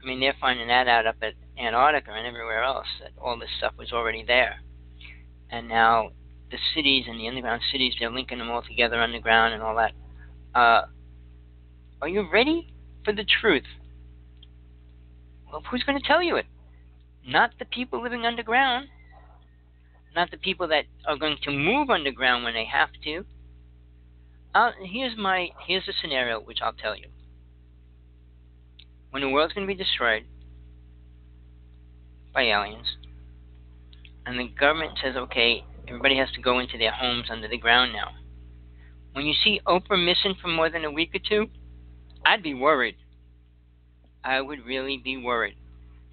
[0.03, 3.49] I mean, they're finding that out up at Antarctica and everywhere else, that all this
[3.57, 4.61] stuff was already there.
[5.51, 6.11] And now
[6.51, 9.93] the cities and the underground cities, they're linking them all together underground and all that.
[10.55, 10.83] Uh,
[12.03, 13.65] are you ready for the truth?
[15.51, 16.47] Well, who's going to tell you it?
[17.27, 18.89] Not the people living underground,
[20.15, 23.25] not the people that are going to move underground when they have to.
[24.55, 27.07] Uh, here's my here's the scenario which I'll tell you.
[29.11, 30.25] When the world's going to be destroyed
[32.33, 32.97] by aliens,
[34.27, 37.93] and the government says, okay, everybody has to go into their homes under the ground
[37.93, 38.11] now.
[39.13, 41.51] When you see Oprah missing for more than a week or two,
[42.25, 42.97] I'd be worried.
[44.23, 45.57] I would really be worried.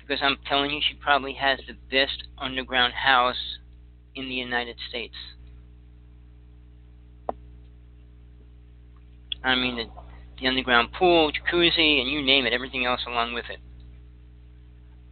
[0.07, 3.57] Because I'm telling you, she probably has the best underground house
[4.15, 5.15] in the United States.
[9.43, 9.85] I mean, the,
[10.39, 13.59] the underground pool, jacuzzi, and you name it, everything else along with it.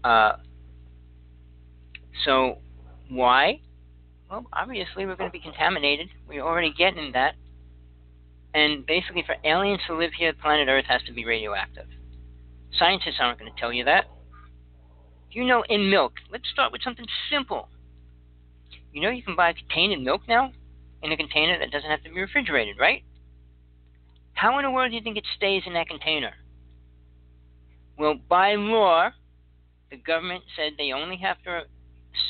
[0.03, 0.37] Uh,
[2.23, 2.59] so,
[3.09, 3.59] why?
[4.29, 6.09] Well, obviously, we're going to be contaminated.
[6.27, 7.35] We're already getting that.
[8.53, 11.87] And basically, for aliens to live here, planet Earth has to be radioactive.
[12.79, 14.05] Scientists aren't going to tell you that.
[15.35, 17.67] You know, in milk, let's start with something simple.
[18.93, 20.53] You know, you can buy a container of milk now
[21.03, 23.03] in a container that doesn't have to be refrigerated, right?
[24.31, 26.31] How in the world do you think it stays in that container?
[27.97, 29.09] Well, by law,
[29.91, 31.63] the government said they only have to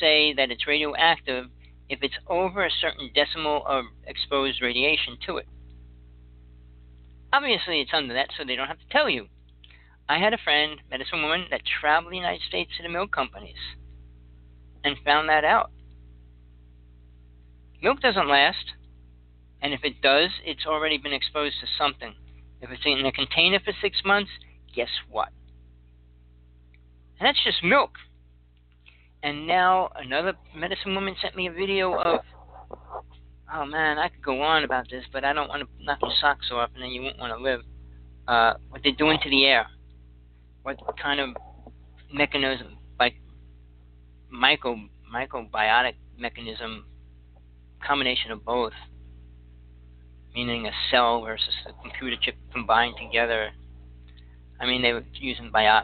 [0.00, 1.46] say that it's radioactive
[1.88, 5.46] if it's over a certain decimal of exposed radiation to it.
[7.32, 9.28] Obviously, it's under that, so they don't have to tell you.
[10.08, 13.58] I had a friend, medicine woman, that traveled the United States to the milk companies
[14.84, 15.70] and found that out.
[17.82, 18.72] Milk doesn't last,
[19.60, 22.14] and if it does, it's already been exposed to something.
[22.60, 24.30] If it's in a container for six months,
[24.74, 25.28] guess what?
[27.18, 27.92] And that's just milk.
[29.22, 32.20] And now another medicine woman sent me a video of
[33.52, 36.12] oh man, I could go on about this, but I don't want to knock your
[36.20, 37.60] socks off, and then you won't want to live.
[38.26, 39.66] Uh, what they're doing to the air,
[40.66, 41.30] what kind of
[42.12, 43.14] mechanism, like
[44.28, 44.76] micro
[45.14, 46.86] microbiotic mechanism,
[47.86, 48.72] combination of both,
[50.34, 53.50] meaning a cell versus a computer chip combined together.
[54.60, 55.82] I mean, they were using bio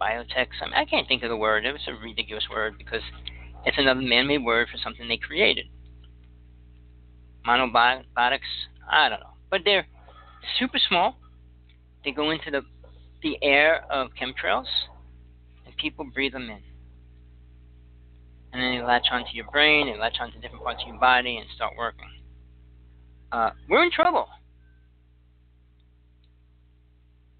[0.00, 0.48] biotech.
[0.62, 1.66] I, mean, I can't think of the word.
[1.66, 3.02] It was a ridiculous word because
[3.66, 5.66] it's another man-made word for something they created
[7.46, 8.40] monobiotics.
[8.90, 9.86] I don't know, but they're
[10.58, 11.16] super small.
[12.04, 12.62] They go into the
[13.22, 14.66] the air of chemtrails,
[15.64, 16.62] and people breathe them in.
[18.52, 21.36] And then they latch onto your brain, they latch onto different parts of your body,
[21.36, 22.08] and start working.
[23.32, 24.28] Uh, we're in trouble.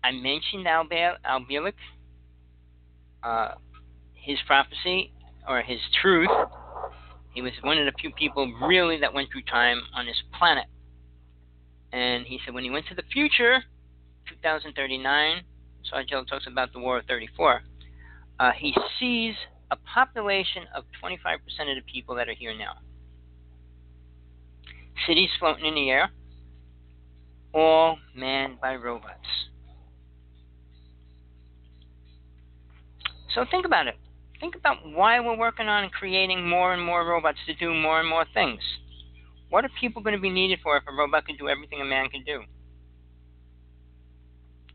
[0.05, 0.87] I mentioned Al,
[1.25, 1.47] Al
[3.23, 3.49] uh,
[4.15, 5.13] his prophecy
[5.49, 6.31] or his truth
[7.37, 10.65] he was one of the few people really that went through time on this planet.
[11.93, 13.63] And he said when he went to the future,
[14.27, 15.43] 2039,
[15.93, 17.63] Sargel talks about the War of 34,
[18.39, 19.35] uh, he sees
[19.71, 22.73] a population of 25% of the people that are here now.
[25.07, 26.11] Cities floating in the air,
[27.53, 29.27] all manned by robots.
[33.35, 33.97] So think about it.
[34.41, 38.09] Think about why we're working on creating more and more robots to do more and
[38.09, 38.61] more things.
[39.51, 41.85] What are people going to be needed for if a robot can do everything a
[41.85, 42.43] man can do?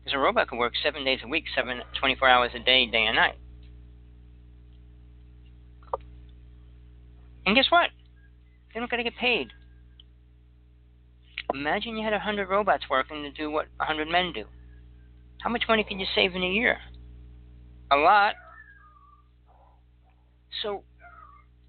[0.02, 3.06] Because a robot can work seven days a week, seven, 24 hours a day, day
[3.06, 3.36] and night.
[7.46, 7.90] And guess what?
[8.72, 9.48] They're not going to get paid.
[11.54, 14.44] Imagine you had 100 robots working to do what 100 men do.
[15.42, 16.78] How much money could you save in a year?
[17.90, 18.34] A lot.
[20.62, 20.82] So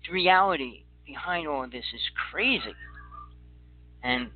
[0.06, 2.02] the reality behind all of this is
[2.32, 2.74] crazy.
[4.04, 4.30] And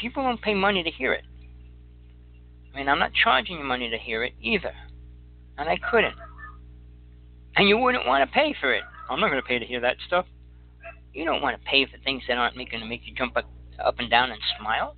[0.00, 1.24] people don't pay money to hear it.
[2.76, 4.74] I mean, I'm not charging you money to hear it either.
[5.56, 6.14] And I couldn't.
[7.56, 8.82] And you wouldn't want to pay for it.
[9.08, 10.26] I'm not going to pay to hear that stuff.
[11.14, 13.46] You don't want to pay for things that aren't going to make you jump up,
[13.82, 14.94] up and down and smile.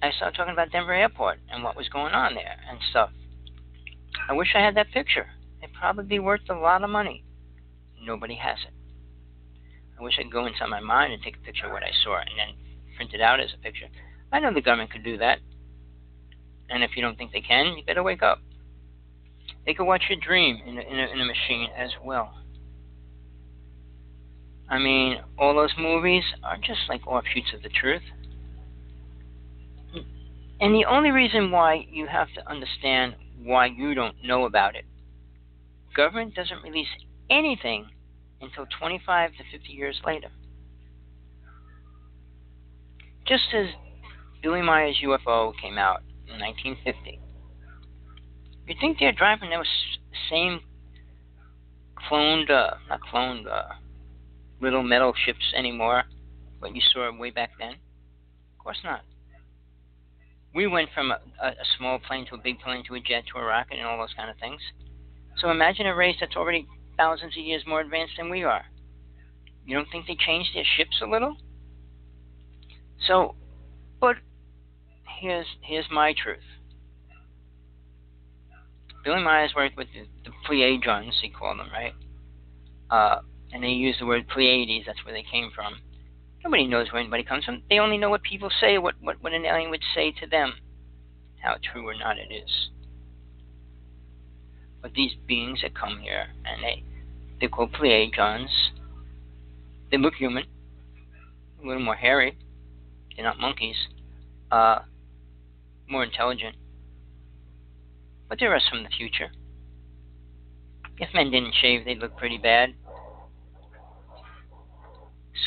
[0.00, 3.10] I started talking about Denver Airport and what was going on there and stuff.
[4.28, 5.26] I wish I had that picture.
[5.60, 7.24] It'd probably be worth a lot of money.
[8.04, 8.74] Nobody has it.
[9.98, 11.90] I wish I could go inside my mind and take a picture of what I
[12.04, 13.86] saw and then print it out as a picture.
[14.32, 15.38] I know the government could do that.
[16.70, 18.40] And if you don't think they can, you better wake up.
[19.66, 22.34] They could watch your dream in a, in a, in a machine as well.
[24.68, 28.02] I mean, all those movies are just like offshoots of the truth.
[30.60, 34.84] And the only reason why you have to understand why you don't know about it.
[35.94, 36.88] Government doesn't release
[37.28, 37.86] anything
[38.40, 40.28] until 25 to 50 years later.
[43.26, 43.66] Just as
[44.42, 47.20] Billy Meier's UFO came out in 1950,
[48.66, 49.66] You think they're driving those
[50.30, 50.60] same
[52.10, 53.74] cloned, uh, not cloned, uh,
[54.60, 56.04] little metal ships anymore?
[56.58, 57.72] What you saw way back then?
[57.72, 59.02] Of course not.
[60.54, 63.38] We went from a, a small plane to a big plane to a jet to
[63.38, 64.60] a rocket and all those kind of things.
[65.38, 66.66] So imagine a race that's already
[66.96, 68.64] thousands of years more advanced than we are.
[69.64, 71.36] You don't think they changed their ships a little?
[73.06, 73.34] So,
[74.00, 74.16] but
[75.20, 76.38] here's here's my truth.
[79.04, 81.92] Billy Myers worked with the, the Pleiadians, he called them, right?
[82.88, 83.20] Uh,
[83.52, 84.86] and they use the word Pleiades.
[84.86, 85.74] That's where they came from.
[86.44, 87.62] Nobody knows where anybody comes from.
[87.68, 90.54] They only know what people say, what, what, what an alien would say to them.
[91.40, 92.70] How true or not it is.
[94.80, 96.84] But these beings that come here, and they,
[97.40, 98.48] they're called Pleiadians,
[99.90, 100.44] they look human,
[101.62, 102.36] a little more hairy.
[103.16, 103.76] They're not monkeys.
[104.50, 104.80] Uh,
[105.88, 106.56] more intelligent.
[108.28, 109.30] But they're us from the future.
[110.98, 112.74] If men didn't shave, they'd look pretty bad.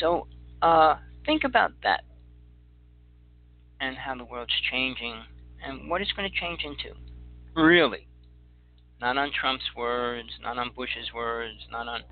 [0.00, 0.26] So,
[0.62, 2.04] uh, think about that
[3.80, 5.22] and how the world's changing
[5.64, 6.96] and what it's going to change into.
[7.54, 8.06] Really.
[9.00, 12.02] Not on Trump's words, not on Bush's words, not on.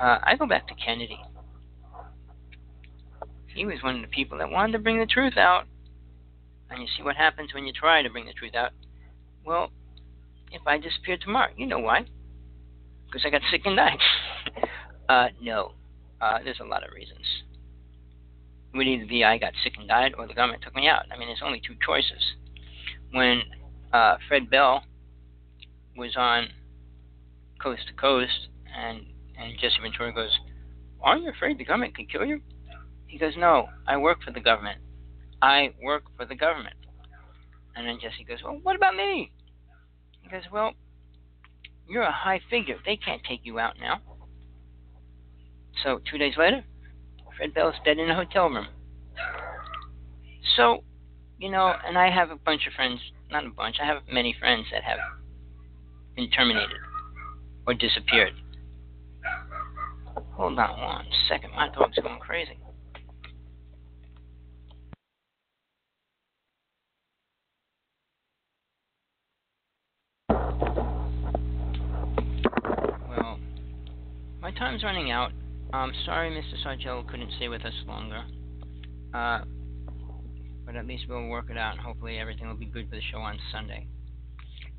[0.00, 1.18] Uh, I go back to Kennedy.
[3.54, 5.64] He was one of the people that wanted to bring the truth out.
[6.70, 8.72] And you see what happens when you try to bring the truth out.
[9.44, 9.70] Well,
[10.52, 12.06] if I disappear tomorrow, you know why?
[13.06, 13.98] Because I got sick and died.
[15.08, 15.72] uh, no.
[16.20, 17.26] Uh, there's a lot of reasons.
[18.72, 21.04] It would either be I got sick and died or the government took me out.
[21.12, 22.22] I mean, there's only two choices.
[23.10, 23.42] When
[23.92, 24.84] uh, Fred Bell
[25.96, 26.48] was on
[27.62, 29.04] Coast to Coast, and,
[29.38, 30.38] and Jesse Ventura goes,
[31.02, 32.40] Aren't you afraid the government could kill you?
[33.12, 34.80] He goes, No, I work for the government.
[35.42, 36.76] I work for the government.
[37.76, 39.30] And then Jesse goes, Well, what about me?
[40.22, 40.72] He goes, Well,
[41.86, 42.76] you're a high figure.
[42.86, 44.00] They can't take you out now.
[45.84, 46.64] So two days later,
[47.36, 48.68] Fred Bell is dead in a hotel room.
[50.56, 50.82] So,
[51.38, 52.98] you know, and I have a bunch of friends,
[53.30, 54.98] not a bunch, I have many friends that have
[56.16, 56.78] been terminated
[57.66, 58.32] or disappeared.
[60.32, 62.56] Hold on one second, my dog's going crazy.
[74.42, 75.30] My time's running out.
[75.72, 76.66] I'm sorry Mr.
[76.66, 78.24] Sargel couldn't stay with us longer.
[79.14, 79.42] Uh,
[80.66, 83.18] but at least we'll work it out hopefully everything will be good for the show
[83.18, 83.86] on Sunday.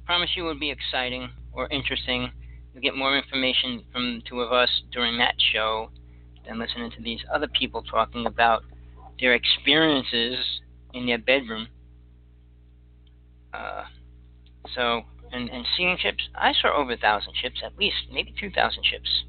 [0.06, 2.30] Promise you will be exciting or interesting.
[2.74, 5.90] You'll get more information from the two of us during that show
[6.46, 8.64] than listening to these other people talking about
[9.22, 10.40] their experiences
[10.94, 11.68] in their bedroom.
[13.54, 13.84] Uh,
[14.76, 18.84] so, and, and seeing ships, I saw over a thousand ships, at least, maybe 2,000
[18.84, 19.24] ships.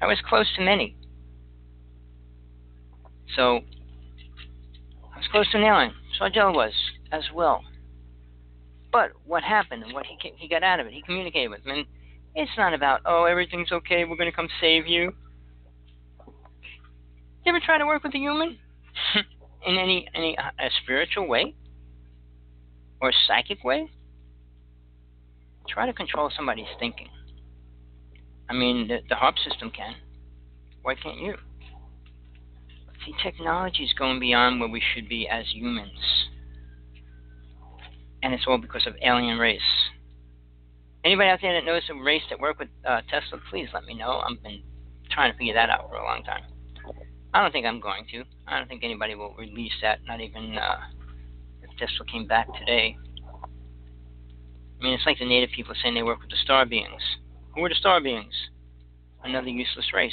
[0.00, 0.96] I was close to many.
[3.36, 3.60] So,
[5.14, 5.92] I was close to an alien.
[6.18, 6.72] Sargel was
[7.12, 7.62] as well.
[8.92, 11.60] But what happened and what he he got out of it, he communicated with.
[11.66, 11.86] And
[12.34, 15.12] it's not about, oh, everything's okay, we're going to come save you.
[17.44, 18.58] You ever try to work with a human
[19.66, 21.54] in any any uh, a spiritual way
[23.00, 23.88] or a psychic way?
[25.68, 27.08] Try to control somebody's thinking.
[28.50, 29.94] I mean, the, the HAARP system can.
[30.82, 31.36] Why can't you?
[33.06, 36.26] See, technology is going beyond where we should be as humans.
[38.22, 39.60] And it's all because of alien race.
[41.04, 43.94] Anybody out there that knows a race that work with uh, Tesla, please let me
[43.94, 44.18] know.
[44.18, 44.62] I've been
[45.10, 46.42] trying to figure that out for a long time.
[47.32, 48.24] I don't think I'm going to.
[48.48, 50.80] I don't think anybody will release that, not even uh,
[51.62, 52.96] if Tesla came back today.
[54.80, 57.00] I mean, it's like the native people saying they work with the star beings.
[57.54, 58.32] Who are the star beings?
[59.24, 60.12] Another useless race.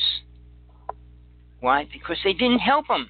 [1.60, 1.88] Why?
[1.92, 3.10] Because they didn't help them.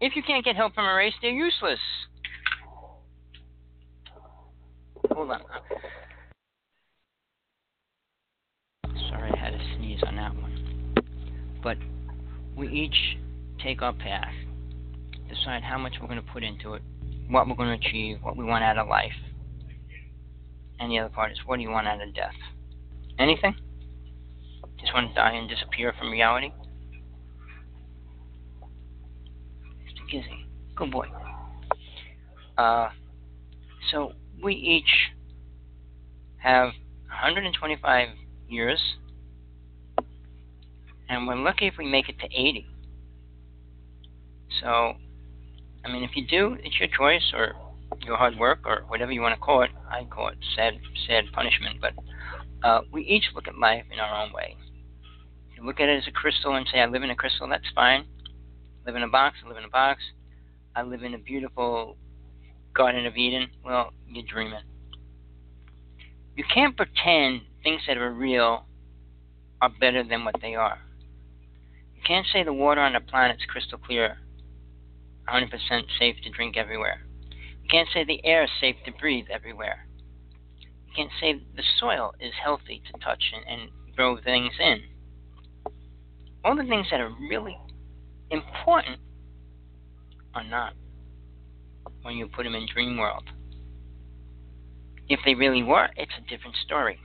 [0.00, 1.78] If you can't get help from a race, they're useless.
[5.12, 5.42] Hold on.
[9.08, 10.94] Sorry, I had to sneeze on that one.
[11.62, 11.76] But
[12.56, 13.18] we each
[13.62, 14.32] take our path,
[15.28, 16.82] decide how much we're going to put into it,
[17.28, 19.12] what we're going to achieve, what we want out of life.
[20.78, 22.34] And the other part is what do you want out of death?
[23.20, 23.54] Anything?
[24.80, 26.52] Just want to die and disappear from reality?
[29.84, 30.10] Mr.
[30.10, 31.06] Gizzy, good boy.
[32.56, 32.88] Uh,
[33.92, 35.10] so we each
[36.38, 36.68] have
[37.08, 38.08] 125
[38.48, 38.80] years,
[41.10, 42.66] and we're lucky if we make it to 80.
[44.62, 44.94] So,
[45.84, 47.54] I mean, if you do, it's your choice, or
[48.02, 49.70] your hard work or whatever you want to call it.
[49.90, 51.80] I call it sad, sad punishment.
[51.82, 51.92] But
[52.62, 54.56] uh, we each look at life in our own way.
[55.56, 57.64] You look at it as a crystal and say, I live in a crystal, that's
[57.74, 58.04] fine.
[58.26, 60.00] I live in a box, I live in a box.
[60.74, 61.96] I live in a beautiful
[62.74, 63.48] Garden of Eden.
[63.64, 64.62] Well, you're dreaming.
[66.36, 68.66] You can't pretend things that are real
[69.60, 70.78] are better than what they are.
[71.94, 74.18] You can't say the water on the planet's crystal clear,
[75.28, 75.50] 100%
[75.98, 77.02] safe to drink everywhere.
[77.62, 79.86] You can't say the air is safe to breathe everywhere.
[80.90, 84.82] You can't say the soil is healthy to touch and, and grow things in.
[86.44, 87.56] All the things that are really
[88.30, 88.98] important
[90.34, 90.74] are not
[92.02, 93.24] when you put them in dream world.
[95.08, 96.98] If they really were, it's a different story.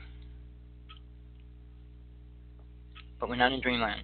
[3.20, 4.02] But we're not in dreamland.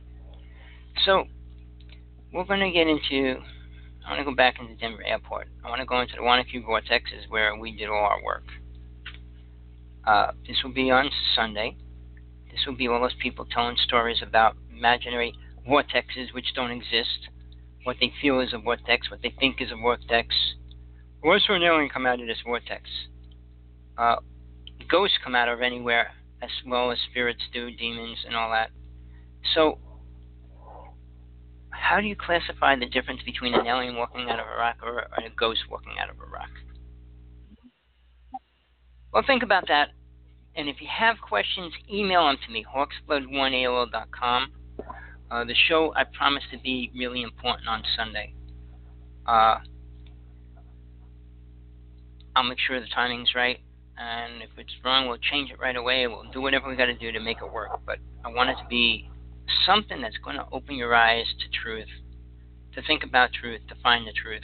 [1.06, 1.26] So,
[2.34, 3.42] we're going to get into.
[4.06, 5.48] I want to go back into Denver Airport.
[5.64, 8.44] I want to go into the Wanaque Vortexes where we did all our work.
[10.06, 11.76] Uh, this will be on Sunday.
[12.52, 15.34] This will be all those people telling stories about imaginary
[15.68, 17.30] vortexes which don't exist,
[17.84, 20.36] what they feel is a vortex, what they think is a vortex.
[21.22, 22.90] What's for an alien come out of this vortex?
[23.98, 24.18] Uh,
[24.90, 26.12] ghosts come out of anywhere,
[26.42, 28.72] as well as spirits do, demons, and all that.
[29.54, 29.78] So,
[31.70, 35.00] how do you classify the difference between an alien walking out of a rock or
[35.00, 36.50] a ghost walking out of a rock?
[39.14, 39.90] Well, think about that.
[40.56, 44.52] And if you have questions, email them to me, hawksblood1aol.com.
[45.30, 48.34] Uh, the show, I promise to be really important on Sunday.
[49.26, 49.60] Uh,
[52.36, 53.60] I'll make sure the timing's right.
[53.98, 56.08] And if it's wrong, we'll change it right away.
[56.08, 57.80] We'll do whatever we got to do to make it work.
[57.86, 59.10] But I want it to be
[59.66, 61.88] something that's going to open your eyes to truth,
[62.74, 64.44] to think about truth, to find the truth,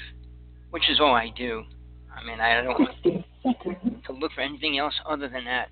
[0.70, 1.64] which is all I do.
[2.16, 3.26] I mean, I don't want
[4.06, 5.70] to look for anything else other than that.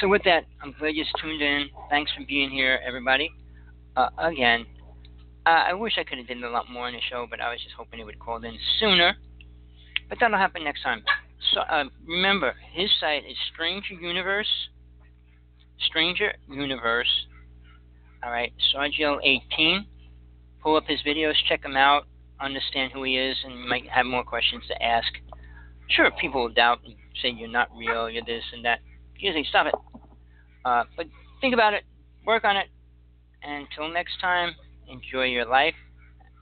[0.00, 1.68] So, with that, I'm glad you tuned in.
[1.88, 3.30] Thanks for being here, everybody.
[3.96, 4.66] Uh, again,
[5.46, 7.60] I wish I could have done a lot more on the show, but I was
[7.62, 9.14] just hoping he would call in sooner.
[10.08, 11.02] But that'll happen next time.
[11.52, 14.48] So uh, remember, his site is Stranger Universe.
[15.86, 17.26] Stranger Universe.
[18.22, 19.86] All right, Sargel 18.
[20.62, 22.06] Pull up his videos, check him out,
[22.40, 25.12] understand who he is, and you might have more questions to ask.
[25.88, 28.80] Sure, people will doubt and say you're not real, you're this and that.
[29.18, 29.74] Usually, stop it.
[30.64, 31.06] Uh, but
[31.40, 31.84] think about it,
[32.26, 32.66] work on it,
[33.42, 34.54] and until next time,
[34.88, 35.74] enjoy your life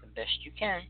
[0.01, 0.83] the best you can.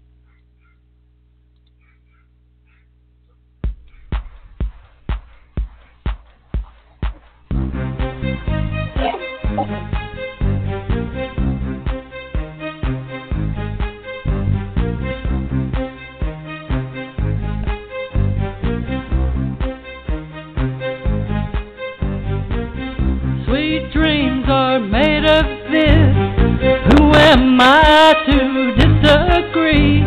[27.23, 28.39] Am I to
[28.83, 30.03] disagree?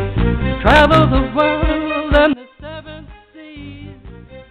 [0.62, 3.96] Travel the world and the seven seas.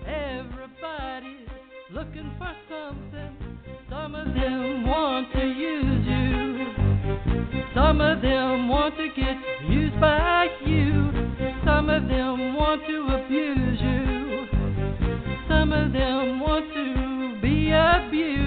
[0.06, 1.48] Everybody's
[1.92, 3.36] looking for something.
[3.90, 6.66] Some of them want to use you.
[7.74, 9.36] Some of them want to get
[9.68, 11.10] used by you.
[11.64, 14.46] Some of them want to abuse you.
[15.48, 18.44] Some of them want to be abused.